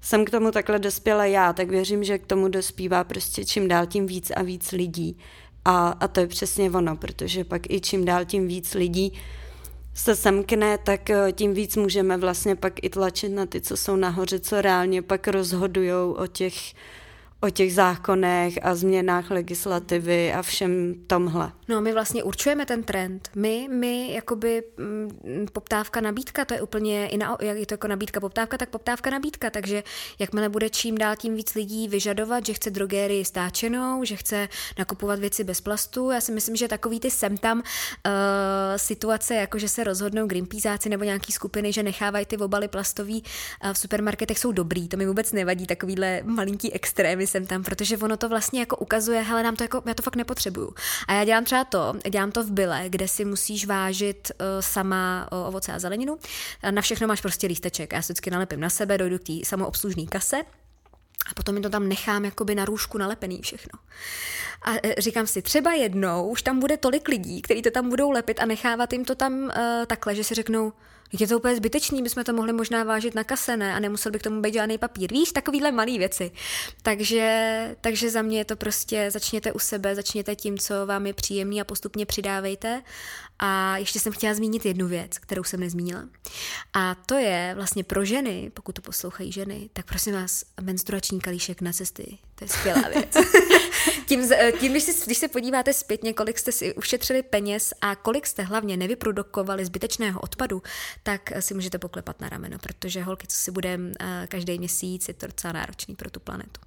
jsem 0.00 0.24
k 0.24 0.30
tomu 0.30 0.50
takhle 0.50 0.78
dospěla 0.78 1.24
já, 1.24 1.52
tak 1.52 1.68
věřím, 1.68 2.04
že 2.04 2.18
k 2.18 2.26
tomu 2.26 2.48
dospívá 2.48 3.04
prostě 3.04 3.44
čím 3.44 3.68
dál 3.68 3.86
tím 3.86 4.06
víc 4.06 4.30
a 4.30 4.42
víc 4.42 4.72
lidí. 4.72 5.18
A, 5.64 5.88
a 5.88 6.08
to 6.08 6.20
je 6.20 6.26
přesně 6.26 6.70
ono, 6.70 6.96
protože 6.96 7.44
pak 7.44 7.70
i 7.70 7.80
čím 7.80 8.04
dál 8.04 8.24
tím 8.24 8.48
víc 8.48 8.74
lidí 8.74 9.12
se 9.94 10.16
semkne, 10.16 10.78
tak 10.78 11.10
eh, 11.10 11.32
tím 11.32 11.54
víc 11.54 11.76
můžeme 11.76 12.16
vlastně 12.16 12.56
pak 12.56 12.72
i 12.84 12.88
tlačit 12.88 13.28
na 13.28 13.46
ty, 13.46 13.60
co 13.60 13.76
jsou 13.76 13.96
nahoře, 13.96 14.40
co 14.40 14.60
reálně 14.60 15.02
pak 15.02 15.28
rozhodujou 15.28 16.12
o 16.12 16.26
těch, 16.26 16.54
o 17.42 17.50
těch 17.50 17.74
zákonech 17.74 18.58
a 18.62 18.74
změnách 18.74 19.30
legislativy 19.30 20.32
a 20.32 20.42
všem 20.42 20.94
tomhle. 21.06 21.52
No 21.68 21.80
my 21.80 21.92
vlastně 21.92 22.22
určujeme 22.22 22.66
ten 22.66 22.82
trend. 22.82 23.30
My, 23.34 23.68
my 23.70 24.14
jakoby 24.14 24.62
m, 24.78 25.08
mm, 25.24 25.46
poptávka, 25.52 26.00
nabídka, 26.00 26.44
to 26.44 26.54
je 26.54 26.62
úplně, 26.62 27.08
i 27.08 27.16
na, 27.16 27.36
jak 27.40 27.56
je 27.56 27.66
to 27.66 27.74
jako 27.74 27.88
nabídka, 27.88 28.20
poptávka, 28.20 28.58
tak 28.58 28.68
poptávka, 28.68 29.10
nabídka, 29.10 29.50
takže 29.50 29.82
jakmile 30.18 30.48
bude 30.48 30.70
čím 30.70 30.98
dál 30.98 31.16
tím 31.16 31.34
víc 31.34 31.54
lidí 31.54 31.88
vyžadovat, 31.88 32.46
že 32.46 32.52
chce 32.52 32.70
drogérii 32.70 33.24
stáčenou, 33.24 34.04
že 34.04 34.16
chce 34.16 34.48
nakupovat 34.78 35.18
věci 35.18 35.44
bez 35.44 35.60
plastu, 35.60 36.10
já 36.10 36.20
si 36.20 36.32
myslím, 36.32 36.56
že 36.56 36.68
takový 36.68 37.00
ty 37.00 37.10
sem 37.10 37.36
tam 37.36 37.58
uh, 37.58 37.62
situace, 38.76 39.34
jako 39.34 39.58
že 39.58 39.68
se 39.68 39.84
rozhodnou 39.84 40.26
Greenpeaceáci 40.26 40.88
nebo 40.88 41.04
nějaký 41.04 41.32
skupiny, 41.32 41.72
že 41.72 41.82
nechávají 41.82 42.26
ty 42.26 42.36
obaly 42.36 42.68
plastový 42.68 43.22
uh, 43.22 43.72
v 43.72 43.78
supermarketech, 43.78 44.38
jsou 44.38 44.52
dobrý, 44.52 44.88
to 44.88 44.96
mi 44.96 45.06
vůbec 45.06 45.32
nevadí, 45.32 45.66
takovýhle 45.66 46.20
malinký 46.24 46.72
extrémy 46.72 47.26
jsem 47.32 47.46
tam, 47.46 47.62
protože 47.62 47.96
ono 47.96 48.16
to 48.16 48.28
vlastně 48.28 48.60
jako 48.60 48.76
ukazuje, 48.76 49.22
hele, 49.22 49.42
nám 49.42 49.56
to 49.56 49.64
jako, 49.64 49.82
já 49.86 49.94
to 49.94 50.02
fakt 50.02 50.16
nepotřebuju. 50.16 50.74
A 51.08 51.12
já 51.12 51.24
dělám 51.24 51.44
třeba 51.44 51.64
to, 51.64 51.94
dělám 52.10 52.32
to 52.32 52.44
v 52.44 52.50
byle, 52.50 52.84
kde 52.88 53.08
si 53.08 53.24
musíš 53.24 53.66
vážit 53.66 54.32
uh, 54.40 54.46
sama 54.60 55.28
uh, 55.32 55.48
ovoce 55.48 55.72
a 55.72 55.78
zeleninu. 55.78 56.18
Na 56.70 56.82
všechno 56.82 57.06
máš 57.06 57.20
prostě 57.20 57.46
lísteček. 57.46 57.92
Já 57.92 58.02
se 58.02 58.12
vždycky 58.12 58.30
nalepím 58.30 58.60
na 58.60 58.70
sebe, 58.70 58.98
dojdu 58.98 59.18
k 59.18 59.22
té 59.22 59.32
samoobslužné 59.44 60.06
kase 60.06 60.36
a 61.30 61.34
potom 61.34 61.54
mi 61.54 61.60
to 61.60 61.70
tam 61.70 61.88
nechám 61.88 62.24
jakoby 62.24 62.54
na 62.54 62.64
růžku 62.64 62.98
nalepený 62.98 63.40
všechno. 63.42 63.78
A 64.62 64.70
e, 64.82 64.94
říkám 64.98 65.26
si, 65.26 65.42
třeba 65.42 65.72
jednou 65.72 66.28
už 66.28 66.42
tam 66.42 66.60
bude 66.60 66.76
tolik 66.76 67.08
lidí, 67.08 67.42
kteří 67.42 67.62
to 67.62 67.70
tam 67.70 67.88
budou 67.88 68.10
lepit 68.10 68.40
a 68.40 68.46
nechávat 68.46 68.92
jim 68.92 69.04
to 69.04 69.14
tam 69.14 69.32
uh, 69.42 69.50
takhle, 69.86 70.14
že 70.14 70.24
si 70.24 70.34
řeknou, 70.34 70.72
je 71.20 71.26
to 71.26 71.36
úplně 71.36 71.56
zbytečný, 71.56 72.02
bychom 72.02 72.24
to 72.24 72.32
mohli 72.32 72.52
možná 72.52 72.84
vážit 72.84 73.14
na 73.14 73.24
kase, 73.24 73.56
ne? 73.56 73.74
A 73.74 73.78
nemusel 73.78 74.12
by 74.12 74.18
k 74.18 74.22
tomu 74.22 74.40
být 74.40 74.54
žádný 74.54 74.78
papír. 74.78 75.12
Víš, 75.12 75.32
takovýhle 75.32 75.72
malé 75.72 75.98
věci. 75.98 76.30
Takže, 76.82 77.76
takže 77.80 78.10
za 78.10 78.22
mě 78.22 78.38
je 78.38 78.44
to 78.44 78.56
prostě, 78.56 79.10
začněte 79.10 79.52
u 79.52 79.58
sebe, 79.58 79.94
začněte 79.94 80.36
tím, 80.36 80.58
co 80.58 80.86
vám 80.86 81.06
je 81.06 81.12
příjemný 81.12 81.60
a 81.60 81.64
postupně 81.64 82.06
přidávejte. 82.06 82.82
A 83.38 83.76
ještě 83.76 84.00
jsem 84.00 84.12
chtěla 84.12 84.34
zmínit 84.34 84.66
jednu 84.66 84.88
věc, 84.88 85.18
kterou 85.18 85.44
jsem 85.44 85.60
nezmínila. 85.60 86.08
A 86.72 86.94
to 86.94 87.14
je 87.14 87.52
vlastně 87.56 87.84
pro 87.84 88.04
ženy, 88.04 88.50
pokud 88.54 88.72
to 88.72 88.82
poslouchají 88.82 89.32
ženy, 89.32 89.70
tak 89.72 89.86
prosím 89.86 90.14
vás, 90.14 90.44
menstruační 90.60 91.20
kalíšek 91.20 91.60
na 91.60 91.72
cesty. 91.72 92.18
To 92.34 92.44
je 92.44 92.48
skvělá 92.48 92.82
věc. 92.88 93.16
tím, 94.06 94.28
tím 94.60 94.72
když, 94.72 94.82
si, 94.82 95.04
když 95.06 95.18
se 95.18 95.28
podíváte 95.28 95.72
zpětně, 95.72 96.12
kolik 96.12 96.38
jste 96.38 96.52
si 96.52 96.74
ušetřili 96.74 97.22
peněz 97.22 97.74
a 97.80 97.96
kolik 97.96 98.26
jste 98.26 98.42
hlavně 98.42 98.76
nevyprodukovali 98.76 99.64
zbytečného 99.64 100.20
odpadu, 100.20 100.62
tak 101.02 101.32
si 101.40 101.54
můžete 101.54 101.78
poklepat 101.78 102.20
na 102.20 102.28
rameno, 102.28 102.58
protože 102.58 103.02
holky, 103.02 103.26
co 103.26 103.36
si 103.36 103.50
budeme 103.50 103.92
eh, 104.00 104.26
každý 104.30 104.58
měsíc, 104.58 105.08
je 105.08 105.14
to 105.14 105.26
docela 105.26 105.52
náročný 105.52 105.94
pro 105.94 106.10
tu 106.10 106.20
planetu. 106.20 106.60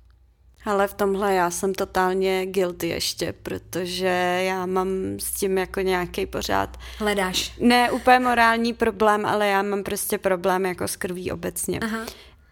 Ale 0.66 0.88
v 0.88 0.93
tomhle 0.93 1.34
já 1.34 1.51
jsem 1.51 1.74
totálně 1.74 2.45
guilty 2.45 2.88
ještě, 2.88 3.34
protože 3.43 4.41
já 4.45 4.66
mám 4.66 4.89
s 5.20 5.32
tím 5.32 5.57
jako 5.57 5.82
nějaký 5.82 6.26
pořád... 6.26 6.78
Hledáš. 6.99 7.53
Ne 7.59 7.91
úplně 7.91 8.20
morální 8.20 8.74
problém, 8.74 9.26
ale 9.26 9.47
já 9.47 9.61
mám 9.61 9.84
prostě 9.84 10.18
problém 10.18 10.66
jako 10.66 10.88
s 10.88 10.95
krví 10.95 11.32
obecně. 11.32 11.80
Aha. 11.80 12.05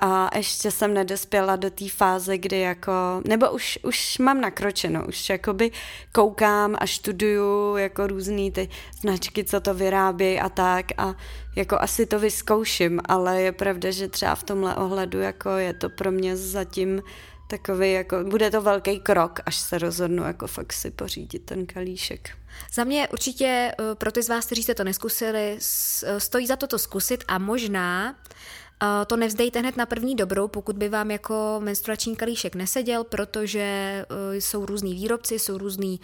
A 0.05 0.37
ještě 0.37 0.71
jsem 0.71 0.93
nedospěla 0.93 1.55
do 1.55 1.69
té 1.69 1.89
fáze, 1.89 2.37
kdy 2.37 2.59
jako, 2.59 2.91
nebo 3.27 3.51
už, 3.51 3.79
už 3.83 4.17
mám 4.17 4.41
nakročeno, 4.41 5.05
už 5.07 5.29
jakoby 5.29 5.71
koukám 6.11 6.75
a 6.79 6.85
študuju 6.85 7.77
jako 7.77 8.07
různý 8.07 8.51
ty 8.51 8.69
značky, 9.01 9.43
co 9.43 9.59
to 9.59 9.73
vyrábějí 9.73 10.39
a 10.39 10.49
tak 10.49 10.85
a 10.97 11.15
jako 11.55 11.77
asi 11.79 12.05
to 12.05 12.19
vyzkouším, 12.19 13.01
ale 13.05 13.41
je 13.41 13.51
pravda, 13.51 13.91
že 13.91 14.07
třeba 14.07 14.35
v 14.35 14.43
tomhle 14.43 14.75
ohledu 14.75 15.19
jako 15.19 15.49
je 15.49 15.73
to 15.73 15.89
pro 15.89 16.11
mě 16.11 16.37
zatím 16.37 17.01
takový 17.47 17.91
jako, 17.91 18.23
bude 18.23 18.51
to 18.51 18.61
velký 18.61 18.99
krok, 18.99 19.39
až 19.45 19.55
se 19.55 19.77
rozhodnu 19.77 20.23
jako 20.23 20.47
fakt 20.47 20.73
si 20.73 20.91
pořídit 20.91 21.39
ten 21.39 21.65
kalíšek. 21.65 22.29
Za 22.73 22.83
mě 22.83 23.07
určitě 23.07 23.45
eh, 23.45 23.95
pro 23.95 24.11
ty 24.11 24.23
z 24.23 24.29
vás, 24.29 24.45
kteří 24.45 24.63
jste 24.63 24.75
to 24.75 24.83
neskusili, 24.83 25.57
eh, 26.03 26.19
stojí 26.19 26.47
za 26.47 26.55
to 26.55 26.67
to 26.67 26.79
zkusit 26.79 27.23
a 27.27 27.37
možná 27.37 28.15
to 29.07 29.17
nevzdejte 29.17 29.59
hned 29.59 29.77
na 29.77 29.85
první 29.85 30.15
dobrou, 30.15 30.47
pokud 30.47 30.77
by 30.77 30.89
vám 30.89 31.11
jako 31.11 31.59
menstruační 31.63 32.15
kalíšek 32.15 32.55
neseděl, 32.55 33.03
protože 33.03 33.59
e, 33.59 34.05
jsou 34.33 34.65
různý 34.65 34.93
výrobci, 34.93 35.39
jsou 35.39 35.57
různý 35.57 35.99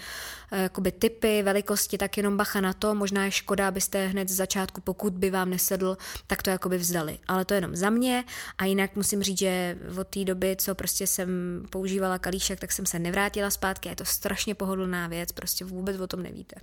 e, 0.51 0.61
jakoby 0.61 0.91
typy, 0.91 1.43
velikosti, 1.43 1.97
tak 1.97 2.17
jenom 2.17 2.37
bacha 2.37 2.61
na 2.61 2.73
to. 2.73 2.95
Možná 2.95 3.25
je 3.25 3.31
škoda, 3.31 3.67
abyste 3.67 4.07
hned 4.07 4.29
z 4.29 4.35
začátku, 4.35 4.81
pokud 4.81 5.13
by 5.13 5.29
vám 5.29 5.49
nesedl, 5.49 5.97
tak 6.27 6.43
to 6.43 6.49
jakoby 6.49 6.77
vzdali. 6.77 7.19
Ale 7.27 7.45
to 7.45 7.53
jenom 7.53 7.75
za 7.75 7.89
mě 7.89 8.23
a 8.57 8.65
jinak 8.65 8.95
musím 8.95 9.23
říct, 9.23 9.39
že 9.39 9.77
od 9.99 10.07
té 10.07 10.23
doby, 10.23 10.55
co 10.59 10.75
prostě 10.75 11.07
jsem 11.07 11.29
používala 11.69 12.19
kalíšek, 12.19 12.59
tak 12.59 12.71
jsem 12.71 12.85
se 12.85 12.99
nevrátila 12.99 13.49
zpátky. 13.49 13.89
Je 13.89 13.95
to 13.95 14.05
strašně 14.05 14.55
pohodlná 14.55 15.07
věc, 15.07 15.31
prostě 15.31 15.65
vůbec 15.65 15.99
o 15.99 16.07
tom 16.07 16.23
nevíte. 16.23 16.55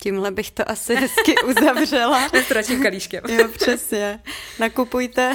Tímhle 0.00 0.30
bych 0.30 0.50
to 0.50 0.70
asi 0.70 0.94
hezky 0.94 1.34
uzavřela. 1.46 2.28
Menstruačním 2.32 2.82
kalíškem. 2.82 3.22
Jo, 3.28 3.48
přesně. 3.48 4.20
Nakupujte. 4.58 5.34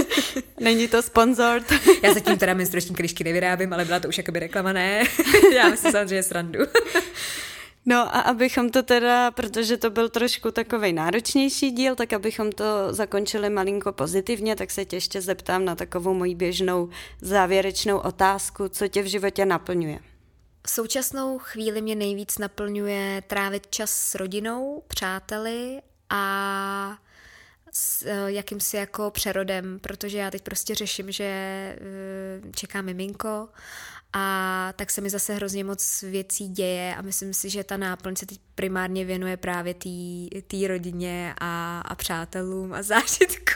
Není 0.60 0.88
to 0.88 1.02
sponsored. 1.02 1.72
Já 2.02 2.14
zatím 2.14 2.38
teda 2.38 2.54
menstruační 2.54 2.94
kalíšky 2.94 3.24
nevyrábím, 3.24 3.72
ale 3.72 3.84
byla 3.84 4.00
to 4.00 4.08
už 4.08 4.18
jakoby 4.18 4.38
reklama, 4.38 4.72
ne? 4.72 5.04
Já 5.54 5.68
myslím 5.68 5.92
samozřejmě 5.92 6.22
srandu. 6.22 6.60
No 7.86 7.96
a 8.16 8.20
abychom 8.20 8.70
to 8.70 8.82
teda, 8.82 9.30
protože 9.30 9.76
to 9.76 9.90
byl 9.90 10.08
trošku 10.08 10.50
takový 10.50 10.92
náročnější 10.92 11.70
díl, 11.70 11.94
tak 11.94 12.12
abychom 12.12 12.52
to 12.52 12.64
zakončili 12.90 13.50
malinko 13.50 13.92
pozitivně, 13.92 14.56
tak 14.56 14.70
se 14.70 14.84
tě 14.84 14.96
ještě 14.96 15.20
zeptám 15.20 15.64
na 15.64 15.74
takovou 15.74 16.14
moji 16.14 16.34
běžnou 16.34 16.88
závěrečnou 17.20 17.98
otázku, 17.98 18.68
co 18.68 18.88
tě 18.88 19.02
v 19.02 19.06
životě 19.06 19.46
naplňuje. 19.46 19.98
V 20.66 20.70
současnou 20.70 21.38
chvíli 21.38 21.82
mě 21.82 21.94
nejvíc 21.94 22.38
naplňuje 22.38 23.22
trávit 23.26 23.66
čas 23.70 23.90
s 23.90 24.14
rodinou, 24.14 24.82
přáteli 24.88 25.82
a 26.10 26.98
s 27.72 28.02
uh, 28.02 28.26
jakýmsi 28.26 28.76
jako 28.76 29.10
přerodem, 29.10 29.78
protože 29.78 30.18
já 30.18 30.30
teď 30.30 30.42
prostě 30.42 30.74
řeším, 30.74 31.12
že 31.12 31.78
uh, 32.44 32.50
čeká 32.50 32.82
miminko 32.82 33.48
a 34.12 34.72
tak 34.76 34.90
se 34.90 35.00
mi 35.00 35.10
zase 35.10 35.34
hrozně 35.34 35.64
moc 35.64 36.02
věcí 36.02 36.48
děje 36.48 36.94
a 36.96 37.02
myslím 37.02 37.34
si, 37.34 37.50
že 37.50 37.64
ta 37.64 37.76
náplň 37.76 38.16
se 38.16 38.26
teď 38.26 38.38
primárně 38.54 39.04
věnuje 39.04 39.36
právě 39.36 39.74
té 40.46 40.68
rodině 40.68 41.34
a, 41.40 41.80
a 41.80 41.94
přátelům 41.94 42.72
a 42.72 42.82
zážitku. 42.82 43.52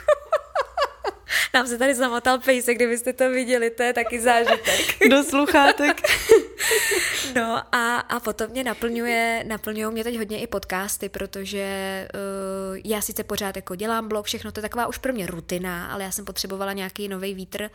Nám 1.54 1.66
se 1.66 1.78
tady 1.78 1.94
zamotal 1.94 2.38
pejsek, 2.38 2.76
kdybyste 2.76 3.12
to 3.12 3.30
viděli, 3.30 3.70
to 3.70 3.82
je 3.82 3.92
taky 3.92 4.20
zážitek. 4.20 5.08
Do 5.10 5.24
sluchátek. 5.24 6.00
No 7.34 7.62
a, 7.72 7.96
a 7.96 8.20
potom 8.20 8.50
mě 8.50 8.64
naplňuje, 8.64 9.44
naplňují 9.46 9.92
mě 9.92 10.04
teď 10.04 10.16
hodně 10.18 10.40
i 10.40 10.46
podcasty, 10.46 11.08
protože 11.08 12.08
uh, 12.14 12.20
já 12.84 13.00
sice 13.00 13.24
pořád 13.24 13.56
jako 13.56 13.74
dělám 13.74 14.08
blog, 14.08 14.26
všechno 14.26 14.52
to 14.52 14.60
je 14.60 14.62
taková 14.62 14.86
už 14.86 14.98
pro 14.98 15.12
mě 15.12 15.26
rutina, 15.26 15.92
ale 15.92 16.04
já 16.04 16.10
jsem 16.10 16.24
potřebovala 16.24 16.72
nějaký 16.72 17.08
nový 17.08 17.34
vítr 17.34 17.70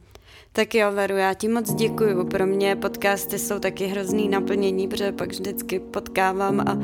Tak 0.52 0.76
jo, 0.76 0.92
Veru, 0.92 1.18
já 1.18 1.34
ti 1.34 1.48
moc 1.48 1.74
děkuju. 1.74 2.28
Pro 2.28 2.46
mě 2.46 2.76
podcasty 2.76 3.40
jsou 3.40 3.60
taky 3.60 3.88
hrozný 3.88 4.30
naplnění, 4.30 4.88
protože 4.88 5.12
pak 5.12 5.30
vždycky 5.30 5.80
potkávám 5.80 6.60
a 6.60 6.78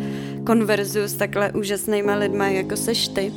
konverzuju 0.46 1.08
s 1.08 1.14
takhle 1.14 1.52
úžasnýma 1.52 2.16
lidma, 2.16 2.48
jako 2.48 2.78
seš 2.78 3.08
ty. 3.08 3.34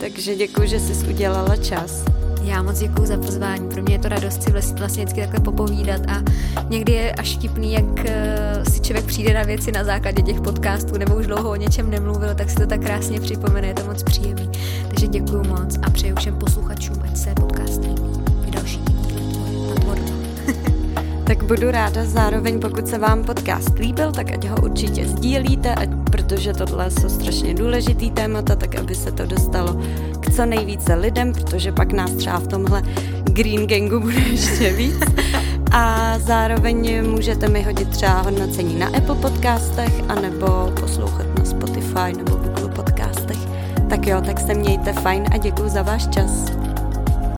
Takže 0.00 0.34
děkuji, 0.34 0.68
že 0.68 0.80
jsi 0.80 1.08
udělala 1.08 1.56
čas. 1.56 2.04
Já 2.48 2.62
moc 2.62 2.78
děkuji 2.78 3.06
za 3.06 3.16
pozvání. 3.16 3.68
Pro 3.68 3.82
mě 3.82 3.94
je 3.94 3.98
to 3.98 4.08
radost 4.08 4.42
si 4.42 4.52
vlastně, 4.52 4.74
vlastně 4.78 5.04
vždycky 5.04 5.20
takhle 5.20 5.40
popovídat 5.40 6.00
a 6.08 6.22
někdy 6.68 6.92
je 6.92 7.12
až 7.12 7.36
vtipný, 7.36 7.72
jak 7.72 8.04
eh, 8.04 8.64
si 8.70 8.80
člověk 8.80 9.06
přijde 9.06 9.34
na 9.34 9.42
věci 9.42 9.72
na 9.72 9.84
základě 9.84 10.22
těch 10.22 10.40
podcastů 10.40 10.98
nebo 10.98 11.16
už 11.16 11.26
dlouho 11.26 11.50
o 11.50 11.56
něčem 11.56 11.90
nemluvil, 11.90 12.34
tak 12.34 12.50
si 12.50 12.56
to 12.56 12.66
tak 12.66 12.80
krásně 12.80 13.20
připomene, 13.20 13.68
je 13.68 13.74
to 13.74 13.84
moc 13.84 14.02
příjemný. 14.02 14.50
Takže 14.88 15.06
děkuji 15.06 15.42
moc 15.48 15.78
a 15.82 15.90
přeju 15.90 16.16
všem 16.16 16.38
posluchačům, 16.38 17.02
ať 17.04 17.16
se 17.16 17.34
podcast 17.34 17.82
líbí. 17.82 18.22
Další 18.50 18.97
tak 21.28 21.44
budu 21.44 21.70
ráda 21.70 22.04
zároveň, 22.04 22.60
pokud 22.60 22.88
se 22.88 22.98
vám 22.98 23.24
podcast 23.24 23.78
líbil, 23.78 24.12
tak 24.12 24.32
ať 24.32 24.48
ho 24.48 24.56
určitě 24.56 25.08
sdílíte, 25.08 25.74
ať, 25.74 25.88
protože 26.10 26.52
tohle 26.52 26.90
jsou 26.90 27.08
strašně 27.08 27.54
důležitý 27.54 28.10
témata, 28.10 28.56
tak 28.56 28.74
aby 28.74 28.94
se 28.94 29.12
to 29.12 29.26
dostalo 29.26 29.80
k 30.20 30.34
co 30.34 30.46
nejvíce 30.46 30.94
lidem, 30.94 31.32
protože 31.32 31.72
pak 31.72 31.92
nás 31.92 32.10
třeba 32.10 32.38
v 32.38 32.46
tomhle 32.46 32.82
Green 33.24 33.66
Gangu 33.66 34.00
bude 34.06 34.20
ještě 34.20 34.72
víc. 34.72 34.96
A 35.72 36.14
zároveň 36.18 37.06
můžete 37.10 37.48
mi 37.48 37.62
hodit 37.62 37.88
třeba 37.88 38.20
hodnocení 38.20 38.78
na 38.78 38.86
Apple 38.86 39.14
podcastech, 39.14 39.92
anebo 40.08 40.72
poslouchat 40.80 41.26
na 41.38 41.44
Spotify 41.44 42.12
nebo 42.16 42.36
Google 42.36 42.68
podcastech. 42.68 43.38
Tak 43.88 44.06
jo, 44.06 44.20
tak 44.26 44.40
se 44.40 44.54
mějte 44.54 44.92
fajn 44.92 45.24
a 45.32 45.36
děkuji 45.36 45.68
za 45.68 45.82
váš 45.82 46.08
čas. 46.08 46.67